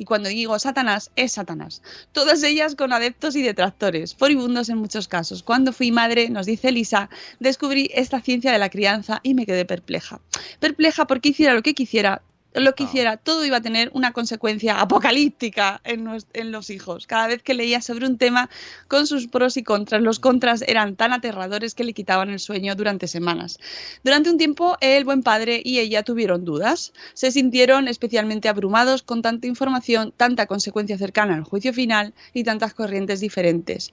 Y 0.00 0.06
cuando 0.06 0.30
digo 0.30 0.58
Satanás, 0.58 1.10
es 1.14 1.32
Satanás. 1.32 1.82
Todas 2.12 2.42
ellas 2.42 2.74
con 2.74 2.94
adeptos 2.94 3.36
y 3.36 3.42
detractores, 3.42 4.14
furibundos 4.14 4.70
en 4.70 4.78
muchos 4.78 5.08
casos. 5.08 5.42
Cuando 5.42 5.74
fui 5.74 5.92
madre, 5.92 6.30
nos 6.30 6.46
dice 6.46 6.72
Lisa, 6.72 7.10
descubrí 7.38 7.90
esta 7.92 8.22
ciencia 8.22 8.50
de 8.50 8.58
la 8.58 8.70
crianza 8.70 9.20
y 9.22 9.34
me 9.34 9.44
quedé 9.44 9.66
perpleja. 9.66 10.22
Perpleja 10.58 11.06
porque 11.06 11.28
hiciera 11.28 11.52
lo 11.52 11.60
que 11.60 11.74
quisiera, 11.74 12.22
lo 12.54 12.74
que 12.74 12.84
hiciera, 12.84 13.16
todo 13.16 13.44
iba 13.44 13.58
a 13.58 13.60
tener 13.60 13.90
una 13.94 14.12
consecuencia 14.12 14.80
apocalíptica 14.80 15.80
en 15.84 16.52
los 16.52 16.70
hijos. 16.70 17.06
Cada 17.06 17.28
vez 17.28 17.42
que 17.42 17.54
leía 17.54 17.80
sobre 17.80 18.06
un 18.06 18.18
tema 18.18 18.50
con 18.88 19.06
sus 19.06 19.28
pros 19.28 19.56
y 19.56 19.62
contras, 19.62 20.02
los 20.02 20.18
contras 20.18 20.62
eran 20.62 20.96
tan 20.96 21.12
aterradores 21.12 21.74
que 21.74 21.84
le 21.84 21.92
quitaban 21.92 22.30
el 22.30 22.40
sueño 22.40 22.74
durante 22.74 23.06
semanas. 23.06 23.58
Durante 24.02 24.30
un 24.30 24.38
tiempo, 24.38 24.76
el 24.80 25.04
buen 25.04 25.22
padre 25.22 25.60
y 25.64 25.78
ella 25.78 26.02
tuvieron 26.02 26.44
dudas. 26.44 26.92
Se 27.14 27.30
sintieron 27.30 27.88
especialmente 27.88 28.48
abrumados 28.48 29.02
con 29.02 29.22
tanta 29.22 29.46
información, 29.46 30.12
tanta 30.16 30.46
consecuencia 30.46 30.98
cercana 30.98 31.34
al 31.34 31.44
juicio 31.44 31.72
final 31.72 32.14
y 32.34 32.44
tantas 32.44 32.74
corrientes 32.74 33.20
diferentes. 33.20 33.92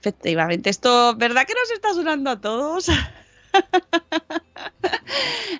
Efectivamente, 0.00 0.70
esto, 0.70 1.14
¿verdad 1.16 1.46
que 1.46 1.54
nos 1.54 1.70
está 1.70 1.92
sonando 1.92 2.30
a 2.30 2.40
todos? 2.40 2.88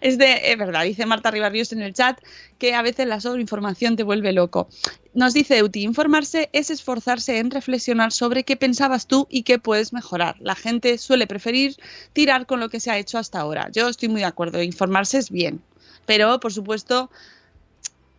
Es 0.00 0.18
de, 0.18 0.54
verdad, 0.56 0.84
dice 0.84 1.06
Marta 1.06 1.30
Ribarrios 1.30 1.72
en 1.72 1.82
el 1.82 1.92
chat 1.92 2.20
que 2.58 2.74
a 2.74 2.82
veces 2.82 3.06
la 3.06 3.20
sobreinformación 3.20 3.96
te 3.96 4.02
vuelve 4.02 4.32
loco. 4.32 4.68
Nos 5.14 5.34
dice 5.34 5.58
Euti, 5.58 5.82
informarse 5.82 6.48
es 6.52 6.70
esforzarse 6.70 7.38
en 7.38 7.50
reflexionar 7.50 8.12
sobre 8.12 8.44
qué 8.44 8.56
pensabas 8.56 9.06
tú 9.06 9.26
y 9.30 9.42
qué 9.42 9.58
puedes 9.58 9.92
mejorar. 9.92 10.36
La 10.40 10.54
gente 10.54 10.98
suele 10.98 11.26
preferir 11.26 11.76
tirar 12.12 12.46
con 12.46 12.60
lo 12.60 12.68
que 12.68 12.80
se 12.80 12.90
ha 12.90 12.98
hecho 12.98 13.18
hasta 13.18 13.40
ahora. 13.40 13.68
Yo 13.72 13.88
estoy 13.88 14.08
muy 14.08 14.20
de 14.20 14.26
acuerdo, 14.26 14.62
informarse 14.62 15.18
es 15.18 15.30
bien, 15.30 15.62
pero 16.06 16.38
por 16.40 16.52
supuesto 16.52 17.10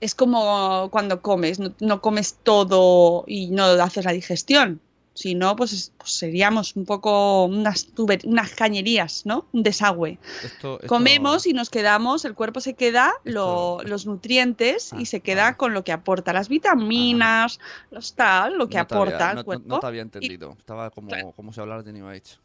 es 0.01 0.15
como 0.15 0.89
cuando 0.91 1.21
comes, 1.21 1.59
no, 1.59 1.73
no 1.79 2.01
comes 2.01 2.37
todo 2.43 3.23
y 3.27 3.47
no 3.47 3.63
haces 3.63 4.05
la 4.05 4.11
digestión. 4.11 4.81
Si 5.19 5.35
no, 5.35 5.57
pues, 5.57 5.73
es- 5.73 5.91
pues 5.97 6.11
seríamos 6.13 6.77
un 6.77 6.85
poco 6.85 7.43
unas, 7.43 7.93
tuber- 7.93 8.23
unas 8.25 8.51
cañerías, 8.51 9.25
¿no? 9.25 9.47
Un 9.51 9.63
desagüe. 9.63 10.17
Esto, 10.45 10.75
esto- 10.75 10.87
Comemos 10.87 11.45
y 11.45 11.51
nos 11.51 11.69
quedamos, 11.69 12.23
el 12.23 12.35
cuerpo 12.35 12.61
se 12.61 12.73
queda 12.73 13.11
lo- 13.25 13.79
los 13.83 14.05
nutrientes 14.05 14.91
y 14.97 15.07
se 15.07 15.19
queda 15.19 15.57
con 15.57 15.73
lo 15.73 15.83
que 15.83 15.91
aporta, 15.91 16.31
las 16.31 16.47
vitaminas, 16.47 17.59
los 17.91 18.13
tal, 18.15 18.57
lo 18.57 18.69
que 18.69 18.75
no 18.77 18.81
había- 18.81 18.95
aporta 18.95 19.25
no- 19.25 19.29
el 19.31 19.35
no- 19.35 19.43
cuerpo. 19.43 19.65
No 19.67 19.79
te 19.81 19.87
había 19.87 19.99
Y- 19.99 20.03
entendido. 20.03 20.55
Estaba 20.57 20.89
como, 20.89 21.33
como 21.33 21.51
si 21.51 21.59
hablaras 21.59 21.83
de 21.83 21.91
New 21.93 22.07
Age. 22.07 22.37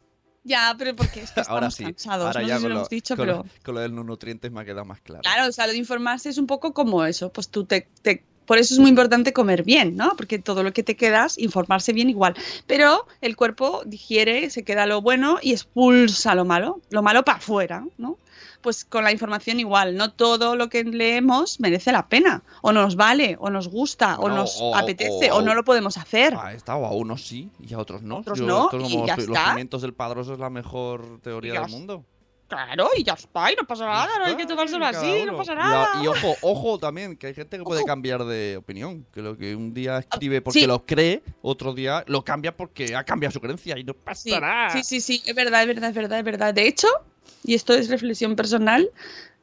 ya, 0.43 0.75
pero 0.77 0.95
porque 0.95 1.21
es 1.21 1.31
que 1.31 1.39
estamos 1.47 1.49
Ahora 1.49 1.71
sí. 1.71 1.83
cansados, 1.85 2.27
Ahora 2.27 2.41
no 2.41 2.47
ya 2.47 2.55
sé 2.55 2.59
si 2.59 2.63
lo 2.63 2.69
lo, 2.69 2.75
hemos 2.75 2.89
dicho, 2.89 3.15
con, 3.15 3.25
pero... 3.25 3.37
lo, 3.37 3.45
con 3.63 3.75
lo 3.75 3.81
de 3.81 3.87
los 3.89 4.05
nutrientes 4.05 4.51
me 4.51 4.59
ha 4.61 4.65
quedado 4.65 4.85
más 4.85 4.99
claro. 5.01 5.21
Claro, 5.21 5.47
o 5.47 5.51
sea, 5.51 5.65
lo 5.65 5.71
de 5.71 5.77
informarse 5.79 6.27
es 6.29 6.37
un 6.37 6.45
poco 6.45 6.73
como 6.73 7.03
eso, 7.05 7.31
pues 7.31 7.47
tú 7.47 7.63
te, 7.65 7.87
te- 8.01 8.23
por 8.45 8.57
eso 8.57 8.73
es 8.73 8.79
muy 8.79 8.89
importante 8.89 9.33
comer 9.33 9.63
bien, 9.63 9.95
¿no? 9.95 10.13
Porque 10.17 10.39
todo 10.39 10.63
lo 10.63 10.71
que 10.73 10.83
te 10.83 10.95
quedas, 10.95 11.37
informarse 11.37 11.93
bien 11.93 12.09
igual. 12.09 12.35
Pero 12.67 13.07
el 13.21 13.35
cuerpo 13.35 13.81
digiere, 13.85 14.49
se 14.49 14.63
queda 14.63 14.85
lo 14.85 15.01
bueno 15.01 15.39
y 15.41 15.51
expulsa 15.51 16.35
lo 16.35 16.45
malo, 16.45 16.81
lo 16.89 17.01
malo 17.01 17.23
para 17.23 17.37
afuera, 17.39 17.85
¿no? 17.97 18.17
Pues 18.61 18.83
con 18.83 19.03
la 19.03 19.11
información 19.11 19.59
igual, 19.59 19.95
no 19.95 20.11
todo 20.11 20.55
lo 20.55 20.69
que 20.69 20.83
leemos 20.83 21.59
merece 21.59 21.91
la 21.91 22.07
pena, 22.09 22.41
o 22.63 22.71
nos 22.71 22.95
vale, 22.95 23.37
o 23.39 23.51
nos 23.51 23.67
gusta, 23.67 24.17
o 24.19 24.27
No, 24.27 24.35
nos 24.37 24.57
o- 24.59 24.75
apetece, 24.75 25.29
o- 25.31 25.35
o, 25.37 25.41
no 25.43 25.53
lo 25.53 25.63
podemos 25.63 25.97
hacer. 25.97 26.33
A 26.35 26.51
esta 26.53 26.75
o 26.75 26.85
a 26.85 26.91
unos 26.91 27.21
sí 27.23 27.49
y 27.59 27.75
a 27.75 27.77
otros 27.79 28.01
no. 28.01 28.17
Otros 28.17 28.39
Yo- 28.39 28.47
no, 28.47 28.69
y 28.87 29.05
ya 29.05 29.15
los, 29.17 29.27
está. 29.27 29.55
del 29.79 29.93
padroso 29.93 30.33
es 30.33 30.39
la 30.39 30.49
mejor 30.49 31.19
teoría 31.21 31.53
del 31.53 31.61
está. 31.63 31.77
mundo. 31.77 32.05
Claro, 32.47 32.89
y 32.95 33.03
ya 33.03 33.13
está, 33.13 33.51
y 33.51 33.55
no 33.55 33.65
pasa 33.65 33.85
nada, 33.87 34.19
no 34.19 34.25
hay 34.25 34.35
que 34.35 34.45
tomárselo 34.45 34.85
así, 34.85 35.23
no 35.25 35.35
pasa 35.35 35.55
nada. 35.55 36.03
Y, 36.03 36.07
ojo, 36.07 36.35
ojo 36.41 36.77
también, 36.77 37.17
que 37.17 37.27
hay 37.27 37.33
gente 37.33 37.57
que 37.57 37.63
puede 37.63 37.83
cambiar 37.85 38.23
de 38.23 38.57
opinión. 38.57 39.03
Que 39.11 39.23
lo 39.23 39.35
que 39.35 39.55
un 39.55 39.73
día 39.73 39.97
escribe 39.97 40.41
porque 40.41 40.59
Ah, 40.59 40.61
sí. 40.61 40.67
lo 40.67 40.85
cree, 40.85 41.23
otro 41.41 41.73
día 41.73 42.03
lo 42.07 42.23
cambia 42.23 42.55
porque 42.55 42.95
ha 42.95 43.03
cambiado 43.03 43.33
su 43.33 43.41
creencia 43.41 43.77
y 43.79 43.83
no 43.83 43.95
pasa 43.95 44.21
Sí, 44.21 44.31
nada. 44.31 44.69
sí, 44.69 44.83
sí, 44.83 45.01
sí, 45.01 45.23
es 45.25 45.33
verdad, 45.33 45.61
es 45.63 45.67
verdad, 45.67 45.89
es 45.89 45.95
verdad, 45.95 46.19
es 46.19 46.25
verdad. 46.25 46.53
De 46.53 46.67
hecho, 46.67 46.87
y 47.43 47.55
esto 47.55 47.73
es 47.73 47.89
reflexión 47.89 48.35
personal, 48.35 48.91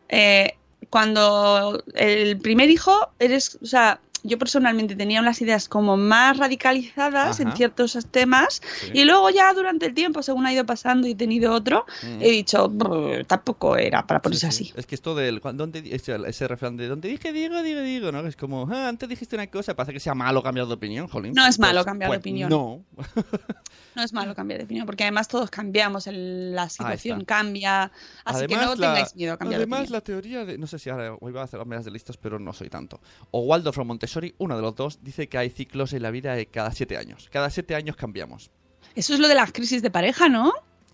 eh, 0.08 0.54
cuando 0.88 1.82
el 1.94 2.38
primer 2.38 2.70
hijo 2.70 3.10
eres, 3.18 3.58
o 3.62 3.66
sea, 3.66 4.00
yo 4.22 4.38
personalmente 4.38 4.94
tenía 4.96 5.20
unas 5.20 5.40
ideas 5.42 5.68
como 5.68 5.96
más 5.96 6.36
radicalizadas 6.38 7.40
en 7.40 7.52
ciertos 7.56 7.98
temas 8.10 8.60
Sí. 8.80 8.90
y 8.94 9.04
luego 9.04 9.30
ya 9.30 9.52
durante 9.52 9.86
el 9.86 9.94
tiempo, 9.94 10.22
según 10.22 10.46
ha 10.46 10.52
ido 10.52 10.64
pasando 10.66 11.06
y 11.06 11.12
he 11.12 11.14
tenido 11.14 11.52
otro, 11.52 11.84
Mm. 12.02 12.22
he 12.22 12.30
dicho, 12.30 12.68
"Brr, 12.68 13.24
tampoco 13.26 13.76
era 13.76 14.06
para 14.06 14.20
ponerse 14.22 14.50
Sí, 14.50 14.56
sí. 14.56 14.64
así. 14.70 14.74
Es 14.78 14.86
que 14.86 14.94
esto 14.94 15.14
del. 15.14 15.40
¿dónde, 15.54 15.82
ese, 15.92 16.48
refrán 16.48 16.76
de 16.76 16.88
donde 16.88 17.08
dije 17.08 17.32
digo, 17.32 17.62
digo, 17.62 17.80
digo, 17.80 18.12
¿no? 18.12 18.26
Es 18.26 18.36
como, 18.36 18.68
ah, 18.70 18.88
antes 18.88 19.08
dijiste 19.08 19.36
una 19.36 19.46
cosa, 19.48 19.74
parece 19.74 19.92
que 19.92 20.00
sea 20.00 20.14
malo 20.14 20.42
cambiar 20.42 20.66
de 20.66 20.74
opinión, 20.74 21.08
jolín. 21.08 21.32
No 21.34 21.46
es 21.46 21.58
malo 21.58 21.80
Pues- 21.80 21.86
cambiar 21.86 22.10
de 22.10 22.16
pues 22.16 22.20
opinión. 22.20 22.48
No. 22.50 22.84
No 23.94 24.02
es 24.02 24.12
malo 24.12 24.34
cambiar 24.34 24.58
de 24.58 24.64
opinión, 24.64 24.86
porque 24.86 25.04
además 25.04 25.28
todos 25.28 25.50
cambiamos, 25.50 26.06
el- 26.06 26.54
la 26.54 26.68
situación 26.68 27.24
cambia, 27.24 27.90
así 28.24 28.46
que 28.46 28.56
no 28.56 28.74
la- 28.74 28.94
tengáis 28.94 29.14
miedo 29.14 29.32
a 29.34 29.36
cambiar 29.38 29.58
de 29.58 29.62
además 29.64 29.80
opinión. 29.80 29.92
la 29.92 30.00
teoría 30.00 30.44
de. 30.44 30.58
No 30.58 30.66
sé 30.66 30.78
si 30.78 30.90
ahora 30.90 31.10
va 31.20 31.40
a 31.40 31.44
hacer 31.44 31.60
hombres 31.60 31.84
de 31.84 31.90
listas, 31.90 32.16
pero 32.16 32.38
no 32.38 32.52
soy 32.52 32.68
tanto. 32.70 33.00
O 33.30 33.40
Waldo 33.40 33.72
from 33.72 33.88
Montessori, 33.88 34.34
uno 34.38 34.56
de 34.56 34.62
los 34.62 34.74
dos, 34.74 34.98
dice 35.02 35.28
que 35.28 35.38
hay 35.38 35.50
ciclos 35.50 35.92
en 35.92 36.02
la 36.02 36.10
vida 36.10 36.34
de 36.34 36.46
cada 36.46 36.72
siete 36.72 36.96
años. 36.96 37.28
Cada 37.30 37.50
siete 37.50 37.74
años 37.74 37.96
cambiamos. 37.96 38.50
Eso 38.94 39.14
es 39.14 39.20
lo 39.20 39.28
de 39.28 39.34
las 39.34 39.52
crisis 39.52 39.82
de 39.82 39.90
pareja, 39.90 40.28
¿no? 40.28 40.52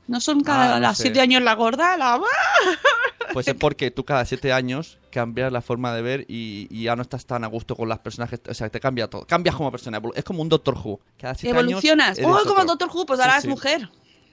¿No 0.08 0.20
son 0.20 0.40
cada 0.40 0.72
Ah, 0.72 0.74
no 0.76 0.80
las 0.80 0.96
sé. 0.96 1.04
siete 1.04 1.20
años 1.20 1.42
la 1.42 1.54
gorda? 1.54 1.96
La... 1.96 2.20
Pues 3.32 3.46
es 3.46 3.54
porque 3.54 3.90
tú 3.90 4.04
cada 4.04 4.24
siete 4.24 4.52
años 4.52 4.98
cambias 5.12 5.52
la 5.52 5.60
forma 5.60 5.94
de 5.94 6.00
ver 6.02 6.24
y, 6.28 6.66
y 6.70 6.84
ya 6.84 6.96
no 6.96 7.02
estás 7.02 7.26
tan 7.26 7.44
a 7.44 7.46
gusto 7.46 7.76
con 7.76 7.88
las 7.88 7.98
personas. 7.98 8.30
que- 8.30 8.50
O 8.50 8.54
sea, 8.54 8.68
te 8.70 8.80
cambia 8.80 9.08
todo. 9.08 9.26
Cambias 9.26 9.54
como 9.54 9.70
persona. 9.70 10.00
Es 10.14 10.24
como 10.24 10.40
un 10.42 10.48
Doctor 10.48 10.74
Who. 10.82 10.98
Cada 11.18 11.34
siete 11.34 11.56
Evolucionas. 11.56 12.18
años. 12.18 12.30
¡Oh, 12.42 12.48
como 12.48 12.64
Doctor 12.64 12.88
Who! 12.92 13.04
Pues 13.06 13.18
Sí, 13.18 13.22
ahora 13.24 13.36
es 13.36 13.42
sí. 13.42 13.48
mujer. 13.48 13.88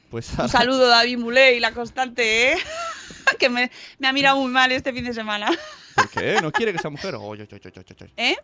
Pues 0.09 0.31
Un 0.39 0.47
saludo, 0.47 0.87
David 0.87 1.17
Muley, 1.17 1.59
la 1.59 1.73
constante, 1.73 2.53
¿eh? 2.53 2.57
que 3.39 3.49
me, 3.49 3.69
me 3.99 4.07
ha 4.07 4.13
mirado 4.13 4.37
muy 4.39 4.49
mal 4.51 4.71
este 4.71 4.93
fin 4.93 5.03
de 5.03 5.13
semana. 5.13 5.49
¿Por 5.95 6.09
qué? 6.09 6.39
¿No 6.41 6.51
quiere 6.53 6.71
que 6.71 6.79
sea 6.79 6.89
mujer? 6.89 7.15
Oy, 7.15 7.41
oy, 7.41 7.47
oy, 7.51 7.61
oy. 7.75 8.11
¿Eh? 8.15 8.37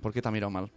¿Por 0.00 0.12
qué 0.12 0.20
te 0.20 0.26
ha 0.28 0.32
mirado 0.32 0.50
mal? 0.50 0.68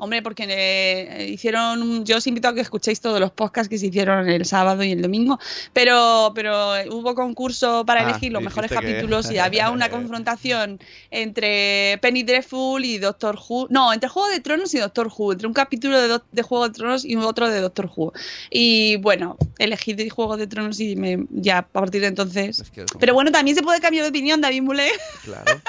Hombre, 0.00 0.22
porque 0.22 0.46
eh, 0.48 1.28
hicieron. 1.28 2.04
Yo 2.04 2.16
os 2.18 2.26
invito 2.28 2.48
a 2.48 2.54
que 2.54 2.60
escuchéis 2.60 3.00
todos 3.00 3.18
los 3.20 3.32
podcasts 3.32 3.68
que 3.68 3.78
se 3.78 3.86
hicieron 3.88 4.28
el 4.28 4.44
sábado 4.46 4.82
y 4.84 4.92
el 4.92 5.02
domingo. 5.02 5.38
Pero, 5.72 6.32
pero 6.34 6.74
hubo 6.90 7.14
concurso 7.16 7.84
para 7.84 8.00
Ah, 8.06 8.10
elegir 8.10 8.32
los 8.32 8.40
mejores 8.42 8.68
que- 8.70 8.76
capítulos 8.76 9.30
y 9.32 9.38
había 9.38 9.70
una 9.70 9.90
confrontación 9.90 10.78
entre 11.10 11.98
Penny 12.00 12.22
Dreadful 12.22 12.84
y 12.84 12.98
Doctor 12.98 13.36
Who. 13.48 13.66
No, 13.70 13.92
entre 13.92 14.08
Juego 14.08 14.28
de 14.28 14.40
Tronos 14.40 14.72
y 14.74 14.78
Doctor 14.78 15.10
Who. 15.16 15.32
Entre 15.32 15.48
un 15.48 15.52
capítulo 15.54 16.00
de, 16.00 16.20
de 16.30 16.42
Juego 16.42 16.68
de 16.68 16.74
Tronos 16.74 17.04
y 17.04 17.16
otro 17.16 17.48
de 17.50 17.60
Doctor 17.60 17.90
Who. 17.94 18.12
Y 18.50 18.96
bueno, 18.98 19.36
elegí 19.58 19.94
de 19.94 20.08
Juego 20.10 20.36
de 20.36 20.46
Tronos 20.46 20.78
y 20.80 20.94
me, 20.96 21.26
ya 21.30 21.58
a 21.58 21.62
partir 21.66 22.00
de 22.02 22.06
entonces. 22.06 22.60
Es 22.60 22.70
que 22.70 22.84
Pero 23.00 23.14
bueno, 23.14 23.32
también 23.32 23.56
se 23.56 23.62
puede 23.64 23.80
cambiar 23.80 24.04
de 24.04 24.10
opinión, 24.10 24.40
David 24.40 24.62
Moulet. 24.62 24.92
Claro. 25.24 25.60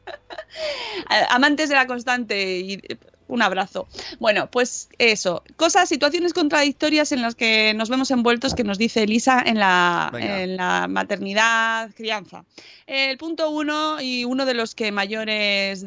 amantes 1.30 1.70
de 1.70 1.76
la 1.76 1.88
constante 1.88 2.60
y 2.60 2.82
un 3.30 3.41
abrazo. 3.41 3.89
Bueno, 4.20 4.49
pues 4.49 4.88
eso, 4.99 5.43
cosas, 5.58 5.89
situaciones 5.89 6.32
contradictorias 6.34 7.12
en 7.12 7.22
las 7.22 7.36
que 7.36 7.74
nos 7.76 7.89
vemos 7.89 8.10
envueltos 8.10 8.55
que 8.55 8.64
nos 8.64 8.78
dice 8.78 9.03
Elisa 9.03 9.43
en 9.45 9.60
la, 9.60 10.10
en 10.43 10.55
la 10.55 10.88
maternidad, 10.88 11.91
crianza. 11.93 12.45
El 12.86 13.18
punto 13.18 13.49
uno 13.49 13.99
y 13.99 14.24
uno 14.24 14.45
de 14.45 14.53
los 14.53 14.76
que 14.76 14.93
mayores 14.93 15.86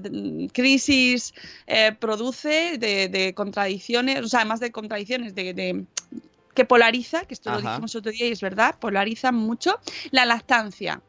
crisis 0.52 1.32
eh, 1.66 1.92
produce 1.98 2.76
de, 2.78 3.08
de 3.08 3.32
contradicciones, 3.32 4.20
o 4.20 4.28
sea, 4.28 4.40
además 4.40 4.60
de 4.60 4.70
contradicciones, 4.70 5.34
de, 5.34 5.54
de- 5.54 5.84
que 6.54 6.64
polariza, 6.66 7.24
que 7.24 7.32
esto 7.34 7.50
lo 7.50 7.56
dijimos 7.70 7.94
otro 7.94 8.12
día 8.12 8.26
y 8.26 8.32
es 8.32 8.40
verdad, 8.42 8.74
polariza 8.78 9.32
mucho, 9.32 9.78
la 10.10 10.26
lactancia. 10.26 11.00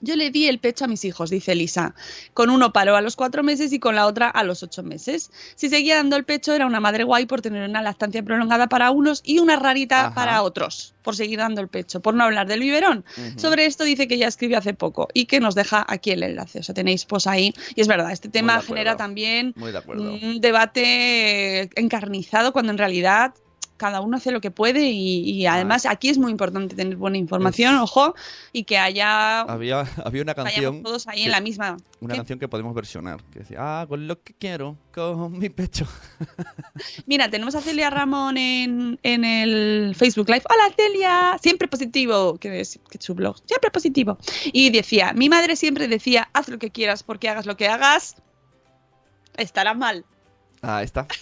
Yo 0.00 0.16
le 0.16 0.30
di 0.30 0.48
el 0.48 0.58
pecho 0.58 0.84
a 0.84 0.88
mis 0.88 1.04
hijos, 1.04 1.30
dice 1.30 1.54
Lisa. 1.54 1.94
Con 2.32 2.50
uno 2.50 2.72
paró 2.72 2.96
a 2.96 3.00
los 3.00 3.16
cuatro 3.16 3.42
meses 3.42 3.72
y 3.72 3.78
con 3.78 3.94
la 3.94 4.06
otra 4.06 4.28
a 4.28 4.44
los 4.44 4.62
ocho 4.62 4.82
meses. 4.82 5.30
Si 5.54 5.68
seguía 5.68 5.96
dando 5.96 6.16
el 6.16 6.24
pecho, 6.24 6.52
era 6.52 6.66
una 6.66 6.80
madre 6.80 7.04
guay 7.04 7.26
por 7.26 7.40
tener 7.40 7.68
una 7.68 7.82
lactancia 7.82 8.22
prolongada 8.22 8.68
para 8.68 8.90
unos 8.90 9.22
y 9.24 9.38
una 9.38 9.56
rarita 9.56 10.06
Ajá. 10.06 10.14
para 10.14 10.42
otros, 10.42 10.94
por 11.02 11.16
seguir 11.16 11.38
dando 11.38 11.60
el 11.60 11.68
pecho, 11.68 12.00
por 12.00 12.14
no 12.14 12.24
hablar 12.24 12.46
del 12.46 12.60
biberón. 12.60 13.04
Sobre 13.36 13.66
esto 13.66 13.84
dice 13.84 14.08
que 14.08 14.18
ya 14.18 14.28
escribió 14.28 14.58
hace 14.58 14.74
poco 14.74 15.08
y 15.14 15.26
que 15.26 15.40
nos 15.40 15.54
deja 15.54 15.84
aquí 15.88 16.10
el 16.10 16.22
enlace. 16.22 16.58
O 16.58 16.62
sea, 16.62 16.74
tenéis 16.74 17.04
pues 17.04 17.26
ahí. 17.26 17.54
Y 17.74 17.80
es 17.80 17.88
verdad, 17.88 18.10
este 18.12 18.28
tema 18.28 18.60
genera 18.60 18.96
también 18.96 19.54
un 19.86 20.40
debate 20.40 21.70
encarnizado 21.80 22.52
cuando 22.52 22.72
en 22.72 22.78
realidad 22.78 23.34
cada 23.84 24.00
uno 24.00 24.16
hace 24.16 24.30
lo 24.32 24.40
que 24.40 24.50
puede 24.50 24.88
y, 24.90 25.28
y 25.30 25.44
además 25.44 25.84
aquí 25.84 26.08
es 26.08 26.16
muy 26.16 26.30
importante 26.30 26.74
tener 26.74 26.96
buena 26.96 27.18
información, 27.18 27.74
Es- 27.74 27.80
ojo, 27.82 28.14
y 28.50 28.64
que 28.64 28.78
haya 28.78 29.40
Había, 29.42 29.80
había 30.02 30.22
una 30.22 30.34
canción. 30.34 30.82
todos 30.82 31.06
ahí 31.06 31.18
que- 31.18 31.24
en 31.26 31.30
la 31.32 31.40
misma. 31.42 31.76
Una 32.00 32.14
¿Qué? 32.14 32.18
canción 32.18 32.38
que 32.38 32.48
podemos 32.48 32.74
versionar. 32.74 33.22
Que 33.30 33.40
decía, 33.40 33.80
hago 33.82 33.98
lo 33.98 34.22
que 34.22 34.32
quiero 34.32 34.78
con 34.94 35.38
mi 35.38 35.50
pecho. 35.50 35.86
Mira, 37.06 37.28
tenemos 37.28 37.54
a 37.54 37.60
Celia 37.60 37.90
Ramón 37.90 38.38
en, 38.38 38.98
en 39.02 39.24
el 39.26 39.94
Facebook 39.94 40.28
Live. 40.30 40.44
Hola 40.48 40.74
Celia, 40.74 41.36
siempre 41.42 41.68
positivo, 41.68 42.38
que 42.38 42.60
es, 42.60 42.80
que 42.90 42.96
es 42.98 43.04
su 43.04 43.14
blog, 43.14 43.36
siempre 43.44 43.70
positivo. 43.70 44.16
Y 44.52 44.70
decía, 44.70 45.12
mi 45.12 45.28
madre 45.28 45.56
siempre 45.56 45.88
decía, 45.88 46.30
haz 46.32 46.48
lo 46.48 46.58
que 46.58 46.70
quieras 46.70 47.02
porque 47.02 47.28
hagas 47.28 47.44
lo 47.44 47.58
que 47.58 47.68
hagas, 47.68 48.16
estará 49.36 49.74
mal. 49.74 50.06
Ah, 50.62 50.82
está. 50.82 51.06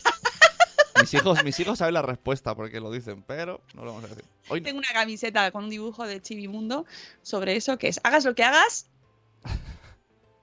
mis 1.01 1.15
hijos, 1.15 1.45
mis 1.45 1.59
hijos 1.61 1.79
saben 1.79 1.95
la 1.95 2.03
respuesta 2.03 2.55
porque 2.55 2.81
lo 2.81 2.91
dicen, 2.91 3.23
pero 3.27 3.61
no 3.75 3.85
lo 3.85 3.93
vamos 3.95 4.05
a 4.05 4.09
decir. 4.09 4.25
Hoy 4.49 4.61
no. 4.61 4.65
Tengo 4.65 4.79
una 4.79 4.89
camiseta 4.93 5.51
con 5.51 5.65
un 5.65 5.71
dibujo 5.71 6.07
de 6.07 6.21
Chivimundo 6.21 6.85
sobre 7.23 7.57
eso, 7.57 7.79
que 7.79 7.89
es, 7.89 8.01
hagas 8.05 8.25
lo 8.25 8.35
que 8.35 8.45
hagas, 8.45 8.87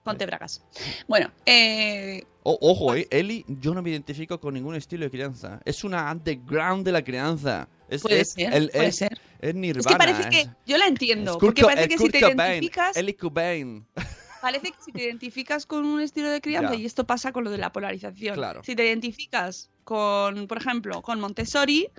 ponte 0.04 0.26
bragas. 0.26 0.62
Bueno, 1.08 1.32
eh, 1.46 2.24
O- 2.44 2.58
ojo, 2.62 2.96
eh, 2.96 3.08
Eli, 3.12 3.46
yo 3.48 3.74
no 3.74 3.82
me 3.82 3.90
identifico 3.92 4.40
con 4.40 4.54
ningún 4.54 4.76
estilo 4.76 5.04
de 5.06 5.12
crianza. 5.12 5.60
Es 5.66 5.84
una 5.84 6.12
underground 6.12 6.86
de 6.86 6.92
la 6.92 7.04
crianza. 7.04 7.68
Es, 7.90 8.02
Puede 8.02 8.22
es, 8.22 8.32
ser, 8.32 8.54
el- 8.54 8.70
puede 8.70 8.88
es- 8.88 8.96
ser. 8.96 9.20
es 9.42 9.56
Nirvana. 9.56 9.80
es 9.82 9.88
que 9.88 9.96
parece 9.98 10.30
que, 10.30 10.50
yo 10.66 10.78
la 10.78 10.88
entiendo, 10.88 11.38
porque 11.38 11.64
parece 11.64 11.90
que 11.90 11.98
si 11.98 12.10
te 12.10 12.20
Cobain, 12.22 12.40
identificas, 12.40 12.96
Eli 12.98 13.14
Cobain. 13.14 13.86
Parece 14.42 14.72
que 14.72 14.78
si 14.82 14.92
te 14.92 15.04
identificas 15.04 15.66
con 15.66 15.86
un 15.86 16.00
estilo 16.02 16.30
de 16.30 16.42
crianza, 16.42 16.74
Ya. 16.74 16.80
y 16.80 16.86
esto 16.86 17.06
pasa 17.06 17.32
con 17.32 17.44
lo 17.44 17.50
de 17.52 17.58
la 17.58 17.72
polarización, 17.72 18.36
Claro. 18.36 18.64
si 18.64 18.76
te 18.76 18.86
identificas 18.86 19.70
con, 19.84 20.48
por 20.48 20.58
ejemplo, 20.58 21.02
con 21.02 21.20
Montessori, 21.20 21.90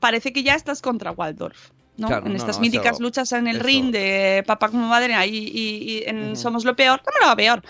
parece 0.00 0.32
que 0.32 0.42
ya 0.42 0.54
estás 0.54 0.82
contra 0.82 1.10
Waldorf. 1.12 1.70
¿no? 1.96 2.06
Claro, 2.06 2.26
en 2.26 2.32
no, 2.32 2.38
estas 2.38 2.58
no, 2.58 2.62
míticas 2.62 2.92
eso- 2.92 3.02
luchas 3.02 3.32
en 3.32 3.48
el 3.48 3.56
eso- 3.56 3.64
ring 3.66 3.90
de 3.90 4.44
papá 4.46 4.68
como 4.68 4.86
madre 4.86 5.14
ahí 5.14 5.50
y, 5.52 5.92
y 5.92 6.02
en. 6.06 6.36
Somos 6.36 6.64
lo 6.64 6.76
peor, 6.76 7.02
dame 7.04 7.26
lo 7.28 7.36
peor. 7.36 7.62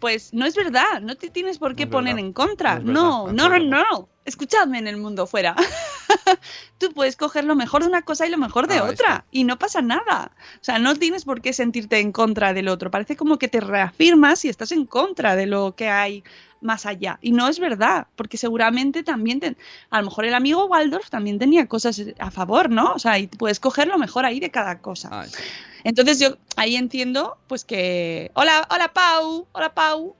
Pues 0.00 0.34
no 0.34 0.44
es 0.44 0.56
verdad, 0.56 1.00
no 1.02 1.14
te 1.14 1.30
tienes 1.30 1.58
por 1.58 1.76
qué 1.76 1.86
poner 1.86 2.14
verdad, 2.16 2.26
en 2.26 2.32
contra. 2.32 2.78
no 2.80 3.30
No, 3.32 3.48
no, 3.48 3.58
no. 3.60 4.08
Escuchadme 4.26 4.78
en 4.78 4.88
el 4.88 4.96
mundo 4.96 5.26
fuera. 5.26 5.56
Tú 6.78 6.92
puedes 6.92 7.16
coger 7.16 7.44
lo 7.44 7.56
mejor 7.56 7.82
de 7.82 7.88
una 7.88 8.02
cosa 8.02 8.26
y 8.26 8.30
lo 8.30 8.38
mejor 8.38 8.66
de 8.66 8.74
Ahí 8.74 8.80
otra 8.80 8.92
está. 8.92 9.24
y 9.30 9.44
no 9.44 9.58
pasa 9.58 9.80
nada. 9.80 10.32
O 10.60 10.64
sea, 10.64 10.78
no 10.78 10.94
tienes 10.94 11.24
por 11.24 11.40
qué 11.40 11.52
sentirte 11.52 12.00
en 12.00 12.12
contra 12.12 12.52
del 12.52 12.68
otro. 12.68 12.90
Parece 12.90 13.16
como 13.16 13.38
que 13.38 13.48
te 13.48 13.60
reafirmas 13.60 14.44
y 14.44 14.48
estás 14.48 14.72
en 14.72 14.84
contra 14.84 15.36
de 15.36 15.46
lo 15.46 15.74
que 15.74 15.88
hay 15.88 16.24
más 16.60 16.86
allá. 16.86 17.18
Y 17.22 17.32
no 17.32 17.48
es 17.48 17.58
verdad, 17.60 18.08
porque 18.16 18.36
seguramente 18.36 19.02
también, 19.02 19.56
a 19.90 19.98
lo 20.00 20.06
mejor 20.06 20.24
el 20.24 20.34
amigo 20.34 20.66
Waldorf 20.66 21.08
también 21.10 21.38
tenía 21.38 21.66
cosas 21.66 22.02
a 22.18 22.30
favor, 22.30 22.70
¿no? 22.70 22.92
O 22.92 22.98
sea, 22.98 23.18
y 23.18 23.28
puedes 23.28 23.60
coger 23.60 23.88
lo 23.88 23.98
mejor 23.98 24.24
ahí 24.24 24.40
de 24.40 24.50
cada 24.50 24.80
cosa. 24.80 25.08
Ah. 25.12 25.26
Entonces 25.84 26.18
yo 26.18 26.36
ahí 26.56 26.76
entiendo, 26.76 27.38
pues 27.46 27.64
que... 27.64 28.30
Hola, 28.34 28.66
hola 28.70 28.92
Pau, 28.92 29.46
hola 29.52 29.72
Pau. 29.72 30.16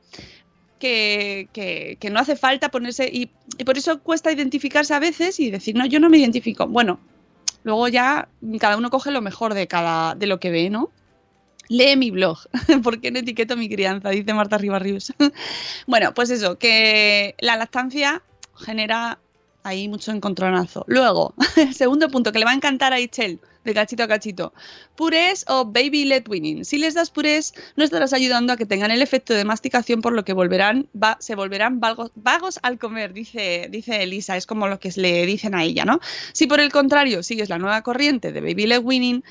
Que, 0.79 1.99
no 2.11 2.21
hace 2.21 2.37
falta 2.37 2.71
ponerse... 2.71 3.09
Y, 3.13 3.31
y 3.59 3.65
por 3.65 3.79
eso 3.79 4.01
cuesta 4.01 4.33
identificarse 4.33 4.95
a 4.95 4.99
veces 4.99 5.41
y 5.41 5.51
decir, 5.51 5.75
no, 5.75 5.87
yo 5.87 6.01
no 6.01 6.11
me 6.11 6.19
identifico. 6.19 6.67
Bueno, 6.67 7.01
luego 7.67 7.89
ya 7.89 8.29
cada 8.61 8.77
uno 8.77 8.91
coge 8.91 9.11
lo 9.11 9.21
mejor 9.21 9.55
de, 9.55 9.67
cada, 9.67 10.15
de 10.15 10.27
lo 10.27 10.39
que 10.39 10.51
ve, 10.51 10.71
¿no? 10.71 10.91
Lee 11.69 11.97
mi 11.97 12.13
blog, 12.13 12.39
porque 12.85 13.11
no 13.11 13.19
etiqueto 13.19 13.57
mi 13.57 13.69
crianza, 13.69 14.11
dice 14.11 14.33
Marta 14.33 14.57
Ribarrius. 14.57 15.13
bueno, 15.87 16.15
pues 16.15 16.31
eso, 16.31 16.59
que 16.59 17.35
la 17.41 17.57
lactancia 17.57 18.23
genera 18.55 19.19
ahí 19.67 19.89
mucho 19.89 20.13
encontronazo. 20.13 20.85
Luego, 20.87 21.35
el 21.57 21.75
segundo 21.75 22.09
punto 22.09 22.33
que 22.33 22.39
le 22.39 22.45
va 22.45 22.53
a 22.53 22.55
encantar 22.55 22.93
a 22.93 23.01
Ichel, 23.01 23.41
de 23.65 23.75
cachito 23.75 24.05
a 24.05 24.09
cachito. 24.09 24.53
Purés 24.95 25.45
o 25.49 25.65
baby 25.65 26.05
led 26.05 26.29
weaning. 26.29 26.65
Si 26.65 26.79
les 26.79 26.95
das 26.95 27.11
purés, 27.11 27.53
no 27.75 27.83
estarás 27.85 28.13
ayudando 28.13 28.53
a 28.53 28.57
que 28.57 28.65
tengan 28.65 28.91
el 28.93 29.03
efecto 29.03 29.35
de 29.35 29.45
masticación, 29.45 30.01
por 30.03 30.13
lo 30.13 30.25
que 30.25 30.33
volverán, 30.33 30.89
va- 30.95 31.17
se 31.21 31.35
volverán 31.35 31.81
vagos 31.81 32.59
al 32.63 32.79
comer, 32.79 33.13
dice, 33.13 33.69
dice 33.71 34.03
Elisa. 34.03 34.37
Es 34.37 34.47
como 34.47 34.69
lo 34.69 34.79
que 34.79 34.93
le 34.97 35.27
dicen 35.27 35.55
a 35.55 35.65
ella, 35.65 35.85
¿no? 35.85 35.99
Si 36.33 36.47
por 36.47 36.61
el 36.61 36.71
contrario 36.71 37.23
sigues 37.25 37.49
la 37.49 37.59
nueva 37.59 37.83
corriente 37.83 38.31
de 38.33 38.41
baby 38.41 38.67
led 38.67 38.83
weaning, 38.83 39.25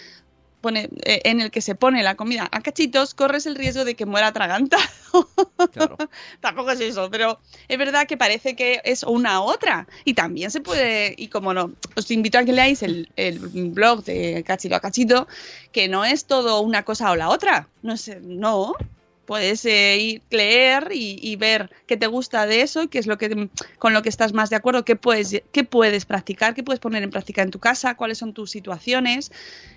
pone, 0.65 0.89
eh, 1.03 1.21
en 1.25 1.41
el 1.41 1.51
que 1.51 1.61
se 1.61 1.75
pone 1.75 2.01
la 2.01 2.15
comida 2.15 2.49
a 2.51 2.61
cachitos, 2.61 3.13
corres 3.13 3.45
el 3.45 3.53
riesgo 3.55 3.85
de 3.85 3.93
que 3.95 4.07
muera 4.07 4.27
atragantado. 4.27 4.83
Claro. 5.71 5.97
Tampoco 6.41 6.71
es 6.71 6.79
eso, 6.81 7.09
pero 7.09 7.39
es 7.67 7.77
verdad 7.77 8.07
que 8.07 8.17
parece 8.17 8.55
que 8.55 8.81
es 8.83 9.03
una 9.03 9.41
u 9.41 9.43
otra. 9.43 9.87
Y 10.05 10.13
también 10.13 10.51
se 10.51 10.59
puede, 10.61 11.13
y 11.17 11.27
como 11.27 11.53
no, 11.53 11.71
os 11.95 12.09
invito 12.11 12.37
a 12.37 12.43
que 12.45 12.51
leáis 12.53 12.81
el, 12.83 13.09
el 13.15 13.39
blog 13.39 14.03
de 14.03 14.43
Cachito 14.45 14.75
a 14.75 14.79
Cachito, 14.79 15.27
que 15.71 15.87
no 15.87 16.03
es 16.03 16.25
todo 16.25 16.59
una 16.61 16.83
cosa 16.83 17.11
o 17.11 17.15
la 17.15 17.29
otra. 17.29 17.67
No 17.83 17.95
sé, 17.97 18.19
no. 18.21 18.73
Puedes 19.25 19.65
eh, 19.65 19.97
ir, 19.97 20.21
leer 20.29 20.89
y, 20.93 21.17
y 21.21 21.35
ver 21.35 21.71
qué 21.87 21.97
te 21.97 22.05
gusta 22.07 22.45
de 22.45 22.61
eso, 22.61 22.89
qué 22.89 22.99
es 22.99 23.07
lo 23.07 23.17
que 23.17 23.49
con 23.79 23.93
lo 23.93 24.03
que 24.03 24.09
estás 24.09 24.33
más 24.33 24.51
de 24.51 24.55
acuerdo, 24.55 24.85
qué 24.85 24.95
puedes, 24.95 25.41
qué 25.51 25.63
puedes 25.63 26.05
practicar, 26.05 26.53
qué 26.53 26.61
puedes 26.61 26.79
poner 26.79 27.01
en 27.01 27.09
práctica 27.09 27.41
en 27.41 27.49
tu 27.49 27.57
casa, 27.59 27.95
cuáles 27.95 28.19
son 28.19 28.33
tus 28.33 28.51
situaciones 28.51 29.31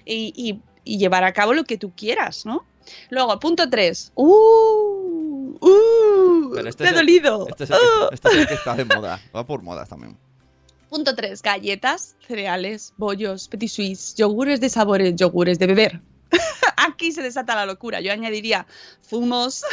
y, 0.04 0.32
y- 0.36 0.60
y 0.88 0.98
llevar 0.98 1.24
a 1.24 1.32
cabo 1.32 1.52
lo 1.54 1.64
que 1.64 1.76
tú 1.78 1.92
quieras, 1.94 2.46
¿no? 2.46 2.64
Luego, 3.10 3.38
punto 3.38 3.68
3. 3.68 4.12
¡Uh! 4.14 5.58
¡Uh! 5.60 6.50
Pero 6.54 6.68
este 6.68 6.84
¡Me 6.84 6.90
es 6.90 6.96
ha 6.96 7.00
el- 7.00 7.06
dolido! 7.06 7.46
Este 7.48 7.64
es, 7.64 7.70
el 7.70 7.76
que, 7.76 8.14
este 8.14 8.28
es 8.28 8.34
el 8.36 8.46
que 8.48 8.54
está 8.54 8.74
de 8.74 8.84
moda. 8.84 9.20
Va 9.34 9.46
por 9.46 9.62
modas 9.62 9.88
también. 9.88 10.16
Punto 10.88 11.14
3. 11.14 11.42
Galletas, 11.42 12.16
cereales, 12.26 12.94
bollos, 12.96 13.48
petit 13.48 13.68
suisse, 13.70 14.14
yogures 14.16 14.60
de 14.60 14.70
sabores, 14.70 15.14
yogures 15.16 15.58
de 15.58 15.66
beber. 15.66 16.00
Aquí 16.76 17.12
se 17.12 17.22
desata 17.22 17.54
la 17.54 17.66
locura. 17.66 18.00
Yo 18.00 18.12
añadiría 18.12 18.66
zumos. 19.02 19.64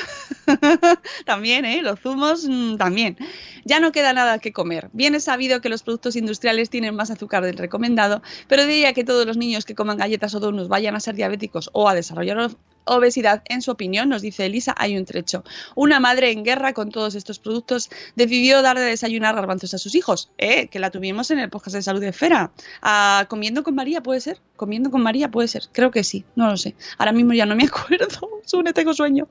también, 1.26 1.66
¿eh? 1.66 1.82
Los 1.82 2.00
zumos 2.00 2.46
mm, 2.48 2.78
también. 2.78 3.18
Ya 3.64 3.80
no 3.80 3.92
queda 3.92 4.14
nada 4.14 4.40
que 4.40 4.54
comer. 4.54 4.90
Bien 4.94 5.16
es 5.16 5.26
sabido 5.26 5.62
que 5.62 5.70
los 5.70 5.84
productos 5.84 6.16
industriales 6.16 6.70
tienen 6.70 6.96
más 6.96 7.12
azúcar 7.12 7.44
del 7.44 7.58
recomendado, 7.58 8.22
pero 8.48 8.66
de 8.66 8.74
ahí 8.74 8.86
a 8.86 8.94
que 8.94 9.04
todos 9.04 9.26
los 9.26 9.38
niños 9.38 9.66
que 9.66 9.76
coman 9.76 9.98
galletas 9.98 10.36
o 10.36 10.40
donuts 10.40 10.68
vayan 10.68 10.96
a 10.96 11.00
ser 11.00 11.16
diabéticos 11.16 11.70
o 11.74 11.90
a 11.90 11.96
desarrollar 11.96 12.38
obesidad, 12.86 13.44
en 13.46 13.62
su 13.62 13.72
opinión, 13.72 14.10
nos 14.10 14.22
dice 14.22 14.46
Elisa, 14.46 14.74
hay 14.78 14.98
un 14.98 15.06
trecho. 15.06 15.44
Una 15.76 16.00
madre 16.00 16.32
en 16.32 16.44
guerra 16.44 16.74
con 16.74 16.90
todos 16.90 17.16
estos 17.16 17.40
productos 17.40 17.90
decidió 18.16 18.62
dar 18.62 18.78
de 18.78 18.86
desayunar 18.86 19.36
garbanzos 19.36 19.74
a 19.74 19.78
sus 19.78 19.96
hijos, 19.96 20.32
¿eh? 20.38 20.68
que 20.68 20.80
la 20.80 20.92
tuvimos 20.92 21.32
en 21.32 21.40
el 21.40 21.50
podcast 21.50 21.76
de 21.76 21.82
salud 21.82 22.02
de 22.02 22.10
Esfera. 22.10 22.52
Ah, 22.82 23.26
comiendo 23.30 23.64
con 23.64 23.76
María, 23.76 24.02
¿puede 24.02 24.22
ser? 24.22 24.40
Comiendo 24.56 24.92
con 24.92 25.02
María, 25.02 25.30
puede 25.30 25.48
ser. 25.48 25.64
Creo 25.72 25.92
que 25.92 26.04
sí, 26.04 26.24
no 26.36 26.50
lo 26.50 26.58
sé. 26.58 26.76
Ahora 26.98 27.12
mismo 27.12 27.34
ya 27.34 27.46
no 27.46 27.56
me 27.56 27.64
acuerdo. 27.66 28.30
Sune, 28.46 28.74
tengo 28.74 28.94
sueño. 28.94 29.28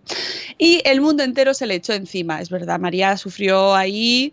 Y 0.59 0.83
el 0.85 1.01
mundo 1.01 1.23
entero 1.23 1.55
se 1.55 1.67
le 1.67 1.77
echó 1.77 1.93
encima, 1.93 2.41
es 2.41 2.51
verdad. 2.51 2.79
María 2.79 3.17
sufrió 3.17 3.75
ahí 3.75 4.33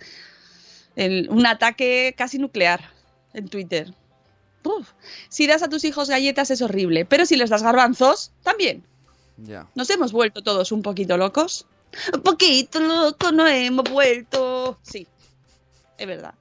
un 0.95 1.45
ataque 1.45 2.13
casi 2.17 2.37
nuclear 2.37 2.91
en 3.33 3.47
Twitter. 3.47 3.93
Uf. 4.63 4.89
Si 5.29 5.47
das 5.47 5.63
a 5.63 5.69
tus 5.69 5.83
hijos 5.85 6.09
galletas 6.09 6.51
es 6.51 6.61
horrible, 6.61 7.05
pero 7.05 7.25
si 7.25 7.35
les 7.35 7.49
das 7.49 7.63
garbanzos, 7.63 8.31
también. 8.43 8.83
Ya. 9.43 9.67
Nos 9.75 9.89
hemos 9.89 10.11
vuelto 10.11 10.41
todos 10.41 10.71
un 10.71 10.81
poquito 10.81 11.17
locos. 11.17 11.65
Un 12.13 12.21
poquito 12.21 12.79
locos 12.79 13.33
nos 13.33 13.49
hemos 13.49 13.89
vuelto. 13.89 14.77
Sí, 14.81 15.07
es 15.97 16.07
verdad. 16.07 16.33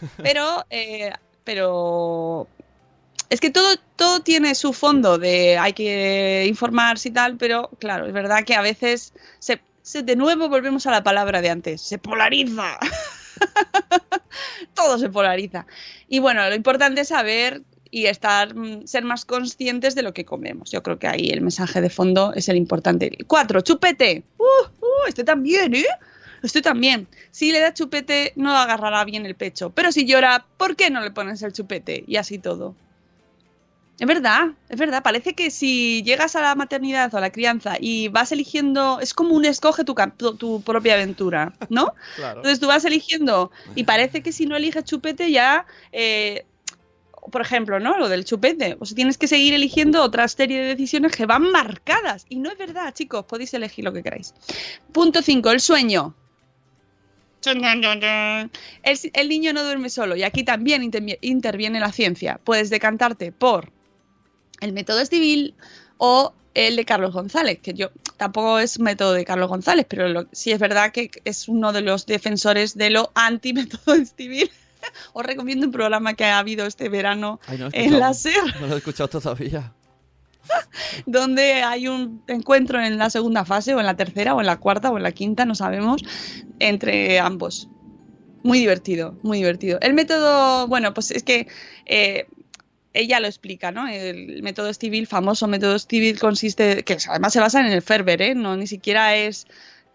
Pero, 0.22 0.64
eh, 0.68 1.12
pero 1.44 2.48
es 3.30 3.40
que 3.40 3.50
todo, 3.50 3.76
todo 3.96 4.20
tiene 4.20 4.54
su 4.54 4.72
fondo 4.72 5.16
de 5.16 5.56
hay 5.58 5.72
que 5.72 6.44
informarse 6.48 7.08
y 7.08 7.12
tal, 7.12 7.36
pero 7.36 7.70
claro, 7.78 8.06
es 8.06 8.12
verdad 8.12 8.44
que 8.44 8.54
a 8.56 8.60
veces 8.62 9.12
se, 9.38 9.60
se- 9.82 10.02
de 10.02 10.16
nuevo 10.16 10.48
volvemos 10.48 10.86
a 10.86 10.90
la 10.90 11.02
palabra 11.04 11.40
de 11.40 11.50
antes, 11.50 11.80
se 11.80 11.98
polariza. 11.98 12.78
todo 14.74 14.98
se 14.98 15.08
polariza. 15.08 15.66
Y 16.08 16.18
bueno, 16.18 16.46
lo 16.48 16.54
importante 16.54 17.02
es 17.02 17.08
saber 17.08 17.62
y 17.96 18.08
estar, 18.08 18.54
mm, 18.54 18.86
ser 18.86 19.04
más 19.04 19.24
conscientes 19.24 19.94
de 19.94 20.02
lo 20.02 20.12
que 20.12 20.26
comemos. 20.26 20.70
Yo 20.70 20.82
creo 20.82 20.98
que 20.98 21.08
ahí 21.08 21.30
el 21.30 21.40
mensaje 21.40 21.80
de 21.80 21.88
fondo 21.88 22.34
es 22.34 22.46
el 22.50 22.56
importante. 22.58 23.10
Cuatro, 23.26 23.62
chupete. 23.62 24.22
Uh, 24.36 24.44
uh, 24.44 25.08
este 25.08 25.24
también, 25.24 25.74
¿eh? 25.74 25.86
Este 26.42 26.60
también. 26.60 27.08
Si 27.30 27.52
le 27.52 27.60
da 27.60 27.72
chupete, 27.72 28.34
no 28.36 28.54
agarrará 28.54 29.02
bien 29.06 29.24
el 29.24 29.34
pecho. 29.34 29.70
Pero 29.70 29.92
si 29.92 30.04
llora, 30.04 30.44
¿por 30.58 30.76
qué 30.76 30.90
no 30.90 31.00
le 31.00 31.10
pones 31.10 31.40
el 31.40 31.54
chupete? 31.54 32.04
Y 32.06 32.16
así 32.16 32.36
todo. 32.38 32.74
Es 33.98 34.06
verdad, 34.06 34.48
es 34.68 34.78
verdad. 34.78 35.02
Parece 35.02 35.32
que 35.32 35.50
si 35.50 36.02
llegas 36.02 36.36
a 36.36 36.42
la 36.42 36.54
maternidad 36.54 37.14
o 37.14 37.16
a 37.16 37.22
la 37.22 37.30
crianza 37.30 37.76
y 37.80 38.08
vas 38.08 38.30
eligiendo, 38.30 39.00
es 39.00 39.14
como 39.14 39.34
un 39.34 39.46
escoge 39.46 39.84
tu, 39.84 39.94
tu, 40.18 40.36
tu 40.36 40.60
propia 40.60 40.94
aventura, 40.94 41.54
¿no? 41.70 41.94
Claro. 42.16 42.40
Entonces 42.40 42.60
tú 42.60 42.66
vas 42.66 42.84
eligiendo 42.84 43.50
y 43.74 43.84
parece 43.84 44.20
que 44.20 44.32
si 44.32 44.44
no 44.44 44.54
eliges 44.54 44.84
chupete 44.84 45.32
ya, 45.32 45.64
eh, 45.92 46.44
por 47.30 47.40
ejemplo, 47.42 47.78
¿no? 47.80 47.98
Lo 47.98 48.08
del 48.08 48.24
chupete. 48.24 48.76
O 48.80 48.86
sea, 48.86 48.94
tienes 48.94 49.18
que 49.18 49.26
seguir 49.28 49.54
eligiendo 49.54 50.02
otra 50.02 50.26
serie 50.28 50.60
de 50.60 50.68
decisiones 50.68 51.12
que 51.16 51.26
van 51.26 51.50
marcadas. 51.50 52.26
Y 52.28 52.36
no 52.36 52.50
es 52.50 52.58
verdad, 52.58 52.92
chicos, 52.94 53.24
podéis 53.24 53.52
elegir 53.54 53.84
lo 53.84 53.92
que 53.92 54.02
queráis. 54.02 54.34
Punto 54.92 55.22
5, 55.22 55.50
el 55.50 55.60
sueño. 55.60 56.14
El, 58.82 58.98
el 59.12 59.28
niño 59.28 59.52
no 59.52 59.62
duerme 59.62 59.88
solo 59.90 60.16
y 60.16 60.22
aquí 60.24 60.42
también 60.42 60.82
intervi- 60.82 61.18
interviene 61.20 61.78
la 61.80 61.92
ciencia. 61.92 62.40
Puedes 62.42 62.70
decantarte 62.70 63.30
por 63.30 63.70
el 64.60 64.72
método 64.72 65.04
civil 65.06 65.54
o 65.98 66.32
el 66.54 66.74
de 66.76 66.84
Carlos 66.86 67.12
González, 67.12 67.58
que 67.62 67.74
yo 67.74 67.90
tampoco 68.16 68.58
es 68.58 68.80
método 68.80 69.12
de 69.12 69.24
Carlos 69.26 69.48
González, 69.48 69.86
pero 69.88 70.08
lo- 70.08 70.26
sí 70.32 70.50
es 70.52 70.58
verdad 70.58 70.90
que 70.90 71.10
es 71.24 71.48
uno 71.48 71.72
de 71.72 71.82
los 71.82 72.06
defensores 72.06 72.74
de 72.76 72.90
lo 72.90 73.12
anti-método 73.14 73.94
civil. 74.16 74.50
Os 75.12 75.24
recomiendo 75.24 75.66
un 75.66 75.72
programa 75.72 76.14
que 76.14 76.24
ha 76.24 76.38
habido 76.38 76.66
este 76.66 76.88
verano 76.88 77.40
Ay, 77.46 77.58
no 77.58 77.68
he 77.72 77.84
en 77.84 77.98
la 77.98 78.14
SER, 78.14 78.60
No 78.60 78.66
lo 78.66 78.74
he 78.74 78.78
escuchado 78.78 79.08
todavía. 79.08 79.72
donde 81.06 81.62
hay 81.62 81.88
un 81.88 82.22
encuentro 82.26 82.82
en 82.82 82.98
la 82.98 83.10
segunda 83.10 83.44
fase, 83.44 83.74
o 83.74 83.80
en 83.80 83.86
la 83.86 83.96
tercera, 83.96 84.34
o 84.34 84.40
en 84.40 84.46
la 84.46 84.58
cuarta, 84.58 84.90
o 84.90 84.96
en 84.96 85.02
la 85.02 85.12
quinta, 85.12 85.44
no 85.44 85.54
sabemos, 85.54 86.02
entre 86.58 87.18
ambos. 87.18 87.68
Muy 88.42 88.58
divertido, 88.58 89.18
muy 89.22 89.38
divertido. 89.38 89.78
El 89.80 89.94
método, 89.94 90.68
bueno, 90.68 90.94
pues 90.94 91.10
es 91.10 91.22
que 91.22 91.48
eh, 91.86 92.26
ella 92.92 93.20
lo 93.20 93.26
explica, 93.26 93.72
¿no? 93.72 93.88
El 93.88 94.42
método 94.42 94.72
civil, 94.72 95.06
famoso 95.06 95.48
método 95.48 95.78
civil, 95.78 96.18
consiste, 96.18 96.84
que 96.84 96.96
además 97.08 97.32
se 97.32 97.40
basa 97.40 97.60
en 97.60 97.66
el 97.66 97.82
Ferber, 97.82 98.22
¿eh? 98.22 98.34
No, 98.34 98.56
ni 98.56 98.66
siquiera 98.66 99.16
es 99.16 99.46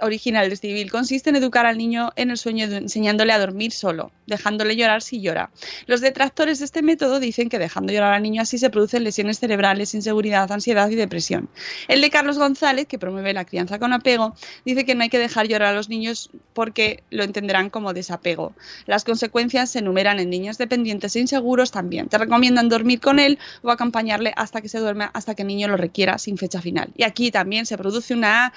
original 0.02 0.50
de 0.50 0.56
civil. 0.56 0.92
Consiste 0.92 1.30
en 1.30 1.36
educar 1.36 1.66
al 1.66 1.78
niño 1.78 2.12
en 2.16 2.32
el 2.32 2.38
sueño 2.38 2.66
enseñándole 2.66 3.34
a 3.34 3.40
dormir 3.40 3.72
solo, 3.72 4.12
dejándole 4.28 4.76
llorar 4.76 5.02
si 5.02 5.22
llora. 5.22 5.52
Los 5.88 6.02
detractores 6.02 6.60
de 6.60 6.66
este 6.66 6.82
método 6.82 7.20
dicen 7.20 7.50
que 7.50 7.60
dejando 7.60 7.94
llorar 7.94 8.14
al 8.14 8.24
niño 8.24 8.42
así 8.42 8.58
se 8.58 8.70
producen 8.70 9.04
lesiones 9.04 9.40
cerebrales, 9.40 9.94
inseguridad, 9.94 10.52
ansiedad 10.52 10.90
y 10.90 10.96
depresión. 10.96 11.50
El 11.88 12.02
de 12.02 12.10
Carlos 12.10 12.38
González, 12.38 12.88
que 12.88 13.00
promueve 13.00 13.34
la 13.34 13.46
crianza 13.46 13.80
con 13.80 13.94
apego, 13.94 14.36
dice 14.66 14.86
que 14.86 14.96
no 14.96 15.04
hay 15.04 15.10
que 15.10 15.20
dejar 15.20 15.48
llorar 15.48 15.70
a 15.70 15.76
los 15.76 15.90
niños 15.90 16.30
porque 16.54 17.04
lo 17.10 17.24
entenderán 17.24 17.70
como 17.70 17.94
desapego. 17.94 18.54
Las 18.86 19.04
consecuencias 19.04 19.70
se 19.70 19.80
enumeran 19.80 20.20
en 20.20 20.30
niños 20.30 20.58
dependientes 20.58 21.16
e 21.16 21.20
inseguros 21.20 21.72
también. 21.72 22.08
Te 22.08 22.18
recomiendan 22.18 22.70
dormir 22.70 23.00
con 23.00 23.20
él 23.20 23.40
o 23.62 23.72
acompañarle 23.72 24.34
hasta 24.36 24.62
que 24.62 24.70
se 24.70 24.80
duerma, 24.80 25.12
hasta 25.14 25.36
que 25.36 25.44
el 25.44 25.48
niño 25.48 25.68
lo 25.68 25.78
requiera 25.78 26.18
sin 26.18 26.38
fecha 26.38 26.62
final. 26.62 26.90
Y 26.96 27.04
aquí 27.04 27.32
también 27.32 27.66
se 27.66 27.78
produce 27.78 28.14
una... 28.14 28.54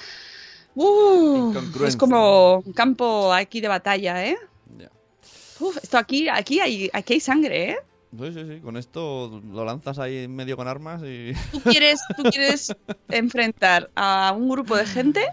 ¡Uh! 0.75 1.53
es 1.87 1.97
como 1.97 2.59
un 2.59 2.73
campo 2.73 3.33
aquí 3.33 3.61
de 3.61 3.69
batalla, 3.69 4.27
¿eh? 4.27 4.37
Ya. 4.77 4.91
Uf, 5.61 5.77
esto 5.83 5.99
aquí, 5.99 6.29
aquí 6.29 6.61
hay, 6.61 6.91
aquí 6.93 7.15
hay 7.15 7.21
sangre, 7.21 7.71
¿eh? 7.71 7.77
Sí, 8.19 8.33
sí, 8.33 8.45
sí. 8.49 8.61
Con 8.61 8.77
esto 8.77 9.41
lo 9.53 9.65
lanzas 9.65 9.99
ahí 9.99 10.19
en 10.25 10.35
medio 10.35 10.57
con 10.57 10.69
armas 10.69 11.03
y. 11.05 11.33
Tú 11.53 11.61
quieres, 11.61 12.01
tú 12.17 12.23
quieres 12.25 12.75
enfrentar 13.09 13.91
a 13.97 14.33
un 14.37 14.49
grupo 14.49 14.77
de 14.77 14.87
gente, 14.87 15.27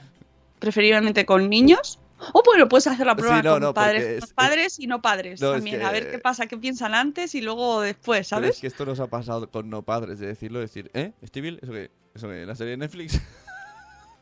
preferiblemente 0.59 1.25
con 1.25 1.49
niños, 1.49 1.99
o 2.33 2.41
bueno, 2.45 2.67
puedes 2.69 2.85
hacer 2.87 3.05
la 3.07 3.15
prueba 3.15 3.37
Sí, 3.37 3.43
no, 3.43 3.53
con 3.53 3.61
no, 3.61 3.73
padres, 3.73 4.03
es- 4.03 4.19
con 4.25 4.29
padres 4.35 4.79
y 4.79 4.85
no 4.87 5.01
padres 5.01 5.41
No, 5.41 5.49
es 5.49 5.53
también, 5.57 5.79
que- 5.79 5.85
a 5.85 5.91
ver 5.91 6.09
qué 6.11 6.19
pasa, 6.19 6.45
qué 6.47 6.57
piensan 6.57 6.93
antes 6.95 7.33
y 7.35 7.41
luego 7.41 7.81
después, 7.81 8.27
Pero 8.29 8.41
¿sabes? 8.41 8.55
es 8.55 8.61
que 8.61 8.67
esto 8.67 8.85
nos 8.85 8.99
ha 8.99 9.07
pasado 9.07 9.49
con 9.49 9.69
no 9.71 9.81
padres, 9.83 10.19
de 10.19 10.27
decirlo, 10.27 10.59
decir, 10.59 10.89
¿eh? 10.93 11.13
¿Steve 11.25 11.57
¿Eso 11.61 11.71
qué? 11.71 11.91
¿Eso 12.15 12.27
qué? 12.29 12.45
¿La 12.45 12.55
serie 12.55 12.71
de 12.71 12.77
Netflix? 12.77 13.19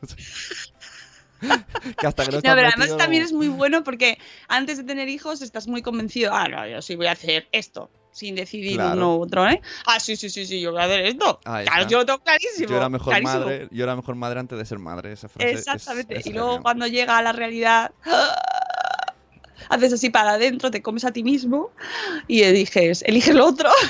que 1.98 2.06
hasta 2.06 2.24
que 2.24 2.30
no 2.32 2.36
No, 2.36 2.42
pero 2.42 2.68
además 2.68 2.96
también 2.96 3.22
es 3.22 3.32
muy 3.32 3.48
bueno 3.48 3.82
porque 3.84 4.18
antes 4.48 4.78
de 4.78 4.84
tener 4.84 5.08
hijos 5.08 5.42
estás 5.42 5.66
muy 5.66 5.82
convencido, 5.82 6.32
ah, 6.34 6.48
no, 6.48 6.66
yo 6.66 6.82
sí 6.82 6.96
voy 6.96 7.06
a 7.06 7.12
hacer 7.12 7.48
esto, 7.52 7.90
sin 8.12 8.34
decidir 8.34 8.76
Claro. 8.76 8.96
uno 8.96 9.16
u 9.16 9.22
otro, 9.22 9.48
¿eh? 9.48 9.60
Ah, 9.86 9.98
sí, 10.00 10.16
sí, 10.16 10.28
sí, 10.30 10.44
sí, 10.46 10.60
yo 10.60 10.72
voy 10.72 10.80
a 10.82 10.84
hacer 10.84 11.00
esto. 11.06 11.40
Ahí 11.44 11.64
Claro, 11.64 11.80
está. 11.82 11.90
yo 11.90 11.98
lo 11.98 12.06
tengo 12.06 12.18
clarísimo. 12.20 12.68
Yo 12.68 12.76
era 12.76 12.88
mejor 12.88 13.12
clarísimo. 13.14 13.40
madre, 13.40 13.68
yo 13.70 13.84
era 13.84 13.96
mejor 13.96 14.14
madre 14.16 14.40
antes 14.40 14.58
de 14.58 14.64
ser 14.66 14.78
madre, 14.78 15.12
esa 15.12 15.28
frase. 15.28 15.50
es- 15.52 15.58
Exactamente. 15.60 16.18
es 16.18 16.26
y 16.26 16.32
luego 16.32 16.48
genial. 16.48 16.62
cuando 16.62 16.86
llega 16.86 17.16
a 17.18 17.22
la 17.22 17.32
realidad, 17.32 17.92
haces 19.68 19.92
así 19.92 20.10
para 20.10 20.32
adentro, 20.32 20.70
te 20.70 20.82
comes 20.82 21.04
a 21.04 21.12
ti 21.12 21.22
mismo 21.22 21.70
y 22.26 22.42
eliges, 22.42 23.02
eliges 23.06 23.34
lo 23.34 23.46
otro. 23.46 23.70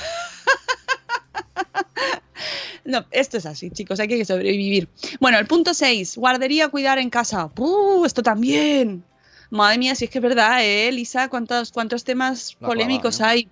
No, 2.85 3.05
esto 3.11 3.37
es 3.37 3.47
así, 3.47 3.71
chicos, 3.71 4.01
hay 4.01 4.09
que 4.09 4.25
sobrevivir. 4.25 4.89
Bueno, 5.21 5.39
el 5.39 5.47
punto 5.47 5.75
6, 5.75 6.17
guardería, 6.17 6.69
cuidar 6.69 6.99
en 6.99 7.11
casa. 7.11 7.51
¡Uh! 7.57 8.05
Esto 8.05 8.23
también. 8.23 9.05
Madre 9.51 9.79
mía, 9.79 9.97
si 9.97 10.05
es 10.05 10.11
que 10.11 10.19
es 10.19 10.23
verdad, 10.23 10.65
¿eh, 10.65 10.93
Lisa? 10.93 11.29
¿Cuántos, 11.29 11.73
cuántos 11.73 12.05
temas 12.05 12.57
La 12.61 12.69
polémicos 12.69 13.21
hay? 13.21 13.49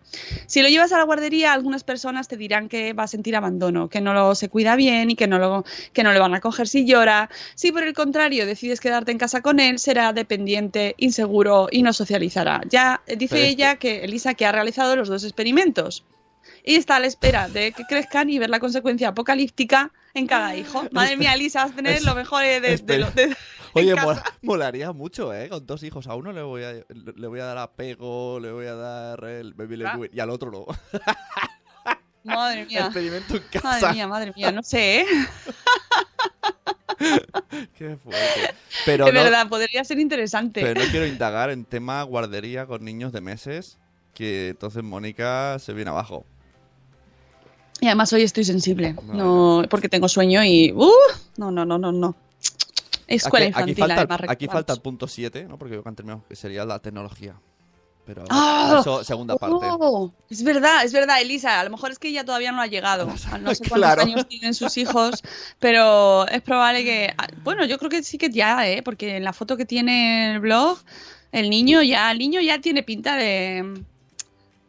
Si 0.46 0.62
lo 0.62 0.68
llevas 0.68 0.92
a 0.92 0.96
la 0.96 1.02
guardería, 1.02 1.52
algunas 1.52 1.82
personas 1.82 2.28
te 2.28 2.36
dirán 2.36 2.68
que 2.68 2.92
va 2.92 3.02
a 3.02 3.08
sentir 3.08 3.34
abandono, 3.34 3.88
que 3.88 4.00
no 4.00 4.14
lo 4.14 4.36
se 4.36 4.48
cuida 4.48 4.76
bien 4.76 5.10
y 5.10 5.16
que 5.16 5.26
no, 5.26 5.40
lo, 5.40 5.64
que 5.92 6.04
no 6.04 6.12
le 6.12 6.20
van 6.20 6.34
a 6.34 6.40
coger 6.40 6.68
si 6.68 6.84
llora. 6.84 7.28
Si 7.56 7.72
por 7.72 7.82
el 7.82 7.94
contrario 7.94 8.46
decides 8.46 8.78
quedarte 8.78 9.10
en 9.10 9.18
casa 9.18 9.42
con 9.42 9.58
él, 9.58 9.80
será 9.80 10.12
dependiente, 10.12 10.94
inseguro 10.98 11.66
y 11.68 11.82
no 11.82 11.92
socializará. 11.92 12.60
Ya 12.70 13.02
dice 13.08 13.34
Pero 13.34 13.48
ella 13.48 13.76
que 13.76 14.04
Elisa 14.04 14.34
que 14.34 14.46
ha 14.46 14.52
realizado 14.52 14.94
los 14.94 15.08
dos 15.08 15.24
experimentos 15.24 16.04
y 16.68 16.76
está 16.76 16.96
a 16.96 17.00
la 17.00 17.06
espera 17.06 17.48
de 17.48 17.72
que 17.72 17.84
crezcan 17.84 18.28
y 18.28 18.38
ver 18.38 18.50
la 18.50 18.60
consecuencia 18.60 19.08
apocalíptica 19.08 19.90
en 20.12 20.26
cada 20.26 20.54
hijo. 20.54 20.84
Madre 20.92 21.16
mía, 21.16 21.32
Elisa, 21.34 21.62
vas 21.64 21.72
a 21.72 21.74
tener 21.76 22.02
lo 22.04 22.14
mejor 22.14 22.42
de, 22.42 22.60
de- 22.60 22.76
de 22.76 22.98
de- 23.14 23.36
Oye, 23.74 23.94
mola- 23.94 24.22
molaría 24.42 24.92
mucho, 24.92 25.32
¿eh? 25.34 25.48
Con 25.48 25.66
dos 25.66 25.82
hijos. 25.82 26.06
A 26.08 26.14
uno 26.14 26.30
le 26.32 26.42
voy 26.42 26.64
a, 26.64 26.72
le 26.72 27.26
voy 27.26 27.40
a 27.40 27.44
dar 27.44 27.58
apego, 27.58 28.38
le 28.40 28.50
voy 28.52 28.66
a 28.66 28.74
dar 28.74 29.24
el 29.24 29.54
baby 29.54 29.82
Ah. 29.84 29.98
y 30.12 30.20
al 30.20 30.28
otro 30.30 30.50
no. 30.50 30.66
Madre 32.24 32.66
mía. 32.66 32.80
Experimento 32.86 33.36
en 33.36 33.42
casa. 33.50 33.68
Madre 33.70 33.92
mía, 33.94 34.06
madre 34.08 34.32
mía, 34.36 34.52
no 34.52 34.62
sé, 34.62 35.00
¿eh? 35.00 35.06
Qué 37.78 37.96
fuerte. 37.96 38.54
Pero 38.84 39.06
de 39.06 39.12
no, 39.12 39.22
verdad, 39.22 39.48
podría 39.48 39.84
ser 39.84 39.98
interesante. 39.98 40.60
pero 40.62 40.80
no 40.84 40.90
quiero 40.90 41.06
indagar 41.06 41.48
en 41.50 41.64
tema 41.64 42.02
guardería 42.02 42.66
con 42.66 42.84
niños 42.84 43.12
de 43.12 43.20
meses, 43.20 43.78
que 44.14 44.48
entonces 44.48 44.82
Mónica 44.82 45.58
se 45.60 45.72
viene 45.72 45.90
abajo. 45.90 46.26
Y 47.80 47.86
además 47.86 48.12
hoy 48.12 48.22
estoy 48.22 48.44
sensible, 48.44 48.94
No, 49.04 49.60
no, 49.62 49.68
porque 49.68 49.88
tengo 49.88 50.08
sueño 50.08 50.42
y... 50.44 50.72
¡Uh! 50.72 50.90
No, 51.36 51.50
no, 51.50 51.64
no, 51.64 51.78
no, 51.78 51.92
no. 51.92 52.16
Escuela 53.06 53.46
aquí, 53.46 53.52
aquí 53.62 53.70
infantil, 53.70 53.96
falta, 53.96 54.14
además, 54.14 54.20
aquí 54.30 54.46
falta 54.48 54.72
el 54.72 54.80
punto 54.80 55.08
7, 55.08 55.44
¿no? 55.48 55.58
Porque 55.58 55.80
han 55.84 55.94
terminado, 55.94 56.24
que 56.28 56.36
sería 56.36 56.64
la 56.64 56.78
tecnología. 56.78 57.34
Pero 58.04 58.24
¡Ah! 58.30 58.78
eso, 58.80 59.04
segunda 59.04 59.36
parte. 59.36 59.56
Oh, 59.60 60.10
es 60.30 60.42
verdad, 60.42 60.82
es 60.84 60.92
verdad, 60.92 61.20
Elisa. 61.20 61.60
A 61.60 61.64
lo 61.64 61.70
mejor 61.70 61.90
es 61.90 61.98
que 61.98 62.08
ella 62.08 62.24
todavía 62.24 62.52
no 62.52 62.60
ha 62.62 62.66
llegado. 62.66 63.06
No 63.06 63.16
sé 63.18 63.28
cuántos 63.68 63.68
Claro. 63.70 64.02
años 64.02 64.26
tienen 64.28 64.54
sus 64.54 64.76
hijos, 64.78 65.22
pero 65.58 66.26
es 66.28 66.40
probable 66.42 66.84
que. 66.84 67.12
ah, 67.18 67.28
Bueno, 67.44 67.64
yo 67.66 67.78
creo 67.78 67.90
que 67.90 68.02
sí 68.02 68.16
que 68.18 68.30
ya, 68.30 68.66
¿eh? 68.68 68.82
Porque 68.82 69.16
en 69.16 69.24
la 69.24 69.32
foto 69.34 69.56
que 69.58 69.66
tiene 69.66 70.32
el 70.32 70.40
blog, 70.40 70.78
el 71.32 71.50
niño 71.50 71.82
ya, 71.82 72.10
el 72.10 72.18
niño 72.18 72.40
ya 72.40 72.60
tiene 72.60 72.82
pinta 72.82 73.14
de. 73.16 73.82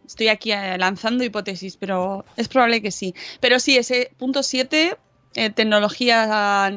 Estoy 0.09 0.29
aquí 0.29 0.51
eh, 0.51 0.75
lanzando 0.79 1.23
hipótesis, 1.23 1.77
pero 1.77 2.25
es 2.35 2.47
probable 2.47 2.81
que 2.81 2.89
sí. 2.89 3.13
Pero 3.39 3.59
sí, 3.59 3.77
ese 3.77 4.11
punto 4.17 4.41
7, 4.41 4.97
eh, 5.35 5.49
tecnología, 5.51 6.71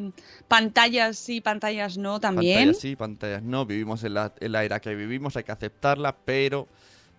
pantallas 0.49 1.17
sí, 1.17 1.41
pantallas 1.41 1.97
no 1.97 2.21
también. 2.21 2.59
Pantallas 2.59 2.79
sí, 2.83 2.95
pantallas 2.95 3.43
no. 3.43 3.65
Vivimos 3.65 4.05
en 4.05 4.13
la, 4.13 4.35
en 4.39 4.53
la 4.53 4.65
era 4.65 4.81
que 4.81 4.95
vivimos, 4.95 5.35
hay 5.39 5.45
que 5.45 5.53
aceptarla, 5.53 6.15
pero. 6.15 6.69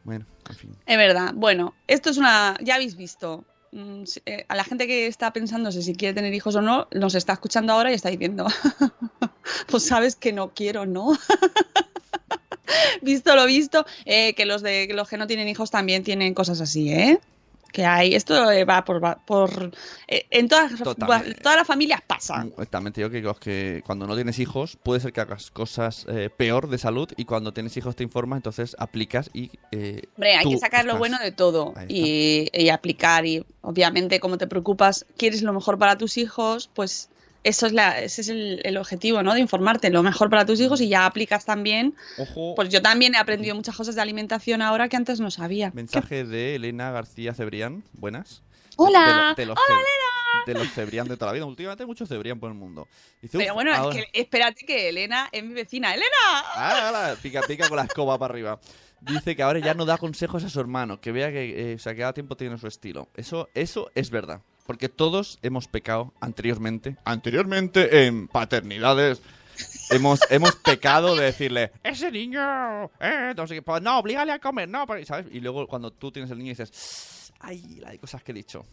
Bueno, 0.04 0.28
en 0.48 0.56
fin. 0.56 0.78
Es 0.86 0.98
verdad. 0.98 1.32
Bueno, 1.34 1.74
esto 1.88 2.12
es 2.12 2.18
una. 2.20 2.58
Ya 2.62 2.76
habéis 2.76 2.96
visto. 2.96 3.44
Mm, 3.72 4.04
eh, 4.28 4.46
A 4.50 4.56
la 4.56 4.64
gente 4.64 4.86
que 4.86 5.08
está 5.08 5.34
pensándose 5.34 5.82
si 5.82 5.96
quiere 5.96 6.14
tener 6.14 6.32
hijos 6.36 6.56
o 6.56 6.62
no, 6.62 6.88
nos 6.92 7.16
está 7.16 7.34
escuchando 7.34 7.74
ahora 7.74 7.90
y 7.90 7.96
está 7.96 8.10
diciendo, 8.10 8.46
pues 9.68 9.88
sabes 9.88 10.16
que 10.16 10.32
no 10.32 10.54
quiero, 10.54 10.86
¿no? 10.86 11.18
visto 13.02 13.36
lo 13.36 13.46
visto, 13.46 13.86
eh, 14.06 14.34
que 14.34 14.46
los 14.46 14.62
de 14.62 14.88
los 14.94 15.10
que 15.10 15.18
no 15.18 15.28
tienen 15.28 15.48
hijos 15.48 15.72
también 15.72 16.04
tienen 16.04 16.34
cosas 16.34 16.62
así, 16.62 16.92
¿eh? 16.92 17.20
Que 17.72 17.86
hay, 17.88 18.14
esto 18.14 18.52
eh, 18.52 18.66
va 18.66 18.86
por, 18.86 19.04
va 19.04 19.16
por 19.26 19.72
eh, 20.08 20.28
en 20.30 20.48
todas, 20.48 20.78
Totalmente. 20.78 21.42
todas 21.42 21.58
las 21.58 21.66
familias 21.66 22.02
pasa. 22.06 22.46
Mm, 22.46 22.52
También 22.70 22.94
te 22.94 23.02
digo 23.02 23.10
que, 23.10 23.20
los 23.22 23.40
que 23.40 23.82
cuando 23.84 24.06
no 24.06 24.14
tienes 24.14 24.38
hijos 24.38 24.78
puede 24.84 25.00
ser 25.00 25.12
que 25.12 25.22
hagas 25.22 25.50
cosas 25.50 26.06
eh, 26.08 26.30
peor 26.30 26.70
de 26.70 26.78
salud 26.78 27.10
y 27.18 27.26
cuando 27.26 27.52
tienes 27.52 27.76
hijos 27.76 27.96
te 27.96 28.04
informas, 28.04 28.38
entonces 28.38 28.76
aplicas 28.78 29.32
y... 29.34 29.50
eh, 29.72 30.04
Hombre, 30.16 30.36
hay 30.36 30.48
que 30.52 30.58
sacar 30.60 30.86
lo 30.86 31.00
bueno 31.00 31.18
de 31.18 31.32
todo 31.32 31.74
y, 31.90 32.48
y 32.54 32.70
aplicar. 32.70 33.26
Y 33.26 33.44
obviamente, 33.62 34.20
como 34.20 34.38
te 34.38 34.46
preocupas, 34.46 35.08
quieres 35.18 35.42
lo 35.42 35.52
mejor 35.52 35.80
para 35.80 35.98
tus 35.98 36.20
hijos, 36.20 36.70
pues 36.76 37.10
eso 37.44 37.66
es 37.68 37.74
la, 37.74 38.00
ese 38.02 38.22
es 38.22 38.30
el, 38.30 38.62
el 38.64 38.78
objetivo, 38.78 39.22
¿no? 39.24 39.34
De 39.34 39.40
informarte 39.40 39.90
lo 39.90 40.02
mejor 40.04 40.30
para 40.30 40.46
tus 40.46 40.60
hijos 40.60 40.80
y 40.82 40.88
ya 40.90 41.06
aplicas 41.06 41.46
también. 41.46 41.96
Ojo, 42.18 42.56
Pues 42.56 42.70
yo 42.70 42.82
también 42.82 43.16
he 43.16 43.18
aprendido 43.18 43.56
muchas 43.56 43.76
cosas 43.76 43.96
de 43.96 44.02
alimentación 44.02 44.62
ahora 44.62 44.90
que 44.90 44.96
antes 44.96 45.20
no 45.20 45.30
sabía. 45.32 45.72
mensaje 45.74 46.24
de 46.24 46.56
Elena 46.56 46.92
García 46.92 47.34
Cebrián. 47.34 47.84
Buenas. 47.94 48.42
Hola, 48.76 49.06
de, 49.06 49.14
lo- 49.14 49.36
de 49.36 49.46
los 49.46 49.58
hola, 49.58 49.80
ce- 50.46 50.52
De 50.52 50.58
los 50.60 50.74
cebrián 50.74 51.08
de 51.08 51.16
toda 51.16 51.28
la 51.28 51.34
vida. 51.34 51.46
Últimamente 51.46 51.84
hay 51.84 51.88
muchos 51.88 52.10
cebrián 52.10 52.40
por 52.40 52.50
el 52.50 52.58
mundo. 52.58 52.88
Dice, 53.22 53.38
Pero 53.38 53.52
"Uf, 53.52 53.56
bueno, 53.56 53.74
ahora- 53.74 54.00
es 54.00 54.06
que 54.12 54.20
espérate 54.22 54.66
que 54.66 54.90
Elena 54.90 55.30
es 55.32 55.44
mi 55.44 55.54
vecina. 55.54 55.94
¡Elena! 55.94 56.08
Ah, 56.56 56.90
ala, 56.90 57.16
pica, 57.22 57.42
pica 57.48 57.68
con 57.70 57.78
la 57.78 57.84
escoba 57.84 58.18
para 58.18 58.34
arriba. 58.34 58.60
Dice 59.02 59.36
que 59.36 59.44
ahora 59.44 59.60
ya 59.60 59.74
no 59.74 59.86
da 59.86 59.98
consejos 59.98 60.44
a 60.44 60.50
su 60.50 60.60
hermano, 60.60 61.00
que 61.02 61.12
vea 61.12 61.30
que, 61.32 61.74
eh, 61.74 61.76
o 61.76 61.80
sea, 61.80 61.94
que 61.94 62.00
cada 62.00 62.14
tiempo 62.14 62.36
tiene 62.38 62.58
su 62.58 62.68
estilo. 62.68 63.10
Eso, 63.16 63.50
eso 63.54 63.92
es 63.96 64.10
verdad. 64.10 64.42
Porque 64.66 64.90
todos 64.90 65.40
hemos 65.42 65.68
pecado 65.68 66.14
anteriormente. 66.22 66.96
Anteriormente 67.06 68.06
en 68.06 68.28
paternidades. 68.28 69.22
Hemos, 69.92 70.20
hemos 70.30 70.56
pecado 70.56 71.16
de 71.16 71.26
decirle, 71.26 71.72
ese 71.84 72.10
niño, 72.12 72.86
eh, 73.00 73.34
no 73.38 73.46
sé 73.46 73.56
qué, 73.56 73.62
pues 73.62 73.82
no, 73.84 74.00
oblígale 74.00 74.32
a 74.32 74.40
comer, 74.40 74.68
no, 74.68 74.88
pero- 74.88 75.06
¿sabes? 75.06 75.28
Y 75.32 75.40
luego 75.42 75.68
cuando 75.68 75.92
tú 75.92 76.12
tienes 76.12 76.32
el 76.32 76.40
niño 76.40 76.50
dices, 76.50 77.32
ay, 77.40 77.78
la 77.80 77.92
de 77.92 78.00
cosas 78.00 78.24
que 78.24 78.32
he 78.32 78.36
dicho. 78.36 78.66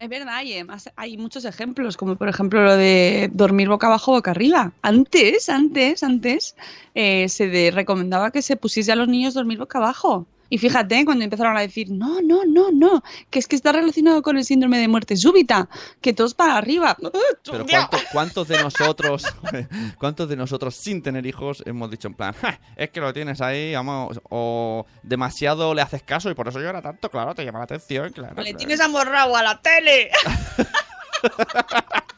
Es 0.00 0.08
verdad, 0.08 0.34
hay, 0.34 0.54
además 0.54 0.90
hay 0.96 1.16
muchos 1.16 1.44
ejemplos, 1.44 1.96
como 1.96 2.16
por 2.16 2.28
ejemplo 2.28 2.64
lo 2.64 2.76
de 2.76 3.30
dormir 3.32 3.68
boca 3.68 3.86
abajo, 3.86 4.10
boca 4.12 4.32
arriba. 4.32 4.72
Antes, 4.82 5.48
antes, 5.48 6.02
antes, 6.02 6.56
eh, 6.96 7.28
se 7.28 7.46
de- 7.46 7.70
recomendaba 7.70 8.32
que 8.32 8.42
se 8.42 8.56
pusiese 8.56 8.90
a 8.90 8.96
los 8.96 9.06
niños 9.06 9.34
dormir 9.34 9.58
boca 9.58 9.78
abajo. 9.78 10.26
Y 10.54 10.58
fíjate, 10.58 11.04
cuando 11.04 11.24
empezaron 11.24 11.56
a 11.56 11.62
decir, 11.62 11.90
no, 11.90 12.20
no, 12.22 12.44
no, 12.44 12.70
no, 12.70 13.02
que 13.28 13.40
es 13.40 13.48
que 13.48 13.56
está 13.56 13.72
relacionado 13.72 14.22
con 14.22 14.36
el 14.36 14.44
síndrome 14.44 14.78
de 14.78 14.86
muerte 14.86 15.16
súbita, 15.16 15.68
que 16.00 16.12
todos 16.12 16.34
para 16.34 16.56
arriba. 16.56 16.96
Pero 17.44 17.66
¿cuánto- 17.66 17.98
¿cuántos 18.12 18.46
de 18.46 18.62
nosotros, 18.62 19.24
cuántos 19.98 20.28
de 20.28 20.36
nosotros 20.36 20.76
sin 20.76 21.02
tener 21.02 21.26
hijos 21.26 21.64
hemos 21.66 21.90
dicho 21.90 22.06
en 22.06 22.14
plan, 22.14 22.34
"Ja, 22.40 22.60
es 22.76 22.90
que 22.90 23.00
lo 23.00 23.12
tienes 23.12 23.40
ahí, 23.40 23.74
vamos, 23.74 24.20
o 24.30 24.86
demasiado 25.02 25.74
le 25.74 25.82
haces 25.82 26.04
caso 26.04 26.30
y 26.30 26.34
por 26.34 26.46
eso 26.46 26.60
llora 26.60 26.80
tanto, 26.80 27.10
claro, 27.10 27.34
te 27.34 27.44
llama 27.44 27.58
la 27.58 27.64
atención, 27.64 28.12
claro. 28.12 28.36
Le 28.36 28.42
claro". 28.44 28.56
tienes 28.58 28.78
amorrado 28.80 29.34
a 29.36 29.42
la 29.42 29.60
tele. 29.60 30.10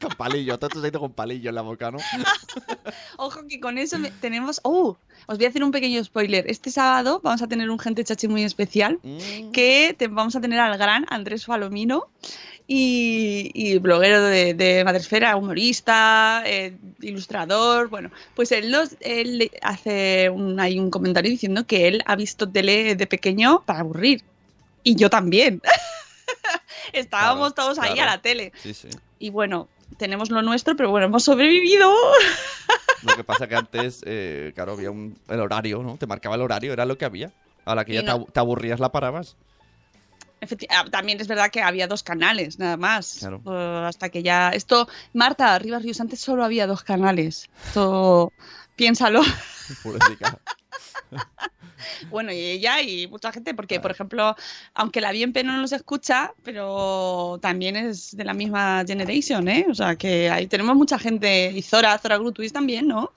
Con 0.00 0.10
palillo, 0.16 0.58
todo 0.58 0.68
esto 0.68 0.80
se 0.80 0.86
ha 0.86 0.90
ido 0.90 1.00
con 1.00 1.12
palillo 1.12 1.48
en 1.48 1.54
la 1.54 1.62
boca, 1.62 1.90
¿no? 1.90 1.98
Ojo 3.18 3.40
que 3.48 3.60
con 3.60 3.78
eso 3.78 3.98
me- 3.98 4.10
tenemos... 4.10 4.60
¡Oh! 4.62 4.96
Os 5.26 5.38
voy 5.38 5.46
a 5.46 5.48
hacer 5.48 5.64
un 5.64 5.70
pequeño 5.72 6.02
spoiler. 6.04 6.44
Este 6.48 6.70
sábado 6.70 7.20
vamos 7.22 7.42
a 7.42 7.48
tener 7.48 7.68
un 7.70 7.78
gente 7.78 8.04
chachi 8.04 8.28
muy 8.28 8.42
especial 8.44 8.98
Mm. 9.02 9.50
que 9.52 9.94
te- 9.98 10.08
vamos 10.08 10.36
a 10.36 10.40
tener 10.40 10.58
al 10.60 10.76
gran 10.78 11.06
Andrés 11.08 11.46
Falomino 11.46 12.04
y, 12.68 13.50
y 13.54 13.78
bloguero 13.78 14.22
de, 14.22 14.54
de 14.54 14.84
Madresfera, 14.84 15.36
humorista, 15.36 16.42
eh, 16.46 16.76
ilustrador. 17.00 17.88
Bueno, 17.88 18.10
pues 18.34 18.52
él, 18.52 18.70
nos, 18.70 18.96
él 19.00 19.50
hace 19.62 20.30
un, 20.30 20.58
hay 20.60 20.78
un 20.78 20.90
comentario 20.90 21.30
diciendo 21.30 21.66
que 21.66 21.88
él 21.88 22.02
ha 22.06 22.16
visto 22.16 22.48
tele 22.48 22.94
de 22.96 23.06
pequeño 23.06 23.62
para 23.64 23.80
aburrir. 23.80 24.22
Y 24.82 24.94
yo 24.96 25.10
también. 25.10 25.60
Estábamos 26.92 27.52
Claro, 27.54 27.70
todos 27.74 27.78
ahí 27.78 27.94
claro. 27.94 28.10
a 28.10 28.14
la 28.16 28.22
tele. 28.22 28.52
Sí, 28.62 28.74
sí. 28.74 28.88
Y 29.18 29.30
bueno, 29.30 29.68
tenemos 29.98 30.30
lo 30.30 30.42
nuestro, 30.42 30.76
pero 30.76 30.90
bueno, 30.90 31.06
hemos 31.06 31.24
sobrevivido. 31.24 31.92
Lo 33.02 33.14
que 33.14 33.24
pasa 33.24 33.46
que 33.46 33.54
antes, 33.54 34.02
eh, 34.06 34.52
claro, 34.54 34.72
había 34.72 34.90
un, 34.90 35.16
el 35.28 35.40
horario, 35.40 35.82
¿no? 35.82 35.96
Te 35.96 36.06
marcaba 36.06 36.34
el 36.34 36.40
horario, 36.42 36.72
era 36.72 36.84
lo 36.86 36.98
que 36.98 37.04
había. 37.04 37.30
A 37.64 37.74
la 37.74 37.84
que 37.84 37.92
ya 37.94 38.00
te 38.00 38.06
no- 38.06 38.12
abu- 38.12 38.26
te 38.32 38.40
aburrías, 38.40 38.80
la 38.80 38.90
parabas. 38.90 39.36
Ah, 40.70 40.84
También 40.90 41.20
es 41.20 41.28
verdad 41.28 41.50
que 41.50 41.62
había 41.62 41.86
dos 41.86 42.02
canales, 42.02 42.58
nada 42.58 42.76
más. 42.76 43.16
Claro. 43.20 43.40
Eh, 43.46 43.84
hasta 43.86 44.08
que 44.08 44.22
ya. 44.22 44.50
Esto, 44.50 44.88
Marta, 45.12 45.56
Rivas 45.58 45.82
Ríos, 45.82 46.00
antes 46.00 46.20
solo 46.20 46.44
había 46.44 46.66
dos 46.66 46.82
canales. 46.82 47.48
Esto, 47.66 48.32
piénsalo. 48.76 49.20
Bueno, 52.10 52.32
y 52.32 52.38
ella 52.38 52.80
y 52.82 53.06
mucha 53.06 53.32
gente, 53.32 53.54
porque, 53.54 53.80
por 53.80 53.90
ejemplo, 53.90 54.34
aunque 54.74 55.00
la 55.00 55.12
BNP 55.12 55.44
no 55.44 55.56
nos 55.56 55.72
escucha, 55.72 56.34
pero 56.42 57.38
también 57.40 57.76
es 57.76 58.16
de 58.16 58.24
la 58.24 58.34
misma 58.34 58.84
generation, 58.86 59.48
¿eh? 59.48 59.66
O 59.70 59.74
sea, 59.74 59.96
que 59.96 60.30
ahí 60.30 60.46
tenemos 60.46 60.76
mucha 60.76 60.98
gente. 60.98 61.52
Y 61.52 61.62
Zora, 61.62 61.98
Zora 61.98 62.18
Grutuis 62.18 62.52
también, 62.52 62.88
¿no? 62.88 63.12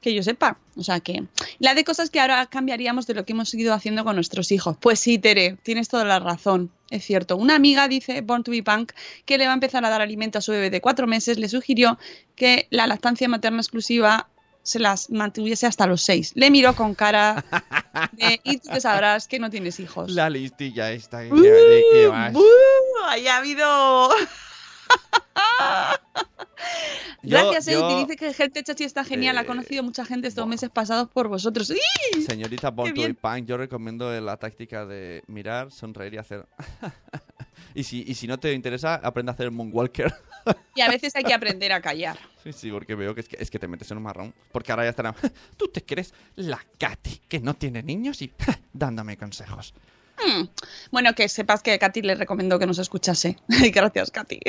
Que 0.00 0.14
yo 0.14 0.22
sepa. 0.22 0.58
O 0.76 0.82
sea 0.82 1.00
que. 1.00 1.24
La 1.58 1.74
de 1.74 1.84
cosas 1.84 2.10
que 2.10 2.20
ahora 2.20 2.46
cambiaríamos 2.46 3.06
de 3.06 3.14
lo 3.14 3.24
que 3.24 3.32
hemos 3.32 3.52
ido 3.54 3.72
haciendo 3.72 4.04
con 4.04 4.16
nuestros 4.16 4.52
hijos. 4.52 4.76
Pues 4.78 5.00
sí, 5.00 5.18
Tere, 5.18 5.56
tienes 5.62 5.88
toda 5.88 6.04
la 6.04 6.18
razón. 6.18 6.70
Es 6.90 7.04
cierto. 7.04 7.36
Una 7.36 7.54
amiga 7.56 7.88
dice, 7.88 8.20
Born 8.20 8.44
to 8.44 8.50
be 8.50 8.62
Punk, 8.62 8.92
que 9.24 9.38
le 9.38 9.46
va 9.46 9.52
a 9.52 9.54
empezar 9.54 9.84
a 9.84 9.90
dar 9.90 10.02
alimento 10.02 10.38
a 10.38 10.42
su 10.42 10.52
bebé 10.52 10.70
de 10.70 10.80
cuatro 10.80 11.06
meses, 11.06 11.38
le 11.38 11.48
sugirió 11.48 11.98
que 12.36 12.66
la 12.70 12.86
lactancia 12.86 13.28
materna 13.28 13.60
exclusiva 13.60 14.28
se 14.64 14.80
las 14.80 15.10
mantuviese 15.10 15.66
hasta 15.66 15.86
los 15.86 16.02
seis. 16.02 16.32
Le 16.34 16.50
miró 16.50 16.74
con 16.74 16.94
cara 16.96 17.44
de, 18.12 18.40
y 18.42 18.56
tú 18.58 18.70
te 18.70 18.80
sabrás 18.80 19.28
que 19.28 19.38
no 19.38 19.48
tienes 19.50 19.78
hijos. 19.78 20.10
La 20.10 20.28
listilla 20.28 20.90
esta. 20.90 21.18
¿De, 21.20 21.30
Uh, 21.30 21.36
de 21.36 21.84
qué 21.92 22.06
vas? 22.08 22.34
uh, 22.34 22.42
ahí 23.06 23.28
ha 23.28 23.36
habido. 23.36 24.10
Yo- 27.22 27.38
Gracias, 27.38 27.66
yo- 27.66 27.80
Euti. 27.90 28.02
Dice 28.04 28.16
que 28.16 28.34
Gente 28.34 28.62
Chachi 28.62 28.84
está 28.84 29.02
genial. 29.04 29.38
ha 29.38 29.42
Eh, 29.42 29.46
conocido 29.46 29.82
mucha 29.82 30.04
gente 30.04 30.28
estos 30.28 30.46
meses 30.46 30.68
pasados 30.70 31.08
por 31.10 31.28
vosotros. 31.28 31.72
Señorita 32.26 32.70
be 32.70 32.92
bien. 32.92 33.14
Punk, 33.14 33.46
yo 33.46 33.56
recomiendo 33.56 34.10
la 34.20 34.36
táctica 34.36 34.84
de 34.86 35.22
mirar, 35.26 35.70
sonreír 35.70 36.14
y 36.14 36.18
hacer. 36.18 36.46
y, 37.74 37.84
si, 37.84 38.04
y 38.06 38.14
si 38.14 38.26
no 38.26 38.38
te 38.38 38.52
interesa, 38.52 38.94
aprende 38.94 39.30
a 39.30 39.34
hacer 39.34 39.46
el 39.46 39.52
Moonwalker. 39.52 40.14
Y 40.74 40.80
a 40.80 40.88
veces 40.88 41.14
hay 41.16 41.24
que 41.24 41.34
aprender 41.34 41.72
a 41.72 41.80
callar. 41.80 42.18
sí, 42.44 42.52
sí, 42.52 42.70
porque 42.70 42.94
veo 42.94 43.14
que 43.14 43.22
es, 43.22 43.28
que 43.28 43.36
es 43.40 43.50
que 43.50 43.58
te 43.58 43.68
metes 43.68 43.90
en 43.90 43.96
un 43.96 44.02
marrón. 44.02 44.34
Porque 44.52 44.72
ahora 44.72 44.84
ya 44.84 44.90
estarán. 44.90 45.14
Tú 45.56 45.68
te 45.68 45.82
crees 45.82 46.14
la 46.36 46.60
Katy, 46.78 47.22
que 47.28 47.40
no 47.40 47.54
tiene 47.54 47.82
niños 47.82 48.22
y 48.22 48.32
dándome 48.72 49.16
consejos. 49.16 49.74
Hmm. 50.16 50.44
Bueno, 50.92 51.12
que 51.14 51.28
sepas 51.28 51.62
que 51.62 51.76
Katy 51.76 52.02
le 52.02 52.14
recomendó 52.14 52.60
que 52.60 52.66
nos 52.66 52.78
escuchase. 52.78 53.36
Gracias, 53.48 54.12
Katy. 54.12 54.40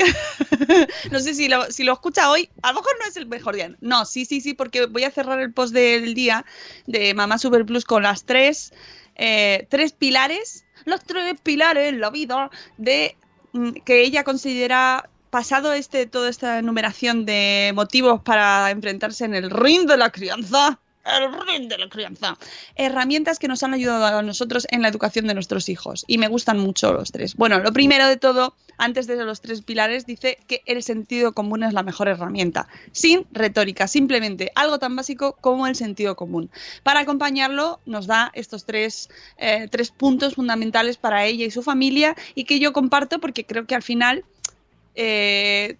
no 1.10 1.18
sé 1.18 1.34
si 1.34 1.48
lo, 1.48 1.64
si 1.72 1.82
lo 1.82 1.92
escucha 1.92 2.30
hoy, 2.30 2.48
a 2.62 2.68
lo 2.68 2.80
mejor 2.80 2.92
no 3.00 3.08
es 3.08 3.16
el 3.16 3.26
mejor 3.26 3.56
día. 3.56 3.74
No, 3.80 4.04
sí, 4.04 4.24
sí, 4.24 4.40
sí, 4.40 4.54
porque 4.54 4.86
voy 4.86 5.02
a 5.02 5.10
cerrar 5.10 5.40
el 5.40 5.52
post 5.52 5.74
del 5.74 6.14
día 6.14 6.44
de 6.86 7.14
Mamá 7.14 7.38
Super 7.38 7.66
Plus 7.66 7.84
con 7.84 8.04
las 8.04 8.24
tres, 8.24 8.72
eh, 9.16 9.66
tres 9.68 9.92
pilares, 9.92 10.65
los 10.84 11.02
tres 11.04 11.38
pilares 11.42 11.88
en 11.88 12.00
la 12.00 12.10
vida 12.10 12.50
de 12.76 13.16
mm, 13.52 13.72
que 13.84 14.02
ella 14.02 14.24
considera 14.24 15.08
pasado 15.30 15.72
este 15.72 16.06
toda 16.06 16.28
esta 16.28 16.58
enumeración 16.58 17.26
de 17.26 17.72
motivos 17.74 18.22
para 18.22 18.70
enfrentarse 18.70 19.24
en 19.24 19.34
el 19.34 19.50
ring 19.50 19.86
de 19.86 19.96
la 19.96 20.10
crianza. 20.10 20.80
El 21.06 21.32
ring 21.46 21.68
de 21.68 21.78
la 21.78 21.88
crianza. 21.88 22.36
Herramientas 22.74 23.38
que 23.38 23.48
nos 23.48 23.62
han 23.62 23.74
ayudado 23.74 24.18
a 24.18 24.22
nosotros 24.22 24.66
en 24.70 24.82
la 24.82 24.88
educación 24.88 25.26
de 25.26 25.34
nuestros 25.34 25.68
hijos. 25.68 26.04
Y 26.08 26.18
me 26.18 26.28
gustan 26.28 26.58
mucho 26.58 26.92
los 26.92 27.12
tres. 27.12 27.36
Bueno, 27.36 27.60
lo 27.60 27.72
primero 27.72 28.08
de 28.08 28.16
todo, 28.16 28.54
antes 28.76 29.06
de 29.06 29.16
los 29.24 29.40
tres 29.40 29.62
pilares, 29.62 30.06
dice 30.06 30.38
que 30.48 30.62
el 30.66 30.82
sentido 30.82 31.32
común 31.32 31.62
es 31.62 31.72
la 31.72 31.82
mejor 31.82 32.08
herramienta. 32.08 32.66
Sin 32.92 33.24
retórica, 33.30 33.86
simplemente 33.86 34.50
algo 34.54 34.78
tan 34.78 34.96
básico 34.96 35.36
como 35.40 35.66
el 35.66 35.76
sentido 35.76 36.16
común. 36.16 36.50
Para 36.82 37.00
acompañarlo, 37.00 37.80
nos 37.86 38.06
da 38.06 38.30
estos 38.34 38.64
tres, 38.64 39.08
eh, 39.38 39.68
tres 39.70 39.90
puntos 39.90 40.34
fundamentales 40.34 40.96
para 40.96 41.24
ella 41.24 41.44
y 41.44 41.50
su 41.50 41.62
familia 41.62 42.16
y 42.34 42.44
que 42.44 42.58
yo 42.58 42.72
comparto 42.72 43.20
porque 43.20 43.44
creo 43.44 43.66
que 43.66 43.74
al 43.74 43.82
final 43.82 44.24
eh, 44.96 45.76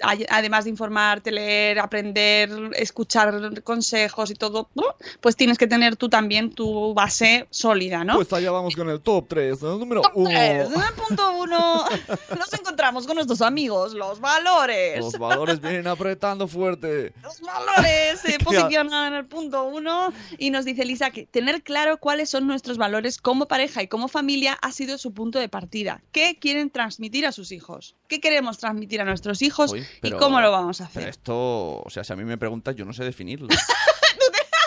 además 0.00 0.64
de 0.64 0.70
informarte, 0.70 1.30
leer, 1.30 1.78
aprender, 1.78 2.50
escuchar 2.74 3.62
consejos 3.62 4.30
y 4.30 4.34
todo, 4.34 4.68
¿no? 4.74 4.84
pues 5.20 5.36
tienes 5.36 5.58
que 5.58 5.66
tener 5.66 5.96
tú 5.96 6.08
también 6.08 6.50
tu 6.50 6.94
base 6.94 7.46
sólida, 7.50 8.04
¿no? 8.04 8.14
Pues 8.14 8.32
allá 8.32 8.50
vamos 8.50 8.76
con 8.76 8.88
el 8.88 9.00
top 9.00 9.26
3, 9.28 9.62
el 9.62 9.78
número 9.78 10.02
Top 10.02 10.12
1. 10.14 10.30
tres. 10.30 10.68
En 10.68 10.80
el 10.80 10.94
punto 10.94 11.32
uno 11.38 11.84
nos 12.38 12.52
encontramos 12.52 13.06
con 13.06 13.16
nuestros 13.16 13.42
amigos, 13.42 13.94
los 13.94 14.20
valores. 14.20 15.00
Los 15.00 15.18
valores 15.18 15.60
vienen 15.60 15.86
apretando 15.86 16.48
fuerte. 16.48 17.12
Los 17.22 17.40
valores 17.40 18.20
se 18.20 18.38
posicionan 18.44 19.12
en 19.12 19.18
el 19.18 19.26
punto 19.26 19.64
uno 19.64 20.12
y 20.38 20.50
nos 20.50 20.64
dice 20.64 20.84
Lisa 20.84 21.10
que 21.10 21.26
tener 21.26 21.62
claro 21.62 21.98
cuáles 21.98 22.30
son 22.30 22.46
nuestros 22.46 22.78
valores 22.78 23.18
como 23.18 23.46
pareja 23.46 23.82
y 23.82 23.88
como 23.88 24.08
familia 24.08 24.58
ha 24.60 24.72
sido 24.72 24.98
su 24.98 25.12
punto 25.12 25.38
de 25.38 25.48
partida. 25.48 26.02
¿Qué 26.12 26.38
quieren 26.40 26.70
transmitir 26.70 27.26
a 27.26 27.32
sus 27.32 27.52
hijos? 27.52 27.96
¿Qué 28.08 28.20
queremos 28.20 28.58
transmitir 28.58 29.00
a 29.00 29.04
nuestros 29.04 29.42
hijos 29.42 29.72
Uy, 29.72 29.86
y 30.02 30.10
cómo 30.12 30.40
lo 30.40 30.50
vamos 30.50 30.80
a 30.80 30.88
Pero 30.88 31.00
hacer? 31.00 31.08
esto, 31.10 31.82
o 31.82 31.90
sea, 31.90 32.02
si 32.04 32.12
a 32.12 32.16
mí 32.16 32.24
me 32.24 32.38
preguntas, 32.38 32.74
yo 32.74 32.84
no 32.84 32.92
sé 32.92 33.04
definirlo. 33.04 33.48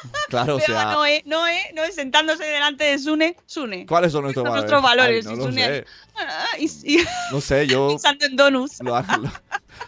claro, 0.29 0.55
o 0.55 0.59
sea, 0.59 0.93
Noé, 0.93 1.21
Noé, 1.25 1.59
Noé 1.75 1.91
sentándose 1.91 2.43
delante 2.43 2.83
de 2.85 2.97
Sune, 2.99 3.35
Sune. 3.45 3.85
¿cuáles 3.85 4.11
son 4.11 4.23
nuestros 4.23 4.43
valores? 4.43 4.61
nuestros 4.63 4.81
valores, 4.83 5.27
Ay, 5.27 5.35
no 5.37 5.43
Sune 5.43 5.65
sé. 5.65 5.85
ah, 6.17 6.45
y- 6.59 6.95
y- 6.97 7.05
No 7.31 7.41
sé, 7.41 7.67
yo 7.67 7.87
pensando 7.89 8.25
en 8.25 8.35
donuts. 8.35 8.79
lo 8.81 8.95
hago- 8.95 9.21
lo- 9.23 9.31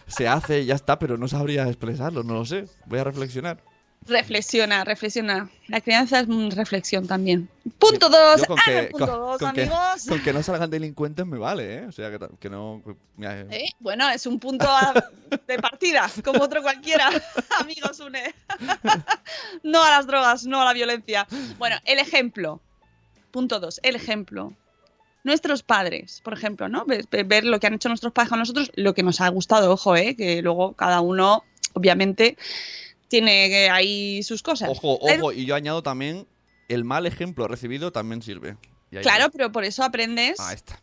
se 0.06 0.28
hace 0.28 0.64
ya 0.64 0.74
está, 0.74 0.98
pero 0.98 1.16
no 1.16 1.28
sabría 1.28 1.66
expresarlo, 1.68 2.22
no 2.22 2.34
lo 2.34 2.44
sé. 2.44 2.66
Voy 2.86 2.98
a 2.98 3.04
reflexionar. 3.04 3.62
Reflexiona, 4.06 4.84
reflexiona. 4.84 5.48
La 5.68 5.80
crianza 5.80 6.20
es 6.20 6.26
reflexión 6.54 7.06
también. 7.06 7.48
Punto 7.78 8.08
dos. 8.10 8.40
Yo 8.42 8.46
con 8.46 8.58
ah, 8.58 8.62
que, 8.66 8.82
punto 8.90 9.06
con, 9.06 9.18
dos, 9.18 9.38
con 9.38 9.52
que, 9.54 9.62
amigos. 9.62 10.06
con 10.08 10.22
que 10.22 10.32
no 10.32 10.42
salgan 10.42 10.68
delincuentes 10.70 11.24
me 11.24 11.38
vale, 11.38 11.74
¿eh? 11.76 11.86
O 11.86 11.92
sea, 11.92 12.10
que, 12.38 12.50
no... 12.50 12.82
eh, 13.22 13.64
Bueno, 13.80 14.08
es 14.10 14.26
un 14.26 14.38
punto 14.38 14.66
a- 14.68 14.92
de 15.46 15.58
partida, 15.58 16.10
como 16.22 16.42
otro 16.42 16.60
cualquiera. 16.62 17.08
Amigos, 17.60 17.98
une. 18.00 18.34
no 19.62 19.82
a 19.82 19.90
las 19.90 20.06
drogas, 20.06 20.44
no 20.44 20.60
a 20.60 20.64
la 20.66 20.72
violencia. 20.72 21.26
Bueno, 21.58 21.76
el 21.84 21.98
ejemplo. 21.98 22.60
Punto 23.30 23.58
dos, 23.58 23.80
el 23.82 23.96
ejemplo. 23.96 24.52
nuestros 25.24 25.62
padres, 25.62 26.20
por 26.22 26.34
ejemplo, 26.34 26.68
¿no? 26.68 26.84
Ver, 26.84 27.06
ver- 27.10 27.24
ver 27.24 27.44
lo 27.46 27.58
que 27.58 27.66
han 27.66 27.74
hecho 27.74 27.88
nuestros 27.88 28.12
padres 28.12 28.28
con 28.28 28.38
nosotros, 28.38 28.70
lo 28.74 28.92
que 28.94 29.02
nos 29.02 29.22
ha 29.22 29.28
gustado, 29.30 29.72
ojo, 29.72 29.96
¿eh? 29.96 30.14
Que 30.14 30.42
luego 30.42 30.74
cada 30.74 31.00
uno, 31.00 31.42
obviamente, 31.72 32.36
tiene 33.08 33.46
eh, 33.46 33.70
ahí 33.70 34.22
sus 34.22 34.42
cosas. 34.42 34.68
Ojo, 34.70 34.98
ojo, 35.00 35.32
y 35.32 35.46
yo 35.46 35.54
añado 35.54 35.82
también, 35.82 36.26
el 36.68 36.84
mal 36.84 37.06
ejemplo 37.06 37.48
recibido 37.48 37.92
también 37.92 38.22
sirve. 38.22 38.56
Claro, 38.90 39.24
va. 39.24 39.30
pero 39.30 39.52
por 39.52 39.64
eso 39.64 39.82
aprendes. 39.82 40.38
Ah, 40.38 40.52
está. 40.52 40.80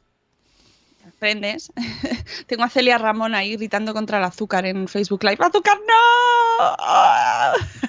Aprendes. 1.08 1.72
Tengo 2.48 2.64
a 2.64 2.70
Celia 2.70 2.98
Ramón 2.98 3.36
ahí 3.36 3.56
gritando 3.56 3.94
contra 3.94 4.18
el 4.20 4.24
azúcar 4.24 4.66
en 4.66 4.88
Facebook 4.88 5.24
Live. 5.24 5.38
¡Azúcar 5.40 5.78
no! 5.88 6.72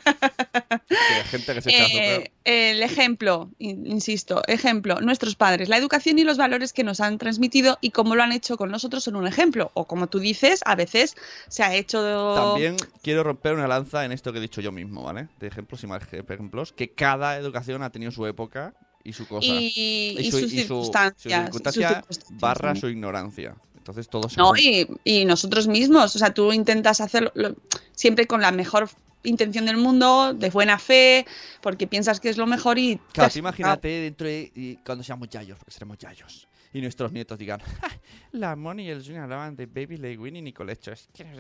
Gente 1.26 1.54
que 1.56 1.62
se 1.62 1.70
echa 1.70 1.86
Eh, 1.94 2.32
el 2.44 2.84
ejemplo, 2.84 3.50
in- 3.60 3.86
insisto, 3.88 4.42
ejemplo, 4.48 5.00
nuestros 5.02 5.36
padres, 5.36 5.70
la 5.70 5.78
educación 5.78 6.20
y 6.20 6.24
los 6.24 6.38
valores 6.38 6.74
que 6.74 6.84
nos 6.84 7.00
han 7.00 7.18
transmitido 7.18 7.78
y 7.82 7.92
cómo 7.92 8.16
lo 8.16 8.24
han 8.24 8.32
hecho 8.32 8.58
con 8.58 8.70
nosotros 8.70 9.04
son 9.04 9.16
un 9.16 9.28
ejemplo. 9.28 9.72
O 9.74 9.86
como 9.86 10.08
tú 10.08 10.20
dices, 10.20 10.62
a 10.66 10.76
veces 10.76 11.16
se 11.48 11.64
ha 11.64 11.74
hecho... 11.74 12.34
También 12.36 12.76
quiero 13.02 13.24
romper 13.24 13.54
una 13.54 13.68
lanza 13.68 14.06
en 14.06 14.12
esto 14.12 14.32
que 14.32 14.40
he 14.40 14.42
dicho 14.42 14.62
yo 14.62 14.72
mismo, 14.72 15.04
¿vale? 15.04 15.28
De 15.40 15.48
ejemplos 15.48 15.84
y 15.84 15.88
más 15.88 16.04
ejemplos, 16.12 16.74
que 16.74 16.92
cada 16.92 17.38
educación 17.38 17.82
ha 17.84 17.90
tenido 17.92 18.12
su 18.12 18.26
época 18.28 18.74
y 19.04 19.14
su 19.14 19.28
cosa. 19.28 19.46
Y- 19.48 20.16
y 20.20 20.32
sus 20.32 20.42
su 20.42 20.50
circunstancias, 20.50 21.18
su 21.22 21.28
y 21.30 21.32
sus 21.32 21.44
circunstancia 21.44 21.88
circunstancias 21.90 22.40
barra 22.40 22.62
también. 22.70 22.82
su 22.82 22.88
ignorancia. 22.90 23.56
Entonces 23.78 24.08
todo 24.10 24.30
se 24.30 24.38
No, 24.38 24.56
y, 24.56 24.88
y 25.04 25.26
nosotros 25.26 25.68
mismos, 25.68 26.16
o 26.16 26.20
sea, 26.20 26.34
tú 26.34 26.54
intentas 26.54 27.02
hacerlo 27.02 27.32
lo- 27.36 27.56
siempre 27.92 28.28
con 28.28 28.42
la 28.42 28.52
mejor 28.52 28.90
intención 29.24 29.66
del 29.66 29.78
mundo, 29.78 30.34
de 30.34 30.50
buena 30.50 30.80
fe, 30.80 31.26
porque 31.62 31.88
piensas 31.88 32.20
que 32.20 32.30
es 32.30 32.38
lo 32.38 32.46
mejor 32.48 32.78
y... 32.78 33.00
Claro, 33.14 33.32
tú 33.32 33.40
imagínate 33.40 33.88
dentro 33.88 34.28
de 34.28 34.52
y 34.56 34.76
cuando 34.78 35.04
seamos 35.04 35.30
yayos, 35.30 35.58
porque 35.58 35.72
seremos 35.72 35.98
yayos. 35.98 36.48
Y 36.74 36.82
nuestros 36.82 37.12
nietos 37.12 37.38
digan, 37.38 37.60
"Ja, 37.60 37.90
la 38.32 38.56
Moni 38.56 38.86
y 38.86 38.90
el 38.90 39.04
Junior 39.04 39.24
hablaban 39.24 39.56
de 39.56 39.68
Baby 39.68 40.18
Winning 40.18 40.48
y 40.48 40.54
colecho. 40.54 40.92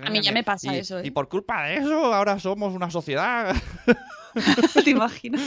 A 0.03 0.09
mí 0.09 0.21
ya 0.21 0.31
me 0.31 0.43
pasa 0.43 0.73
y, 0.73 0.79
eso, 0.79 0.99
¿eh? 0.99 1.07
Y 1.07 1.11
por 1.11 1.27
culpa 1.27 1.63
de 1.65 1.77
eso, 1.77 2.13
ahora 2.13 2.39
somos 2.39 2.73
una 2.73 2.91
sociedad. 2.91 3.55
¿Te 4.83 4.89
imaginas? 4.89 5.41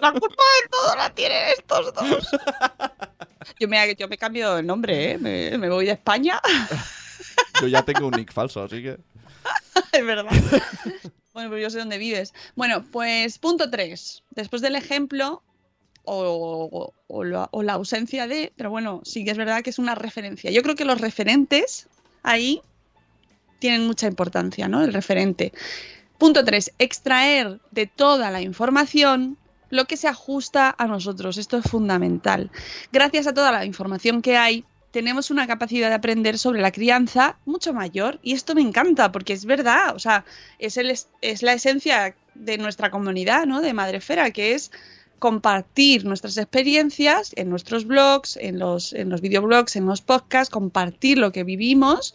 La 0.00 0.12
culpa 0.12 0.42
de 0.62 0.68
todo 0.70 0.96
la 0.96 1.10
tienen 1.10 1.42
estos 1.56 1.92
dos. 1.94 2.28
Yo 3.58 3.68
me, 3.68 3.94
yo 3.94 4.08
me 4.08 4.18
cambio 4.18 4.58
el 4.58 4.66
nombre, 4.66 5.12
¿eh? 5.12 5.18
Me, 5.18 5.58
me 5.58 5.68
voy 5.68 5.88
a 5.88 5.94
España. 5.94 6.40
Yo 7.60 7.68
ya 7.68 7.82
tengo 7.82 8.08
un 8.08 8.14
nick 8.14 8.32
falso, 8.32 8.62
así 8.62 8.82
que. 8.82 8.98
es 9.92 10.04
verdad. 10.04 10.30
Bueno, 11.32 11.50
pero 11.50 11.58
yo 11.58 11.70
sé 11.70 11.78
dónde 11.78 11.98
vives. 11.98 12.32
Bueno, 12.54 12.84
pues 12.90 13.38
punto 13.38 13.70
3. 13.70 14.22
Después 14.30 14.62
del 14.62 14.76
ejemplo 14.76 15.42
o, 16.04 16.92
o 17.06 17.24
la, 17.24 17.48
o 17.50 17.62
la 17.62 17.74
ausencia 17.74 18.26
de, 18.26 18.52
pero 18.56 18.70
bueno, 18.70 19.00
sí 19.04 19.24
que 19.24 19.30
es 19.30 19.36
verdad 19.36 19.62
que 19.62 19.70
es 19.70 19.78
una 19.78 19.94
referencia. 19.94 20.50
Yo 20.50 20.62
creo 20.62 20.74
que 20.74 20.84
los 20.84 21.00
referentes 21.00 21.88
ahí 22.22 22.62
tienen 23.58 23.86
mucha 23.86 24.06
importancia, 24.06 24.68
¿no? 24.68 24.82
El 24.82 24.92
referente. 24.92 25.52
Punto 26.18 26.44
3. 26.44 26.72
Extraer 26.78 27.60
de 27.70 27.86
toda 27.86 28.30
la 28.30 28.40
información 28.40 29.38
lo 29.70 29.86
que 29.86 29.96
se 29.96 30.08
ajusta 30.08 30.74
a 30.76 30.86
nosotros. 30.86 31.36
Esto 31.36 31.58
es 31.58 31.64
fundamental. 31.64 32.50
Gracias 32.92 33.26
a 33.26 33.34
toda 33.34 33.50
la 33.50 33.64
información 33.64 34.22
que 34.22 34.36
hay, 34.36 34.64
tenemos 34.90 35.30
una 35.32 35.48
capacidad 35.48 35.88
de 35.88 35.96
aprender 35.96 36.38
sobre 36.38 36.60
la 36.60 36.70
crianza 36.70 37.36
mucho 37.44 37.74
mayor. 37.74 38.20
Y 38.22 38.32
esto 38.32 38.54
me 38.54 38.60
encanta 38.60 39.10
porque 39.10 39.32
es 39.32 39.44
verdad. 39.44 39.94
O 39.96 39.98
sea, 39.98 40.24
es, 40.60 40.76
el, 40.76 40.90
es, 40.90 41.42
la 41.42 41.52
esencia 41.52 42.14
de 42.34 42.58
nuestra 42.58 42.90
comunidad, 42.90 43.46
¿no? 43.46 43.60
De 43.60 43.72
Madrefera, 43.72 44.30
que 44.30 44.54
es 44.54 44.70
compartir 45.18 46.04
nuestras 46.04 46.36
experiencias 46.36 47.32
en 47.36 47.50
nuestros 47.50 47.86
blogs, 47.86 48.36
en 48.36 48.58
los, 48.58 48.92
en 48.92 49.08
los 49.08 49.20
videoblogs, 49.20 49.76
en 49.76 49.86
los 49.86 50.02
podcasts, 50.02 50.50
compartir 50.50 51.18
lo 51.18 51.32
que 51.32 51.44
vivimos 51.44 52.14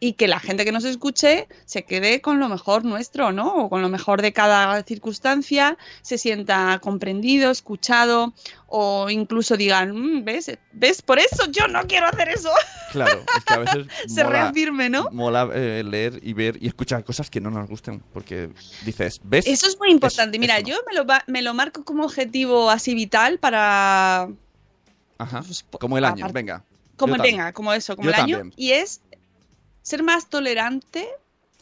y 0.00 0.14
que 0.14 0.28
la 0.28 0.38
gente 0.40 0.64
que 0.66 0.72
nos 0.72 0.84
escuche 0.84 1.48
se 1.64 1.84
quede 1.84 2.20
con 2.20 2.38
lo 2.38 2.48
mejor 2.50 2.84
nuestro, 2.84 3.32
¿no? 3.32 3.54
O 3.54 3.70
con 3.70 3.80
lo 3.80 3.88
mejor 3.88 4.20
de 4.20 4.32
cada 4.34 4.82
circunstancia, 4.82 5.78
se 6.02 6.18
sienta 6.18 6.78
comprendido, 6.82 7.50
escuchado 7.50 8.34
o 8.66 9.08
incluso 9.08 9.56
digan, 9.56 9.92
"Mm, 9.96 10.24
¿ves? 10.24 10.58
¿Ves? 10.72 11.00
Por 11.00 11.18
eso 11.18 11.46
yo 11.50 11.68
no 11.68 11.82
quiero 11.86 12.06
hacer 12.08 12.28
eso. 12.28 12.50
Claro, 12.94 13.24
es 13.36 13.44
que 13.44 13.54
a 13.54 13.58
veces. 13.58 13.86
Se 14.06 14.22
mola, 14.22 14.42
reafirme, 14.44 14.88
¿no? 14.88 15.08
Mola 15.10 15.48
eh, 15.52 15.82
leer 15.84 16.20
y 16.22 16.32
ver 16.32 16.58
y 16.62 16.68
escuchar 16.68 17.02
cosas 17.02 17.28
que 17.28 17.40
no 17.40 17.50
nos 17.50 17.68
gusten. 17.68 18.00
Porque 18.12 18.50
dices, 18.84 19.20
¿ves? 19.24 19.46
Eso 19.48 19.66
es 19.66 19.76
muy 19.80 19.90
importante. 19.90 20.36
Es- 20.36 20.40
Mira, 20.40 20.60
yo 20.60 20.76
me 20.88 20.94
lo, 20.94 21.04
me 21.26 21.42
lo 21.42 21.54
marco 21.54 21.82
como 21.84 22.04
objetivo 22.04 22.70
así 22.70 22.94
vital 22.94 23.38
para... 23.40 24.28
Ajá. 25.18 25.42
Pues, 25.42 25.64
Como 25.80 25.98
el 25.98 26.04
año, 26.04 26.28
venga. 26.32 26.62
Como 26.96 27.16
venga, 27.16 27.52
como 27.52 27.72
eso, 27.72 27.96
como 27.96 28.06
Yo 28.10 28.14
el 28.14 28.20
año. 28.20 28.36
también. 28.38 28.54
Y 28.56 28.70
es 28.72 29.00
ser 29.84 30.02
más 30.02 30.28
tolerante 30.28 31.06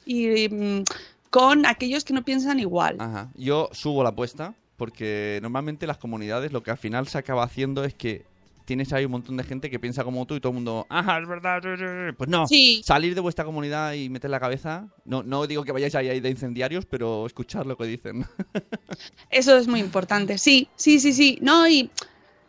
y 0.07 0.49
mm, 0.49 0.85
con 1.29 1.67
aquellos 1.67 2.05
que 2.05 2.15
no 2.15 2.25
piensan 2.25 2.59
igual. 2.61 2.97
Ajá. 3.01 3.29
Yo 3.35 3.69
subo 3.73 4.03
la 4.03 4.09
apuesta 4.11 4.55
porque 4.77 5.39
normalmente 5.43 5.87
las 5.87 5.99
comunidades 5.99 6.53
lo 6.53 6.63
que 6.63 6.71
al 6.71 6.79
final 6.79 7.07
se 7.09 7.19
acaba 7.19 7.43
haciendo 7.45 7.85
es 7.85 7.93
que 7.95 8.25
tienes 8.65 8.93
ahí 8.93 9.05
un 9.05 9.11
montón 9.11 9.37
de 9.37 9.43
gente 9.45 9.69
que 9.71 9.81
piensa 9.81 10.05
como 10.05 10.25
tú 10.25 10.37
y 10.37 10.41
todo 10.41 10.51
el 10.51 10.55
mundo, 10.55 10.87
ajá, 10.89 11.19
es 11.19 11.27
verdad, 11.27 11.61
sí, 11.63 11.69
sí, 11.77 11.85
sí". 11.85 12.15
pues 12.17 12.31
no, 12.31 12.47
Sí. 12.47 12.81
salir 12.85 13.15
de 13.17 13.21
vuestra 13.21 13.45
comunidad 13.45 13.93
y 13.95 14.09
meter 14.09 14.31
la 14.31 14.39
cabeza, 14.39 14.87
no, 15.05 15.25
no 15.25 15.49
digo 15.49 15.65
que 15.65 15.73
vayáis 15.73 15.95
ahí 15.97 16.21
de 16.21 16.31
incendiarios, 16.31 16.87
pero 16.87 17.27
escuchar 17.27 17.67
lo 17.67 17.77
que 17.77 17.85
dicen. 17.87 18.25
Eso 19.31 19.57
es 19.57 19.67
muy 19.67 19.81
importante. 19.81 20.39
Sí, 20.39 20.69
sí, 20.77 21.01
sí, 21.01 21.13
sí. 21.13 21.39
No, 21.43 21.67
y 21.69 21.91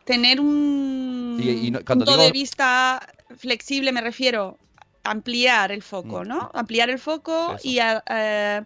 tener 0.05 0.39
un 0.39 1.39
Y- 1.43 1.67
y 1.67 1.71
no- 1.71 1.79
cuando 1.85 2.05
punto 2.05 2.11
digo- 2.19 2.23
de 2.25 2.31
vista 2.31 3.05
flexible, 3.37 3.91
me 3.91 4.01
refiero, 4.01 4.57
ampliar 5.03 5.71
el 5.71 5.81
foco, 5.83 6.23
¿no? 6.25 6.49
Ampliar 6.53 6.89
el 6.89 6.99
foco. 6.99 7.55
Eso. 7.55 7.67
y 7.67 7.79
a- 7.79 8.03
eh, 8.09 8.61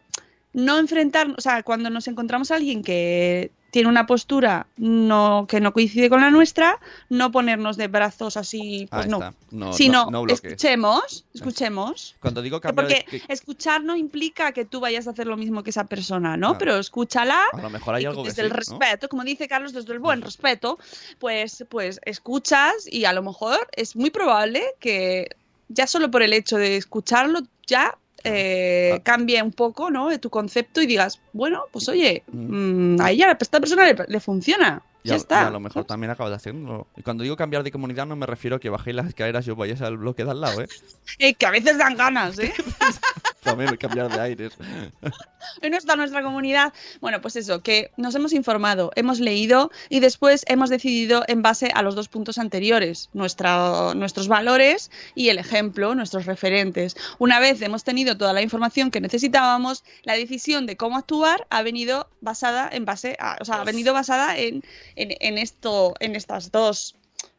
no 0.54 0.78
enfrentar, 0.80 1.28
o 1.38 1.42
sea, 1.42 1.62
cuando 1.64 1.90
nos 1.90 2.08
encontramos 2.08 2.50
a 2.52 2.56
alguien 2.56 2.82
que 2.84 3.52
tiene 3.70 3.90
una 3.90 4.08
postura 4.08 4.66
no 4.78 5.46
que 5.48 5.60
no 5.60 5.72
coincide 5.74 6.10
con 6.10 6.22
la 6.22 6.32
nuestra, 6.32 6.80
no 7.10 7.32
ponernos 7.32 7.76
de 7.78 7.88
brazos 7.90 8.38
así, 8.38 8.88
pues 8.90 9.06
Ahí 9.06 9.12
no. 9.12 9.20
No, 9.52 9.74
sino 9.74 10.06
no- 10.06 10.26
no 10.26 10.34
escuchemos, 10.34 11.26
escuchemos. 11.34 12.16
Cuando 12.20 12.42
digo 12.42 12.60
cambiar 12.62 12.88
de- 12.88 13.06
Porque 13.08 13.22
escuchar 13.28 13.84
no 13.84 13.96
implica 13.96 14.52
que 14.54 14.66
tú 14.66 14.80
vayas 14.80 15.06
a 15.08 15.12
hacer 15.12 15.28
lo 15.28 15.38
mismo 15.38 15.64
que 15.64 15.70
esa 15.70 15.84
persona, 15.84 16.38
¿no? 16.38 16.48
Claro. 16.52 16.58
Pero 16.60 16.78
escúchala 16.80 17.44
A 17.54 17.62
lo 17.62 17.70
mejor 17.70 17.96
hay 17.96 18.04
y 18.04 18.06
algo 18.08 18.24
que 18.24 18.30
desde 18.30 18.42
el 18.44 18.50
respeto, 18.52 19.10
como 19.10 19.24
dice 19.26 19.48
Carlos, 19.48 19.74
desde 19.74 19.94
el 19.94 20.00
buen 20.00 20.22
respeto, 20.22 20.80
pues, 21.20 21.66
pues 21.70 22.00
escuchas 22.06 22.74
y 22.90 23.06
a 23.06 23.14
lo 23.14 23.22
mejor 23.22 23.68
es 23.76 23.96
muy 23.96 24.10
probable 24.10 24.64
que 24.80 25.28
ya 25.70 25.88
solo 25.88 26.10
por 26.12 26.22
el 26.24 26.34
hecho 26.34 26.58
de 26.58 26.78
escucharlo 26.78 27.40
ya 27.66 27.98
eh, 28.24 28.94
Ah. 28.96 29.00
cambie 29.04 29.42
un 29.42 29.52
poco 29.52 29.90
¿no? 29.92 30.10
de 30.10 30.18
tu 30.20 30.30
concepto 30.30 30.82
y 30.82 30.88
digas, 30.88 31.20
bueno, 31.34 31.64
pues 31.72 31.88
oye, 31.88 32.24
mm, 32.32 33.00
a 33.00 33.12
ella, 33.12 33.30
a 33.30 33.38
esta 33.40 33.60
persona 33.60 33.86
le, 33.86 33.96
le 34.08 34.20
funciona. 34.20 34.82
Y 35.04 35.10
ya 35.10 35.16
está. 35.16 35.44
y 35.44 35.46
a 35.46 35.50
lo 35.52 35.60
mejor 35.60 35.86
también 35.86 36.10
acabas 36.12 36.34
haciéndolo. 36.34 36.88
Y 36.98 37.04
cuando 37.04 37.24
digo 37.24 37.38
cambiar 37.38 37.64
de 37.64 37.72
comunidad 37.72 38.06
no 38.08 38.16
me 38.16 38.26
refiero 38.26 38.56
a 38.58 38.60
que 38.60 38.70
bajéis 38.70 38.96
las 38.96 39.08
escaleras 39.08 39.46
y 39.48 39.52
os 39.52 39.58
vayáis 39.58 39.82
al 39.82 39.98
bloque 39.98 40.26
de 40.26 40.32
al 40.32 40.42
lado, 40.42 40.62
¿eh? 40.62 40.68
Eh, 41.20 41.36
que 41.36 41.46
a 41.46 41.52
veces 41.52 41.78
dan 41.78 41.96
ganas, 41.96 42.38
¿eh? 42.40 42.52
También 43.48 43.78
cambiar 43.78 44.10
de 44.10 44.20
aires. 44.20 44.54
en 45.62 45.72
nuestra, 45.72 45.96
nuestra 45.96 46.22
comunidad. 46.22 46.74
Bueno, 47.00 47.22
pues 47.22 47.38
eso, 47.38 47.62
que 47.62 47.92
nos 47.96 48.14
hemos 48.16 48.34
informado, 48.34 48.92
hemos 48.96 49.22
leído 49.22 49.72
y 49.90 50.02
después 50.02 50.44
hemos 50.48 50.70
decidido 50.70 51.24
en 51.28 51.42
base 51.42 51.72
a 51.74 51.82
los 51.82 51.96
dos 51.96 52.10
puntos 52.10 52.38
anteriores, 52.38 53.10
nuestra, 53.14 53.94
nuestros 53.96 54.28
valores 54.28 54.92
y 55.16 55.30
el 55.30 55.40
ejemplo, 55.40 55.96
nuestros 55.96 56.26
referentes. 56.26 56.98
Una 57.20 57.40
vez 57.40 57.62
hemos 57.62 57.86
tenido 57.86 58.18
toda 58.18 58.34
la 58.34 58.42
información 58.42 58.92
que 58.92 59.00
necesitábamos, 59.00 59.86
la 60.04 60.16
decisión 60.16 60.66
de 60.66 60.76
cómo 60.76 60.98
actuar 60.98 61.48
ha 61.50 61.64
venido 61.64 62.10
basada 62.20 62.70
en 62.70 62.84
base 62.84 63.16
a, 63.20 63.38
o 63.40 63.46
sea, 63.46 63.62
ha 63.62 63.64
venido 63.64 63.94
basada 63.94 64.38
en, 64.38 64.62
en, 64.98 65.16
en 65.22 65.38
esto, 65.38 65.94
en 66.02 66.18
estas 66.18 66.52
dos 66.52 66.97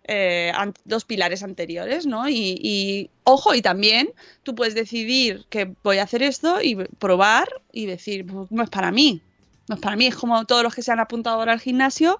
eh, 0.08 0.52
dos 0.84 1.04
pilares 1.04 1.42
anteriores, 1.42 2.06
¿no? 2.06 2.28
Y, 2.28 2.58
y, 2.62 3.10
ojo, 3.24 3.54
y 3.54 3.62
también 3.62 4.10
tú 4.42 4.54
puedes 4.54 4.74
decidir 4.74 5.44
que 5.50 5.74
voy 5.84 5.98
a 5.98 6.02
hacer 6.04 6.22
esto 6.22 6.60
y 6.62 6.74
probar 6.98 7.46
y 7.72 7.86
decir, 7.86 8.26
"Pues, 8.26 8.50
no 8.50 8.62
es 8.64 8.70
para 8.70 8.90
mí, 8.90 9.22
no 9.68 9.74
es 9.76 9.80
para 9.80 9.96
mí, 9.96 10.06
es 10.06 10.16
como 10.16 10.44
todos 10.46 10.62
los 10.62 10.74
que 10.74 10.82
se 10.82 10.90
han 10.92 10.98
apuntado 11.00 11.36
ahora 11.38 11.52
al 11.52 11.60
gimnasio 11.60 12.18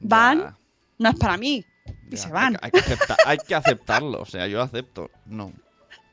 van, 0.00 0.38
Ya, 0.40 0.56
no 0.98 1.08
es 1.10 1.16
para 1.16 1.36
mí, 1.36 1.64
y 2.10 2.16
ya, 2.16 2.22
se 2.22 2.28
van. 2.30 2.56
Hay, 2.62 2.70
que- 2.70 2.78
hay 2.78 2.82
que 2.84 2.92
acepta- 2.94 3.16
hay 3.26 3.38
que 3.38 3.54
aceptarlo, 3.54 4.20
o 4.22 4.26
sea, 4.26 4.46
yo 4.46 4.62
acepto. 4.62 5.10
No, 5.26 5.52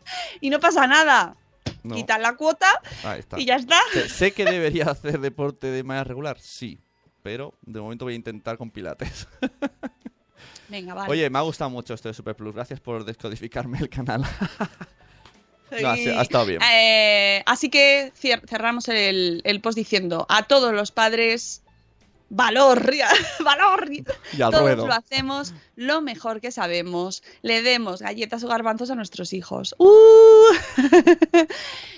Y 0.42 0.50
no 0.50 0.60
pasa 0.60 0.88
nada, 0.88 1.36
no. 1.84 1.96
quitan 1.96 2.22
la 2.24 2.36
cuota 2.36 2.68
y 3.38 3.46
ya 3.46 3.56
está. 3.58 3.78
Sé, 3.94 4.10
sé 4.10 4.32
que 4.34 4.44
debería 4.46 4.86
hacer 4.86 5.20
deporte 5.20 5.68
de 5.68 5.84
manera 5.84 6.04
regular, 6.04 6.40
sí. 6.40 6.80
Pero 7.24 7.54
de 7.62 7.80
momento 7.80 8.06
voy 8.06 8.14
a 8.14 8.18
intentar 8.18 8.58
con 8.58 8.72
pilates. 8.72 9.28
Venga, 10.72 10.94
vale. 10.96 11.12
Oye, 11.12 11.30
me 11.30 11.38
ha 11.38 11.42
gustado 11.42 11.70
mucho 11.70 11.94
esto 11.94 12.08
de 12.08 12.14
Super 12.16 12.36
Plus. 12.36 12.56
Gracias 12.56 12.80
por 12.80 13.04
descodificarme 13.06 13.78
el 13.80 13.90
canal. 13.90 14.24
No, 15.82 15.88
ha 15.88 15.96
estado 16.22 16.46
bien. 16.46 16.60
Eh, 16.70 17.44
así 17.46 17.70
que 17.70 18.12
cerramos 18.46 18.90
el, 18.90 19.40
el 19.46 19.62
post 19.62 19.78
diciendo 19.78 20.26
a 20.28 20.44
todos 20.44 20.74
los 20.74 20.92
padres 20.92 21.62
valor, 22.30 22.92
valor. 23.40 23.90
Y 23.90 24.42
al 24.42 24.52
Todos 24.52 24.64
ruedo. 24.64 24.88
lo 24.88 24.94
hacemos 24.94 25.54
lo 25.78 26.02
mejor 26.02 26.42
que 26.42 26.52
sabemos. 26.52 27.24
Le 27.42 27.62
demos 27.62 28.02
galletas 28.02 28.44
o 28.44 28.50
garbanzos 28.50 28.90
a 28.92 28.96
nuestros 28.96 29.32
hijos. 29.32 29.74
¡Uh! 29.80 29.88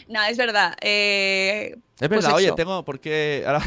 no, 0.07 0.23
es 0.23 0.37
verdad. 0.37 0.75
eh, 0.79 1.75
Es 1.99 2.07
pues 2.07 2.09
verdad, 2.09 2.35
oye, 2.35 2.45
eso. 2.47 2.55
tengo. 2.55 2.85
Porque. 2.85 3.43
Ahora, 3.47 3.63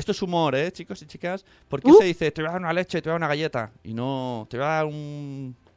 esto 0.00 0.12
es 0.12 0.20
humor, 0.22 0.54
¿eh, 0.56 0.72
chicos 0.72 1.00
y 1.02 1.06
chicas? 1.06 1.44
¿Por 1.68 1.80
qué 1.80 1.90
Uh. 1.90 1.98
se 1.98 2.04
dice 2.04 2.30
te 2.32 2.42
voy 2.42 2.48
a 2.48 2.52
dar 2.52 2.60
una 2.60 2.72
leche 2.72 2.98
y 2.98 3.02
te 3.02 3.08
voy 3.08 3.12
a 3.12 3.14
dar 3.14 3.20
una 3.20 3.28
galleta? 3.28 3.70
Y 3.84 3.94
no. 3.94 4.46
Te 4.50 4.56
voy 4.56 4.66
a 4.66 4.68
dar 4.70 4.84
un. 4.86 5.56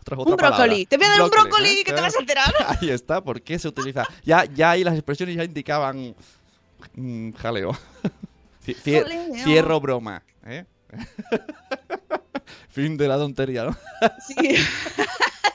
otra, 0.00 0.18
otra 0.18 0.32
Un 0.32 0.36
brócoli. 0.36 0.86
Te 0.86 0.96
voy 0.96 1.06
a 1.06 1.10
dar 1.10 1.22
un 1.22 1.30
brócoli, 1.30 1.68
¿eh? 1.68 1.84
que 1.84 1.92
te 1.92 1.92
voy 1.92 2.00
a 2.00 2.02
vas 2.04 2.16
a 2.16 2.20
enterar. 2.20 2.54
Ahí 2.80 2.90
está, 2.90 3.22
¿por 3.24 3.40
qué 3.40 3.58
se 3.58 3.68
utiliza? 3.68 4.04
Ya, 4.24 4.44
ya 4.44 4.70
ahí 4.72 4.84
las 4.84 4.94
expresiones 4.94 5.36
ya 5.36 5.44
indicaban. 5.44 6.14
mm, 6.94 7.32
jaleo. 7.32 7.72
Ci- 8.66 8.76
cie- 8.76 9.02
Jaleo. 9.02 9.34
Cierro 9.44 9.80
broma, 9.80 10.22
¿eh? 10.44 10.64
fin 12.68 12.96
de 12.96 13.08
la 13.08 13.16
tontería, 13.16 13.64
¿no? 13.64 13.76
Sí. 14.26 14.56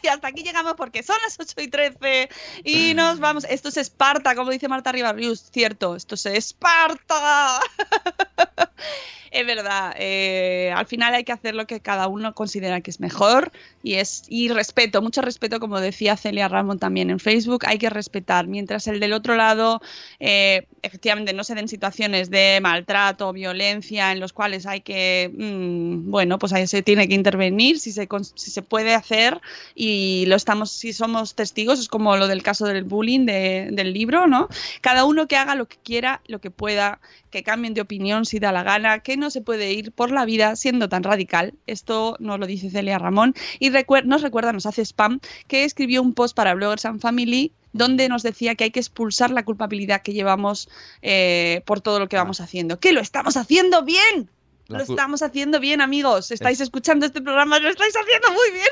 Y 0.06 0.08
hasta 0.08 0.28
aquí 0.28 0.44
llegamos 0.44 0.76
porque 0.76 1.02
son 1.04 1.18
las 1.24 1.38
8 1.40 1.62
y 1.62 1.68
13 1.68 2.30
y 2.64 2.94
nos 2.94 3.20
vamos. 3.20 3.44
Esto 3.50 3.70
es 3.70 3.78
Esparta, 3.78 4.36
como 4.36 4.52
dice 4.52 4.68
Marta 4.68 4.92
Ribarrius, 4.92 5.50
cierto, 5.52 5.96
esto 5.96 6.16
es 6.16 6.26
Esparta. 6.28 7.60
es 9.40 9.46
verdad, 9.46 9.94
eh, 9.98 10.72
al 10.76 10.86
final 10.88 11.14
hay 11.14 11.24
que 11.24 11.32
hacer 11.32 11.56
lo 11.56 11.68
que 11.68 11.80
cada 11.82 12.08
uno 12.08 12.34
considera 12.34 12.82
que 12.82 12.90
es 12.92 13.00
mejor 13.00 13.52
y 13.84 13.96
es 13.96 14.24
y 14.30 14.50
respeto, 14.50 15.02
mucho 15.02 15.22
respeto, 15.22 15.60
como 15.60 15.80
decía 15.80 16.16
Celia 16.18 16.48
Ramón 16.48 16.80
también 16.80 17.10
en 17.10 17.20
Facebook, 17.20 17.66
hay 17.66 17.78
que 17.78 17.90
respetar, 17.90 18.48
mientras 18.48 18.88
el 18.88 19.00
del 19.00 19.14
otro 19.14 19.36
lado, 19.36 19.82
eh, 20.20 20.68
efectivamente, 20.84 21.34
no 21.34 21.44
se 21.44 21.56
den 21.56 21.68
situaciones 21.68 22.30
de 22.30 22.60
maltrato, 22.62 23.34
violencia, 23.34 24.12
en 24.12 24.20
los 24.20 24.32
cuales 24.34 24.66
hay 24.66 24.82
que, 24.82 25.32
mm, 25.38 26.10
bueno, 26.10 26.40
pues 26.40 26.54
ahí 26.54 26.66
se 26.68 26.82
tiene 26.82 27.08
que 27.08 27.16
intervenir 27.16 27.80
si 27.80 27.92
se, 27.92 28.08
si 28.36 28.52
se 28.52 28.62
puede 28.62 28.94
hacer 28.94 29.42
y 29.76 30.26
lo 30.28 30.36
estamos, 30.36 30.72
si 30.72 30.94
somos 30.94 31.36
testigos, 31.36 31.80
es 31.80 31.88
como 31.88 32.16
lo 32.18 32.28
del 32.28 32.42
caso 32.44 32.66
del 32.66 32.84
bullying 32.84 33.26
de- 33.26 33.70
del 33.72 33.94
libro, 33.94 34.28
¿no? 34.28 34.48
Cada 34.82 35.06
uno 35.06 35.28
que 35.28 35.36
haga 35.38 35.56
lo 35.56 35.68
que 35.68 35.78
quiera, 35.84 36.22
lo 36.28 36.40
que 36.40 36.52
pueda, 36.52 37.00
que 37.32 37.44
cambien 37.44 37.74
de 37.74 37.82
opinión 37.82 38.26
si 38.26 38.40
da 38.40 38.52
la 38.52 38.64
gana, 38.64 39.00
que 39.00 39.18
no 39.18 39.25
se 39.30 39.42
puede 39.42 39.74
ir 39.74 39.92
por 39.92 40.12
la 40.12 40.26
vida 40.26 40.56
siendo 40.56 40.90
tan 40.90 41.04
radical. 41.04 41.54
Esto 41.68 42.16
nos 42.20 42.40
lo 42.40 42.48
dice 42.48 42.70
Celia 42.70 42.98
Ramón 43.00 43.34
y 43.60 43.70
recuer- 43.70 44.06
nos 44.06 44.22
recuerda, 44.22 44.54
nos 44.54 44.66
hace 44.66 44.82
spam, 44.84 45.20
que 45.48 45.64
escribió 45.64 46.02
un 46.02 46.14
post 46.14 46.36
para 46.36 46.54
Bloggers 46.54 46.86
and 46.86 47.02
Family 47.02 47.52
donde 47.74 48.08
nos 48.08 48.24
decía 48.24 48.56
que 48.56 48.64
hay 48.64 48.72
que 48.72 48.80
expulsar 48.80 49.32
la 49.32 49.44
culpabilidad 49.44 50.02
que 50.02 50.14
llevamos 50.14 50.70
eh, 51.02 51.62
por 51.66 51.82
todo 51.82 52.00
lo 52.00 52.08
que 52.08 52.16
vamos 52.16 52.40
haciendo. 52.40 52.80
¡Que 52.80 52.94
lo 52.94 53.02
estamos 53.02 53.36
haciendo 53.36 53.84
bien! 53.84 54.30
La 54.68 54.78
lo 54.80 54.84
estamos 54.86 55.22
haciendo 55.22 55.60
bien, 55.60 55.82
amigos. 55.82 56.32
Estáis 56.32 56.60
escuchando 56.62 57.06
este 57.06 57.22
programa, 57.22 57.60
lo 57.60 57.70
estáis 57.70 57.94
haciendo 57.96 58.30
muy 58.32 58.52
bien. 58.52 58.68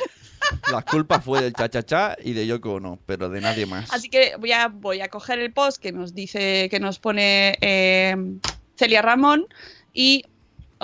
La 0.71 0.81
culpa 0.81 1.19
fue 1.21 1.41
del 1.41 1.53
cha-cha-cha 1.57 2.15
y 2.23 2.33
de 2.33 2.47
Yoko 2.47 2.73
Ono, 2.75 2.97
pero 3.05 3.29
de 3.29 3.41
nadie 3.41 3.65
más. 3.65 3.93
Así 3.93 4.09
que 4.09 4.35
voy 4.39 4.53
a, 4.53 4.69
voy 4.69 5.01
a 5.01 5.09
coger 5.09 5.37
el 5.39 5.51
post 5.53 5.81
que 5.81 5.91
nos 5.91 6.15
dice, 6.15 6.67
que 6.71 6.79
nos 6.79 6.97
pone 6.99 7.57
eh, 7.61 8.15
Celia 8.75 9.01
Ramón 9.01 9.45
y 9.93 10.23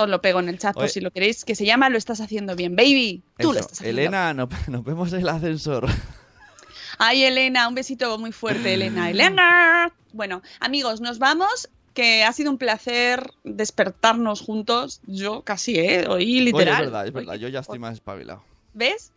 os 0.01 0.09
lo 0.09 0.21
pego 0.21 0.39
en 0.39 0.49
el 0.49 0.57
chat 0.59 0.73
por 0.73 0.83
Oye. 0.83 0.93
si 0.93 1.01
lo 1.01 1.11
queréis, 1.11 1.45
que 1.45 1.55
se 1.55 1.65
llama 1.65 1.89
Lo 1.89 1.97
estás 1.97 2.21
haciendo 2.21 2.55
bien, 2.55 2.75
baby. 2.75 3.21
Tú 3.37 3.53
lo 3.53 3.59
estás 3.59 3.79
haciendo 3.79 4.01
Elena, 4.01 4.33
no- 4.33 4.49
nos 4.67 4.83
vemos 4.83 5.11
en 5.13 5.21
el 5.21 5.29
ascensor. 5.29 5.87
Ay, 6.97 7.23
Elena, 7.23 7.67
un 7.67 7.75
besito 7.75 8.17
muy 8.17 8.31
fuerte, 8.31 8.73
Elena. 8.73 9.09
Elena. 9.11 9.93
Bueno, 10.13 10.41
amigos, 10.59 11.01
nos 11.01 11.19
vamos. 11.19 11.69
Que 11.93 12.23
ha 12.23 12.31
sido 12.33 12.51
un 12.51 12.57
placer 12.57 13.31
despertarnos 13.43 14.41
juntos. 14.41 15.01
Yo 15.05 15.41
casi, 15.43 15.77
¿eh? 15.79 16.05
Hoy 16.07 16.23
Oye, 16.23 16.41
literal. 16.41 16.75
es 16.75 16.79
verdad, 16.91 17.07
es 17.07 17.13
verdad. 17.13 17.33
Yo 17.35 17.47
ya 17.49 17.59
estoy 17.59 17.79
más 17.79 17.93
espabilado. 17.95 18.43
¿Ves? 18.73 19.11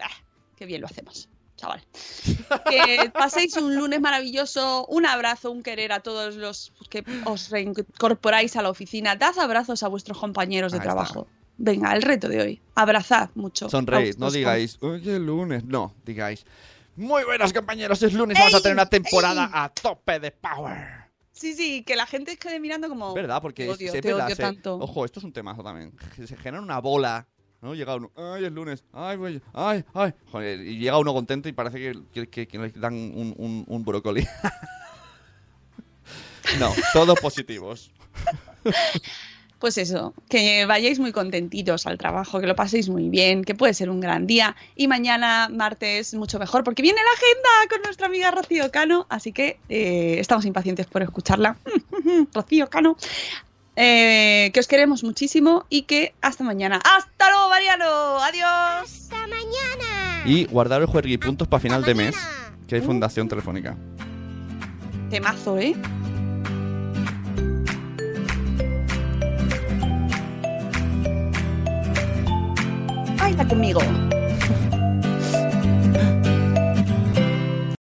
Ah, 0.00 0.10
qué 0.56 0.66
bien 0.66 0.80
lo 0.80 0.86
hacemos, 0.88 1.28
chaval. 1.56 1.82
Que 2.70 3.10
paséis 3.12 3.56
un 3.56 3.74
lunes 3.76 4.00
maravilloso. 4.00 4.86
Un 4.86 5.06
abrazo, 5.06 5.50
un 5.50 5.62
querer 5.62 5.92
a 5.92 6.00
todos 6.00 6.36
los 6.36 6.72
que 6.90 7.04
os 7.24 7.50
reincorporáis 7.50 8.56
a 8.56 8.62
la 8.62 8.70
oficina. 8.70 9.16
Dad 9.16 9.38
abrazos 9.38 9.82
a 9.82 9.88
vuestros 9.88 10.18
compañeros 10.18 10.72
de 10.72 10.76
Ahí 10.78 10.80
está. 10.80 10.94
trabajo. 10.94 11.26
Venga, 11.58 11.94
el 11.94 12.02
reto 12.02 12.28
de 12.28 12.40
hoy. 12.40 12.62
Abrazad 12.74 13.30
mucho. 13.34 13.70
Sonreíd, 13.70 14.16
no 14.18 14.30
digáis, 14.30 14.78
oye, 14.82 15.18
lunes. 15.18 15.64
No, 15.64 15.94
digáis, 16.04 16.44
muy 16.96 17.24
buenas 17.24 17.52
compañeros, 17.52 18.02
es 18.02 18.12
lunes, 18.12 18.38
vamos 18.38 18.54
a 18.54 18.60
tener 18.60 18.74
una 18.74 18.86
temporada 18.86 19.50
a 19.52 19.68
tope 19.70 20.20
de 20.20 20.30
power. 20.32 21.06
Sí, 21.32 21.52
sí, 21.52 21.82
que 21.82 21.96
la 21.96 22.06
gente 22.06 22.38
quede 22.38 22.58
mirando 22.58 22.88
como. 22.88 23.12
¿Verdad? 23.12 23.42
Porque 23.42 23.66
Te 23.66 23.70
odio, 23.70 23.92
se, 23.92 24.00
te 24.00 24.14
odio 24.14 24.34
tanto. 24.34 24.76
Ojo, 24.78 25.04
esto 25.04 25.20
es 25.20 25.24
un 25.24 25.32
temazo 25.34 25.62
también. 25.62 25.92
Se 26.16 26.36
genera 26.36 26.62
una 26.62 26.78
bola. 26.80 27.26
¿No? 27.62 27.74
Llega 27.74 27.96
uno, 27.96 28.10
ay, 28.16 28.44
es 28.44 28.52
lunes, 28.52 28.84
ay, 28.92 29.16
voy, 29.16 29.42
ay, 29.52 29.84
ay. 29.94 30.12
Y 30.66 30.78
llega 30.78 30.98
uno 30.98 31.12
contento 31.14 31.48
y 31.48 31.52
parece 31.52 31.92
que, 32.12 32.28
que, 32.28 32.46
que- 32.46 32.58
le 32.58 32.68
dan 32.70 32.94
un, 32.94 33.34
un, 33.36 33.64
un 33.66 33.84
brócoli. 33.84 34.26
no, 36.58 36.72
todos 36.92 37.18
positivos. 37.20 37.90
Pues 39.58 39.78
eso, 39.78 40.12
que 40.28 40.66
vayáis 40.66 40.98
muy 40.98 41.12
contentitos 41.12 41.86
al 41.86 41.96
trabajo, 41.96 42.40
que 42.40 42.46
lo 42.46 42.54
paséis 42.54 42.90
muy 42.90 43.08
bien, 43.08 43.42
que 43.42 43.54
puede 43.54 43.72
ser 43.72 43.88
un 43.88 44.00
gran 44.00 44.26
día. 44.26 44.54
Y 44.76 44.86
mañana, 44.86 45.48
martes, 45.50 46.12
mucho 46.12 46.38
mejor, 46.38 46.62
porque 46.62 46.82
viene 46.82 47.00
la 47.02 47.10
agenda 47.10 47.74
con 47.74 47.82
nuestra 47.82 48.06
amiga 48.06 48.30
Rocío 48.30 48.70
Cano, 48.70 49.06
así 49.08 49.32
que 49.32 49.58
eh, 49.70 50.16
estamos 50.18 50.44
impacientes 50.44 50.86
por 50.86 51.02
escucharla. 51.02 51.56
Rocío 52.34 52.68
Cano. 52.68 52.98
Eh, 53.76 54.50
que 54.54 54.60
os 54.60 54.66
queremos 54.66 55.04
muchísimo 55.04 55.66
y 55.68 55.82
que 55.82 56.14
hasta 56.22 56.42
mañana. 56.42 56.80
¡Hasta 56.82 57.30
luego, 57.30 57.50
Mariano! 57.50 58.18
¡Adiós! 58.22 58.48
¡Hasta 58.82 59.16
mañana! 59.26 60.22
Y 60.24 60.46
guardaros 60.46 60.88
juerguipuntos 60.88 61.46
para 61.46 61.60
final 61.60 61.84
de 61.84 61.94
mes, 61.94 62.16
que 62.66 62.76
hay 62.76 62.80
fundación 62.80 63.28
telefónica. 63.28 63.76
Temazo, 65.10 65.58
¿eh? 65.58 65.76
Baila 73.18 73.46
conmigo. 73.46 73.80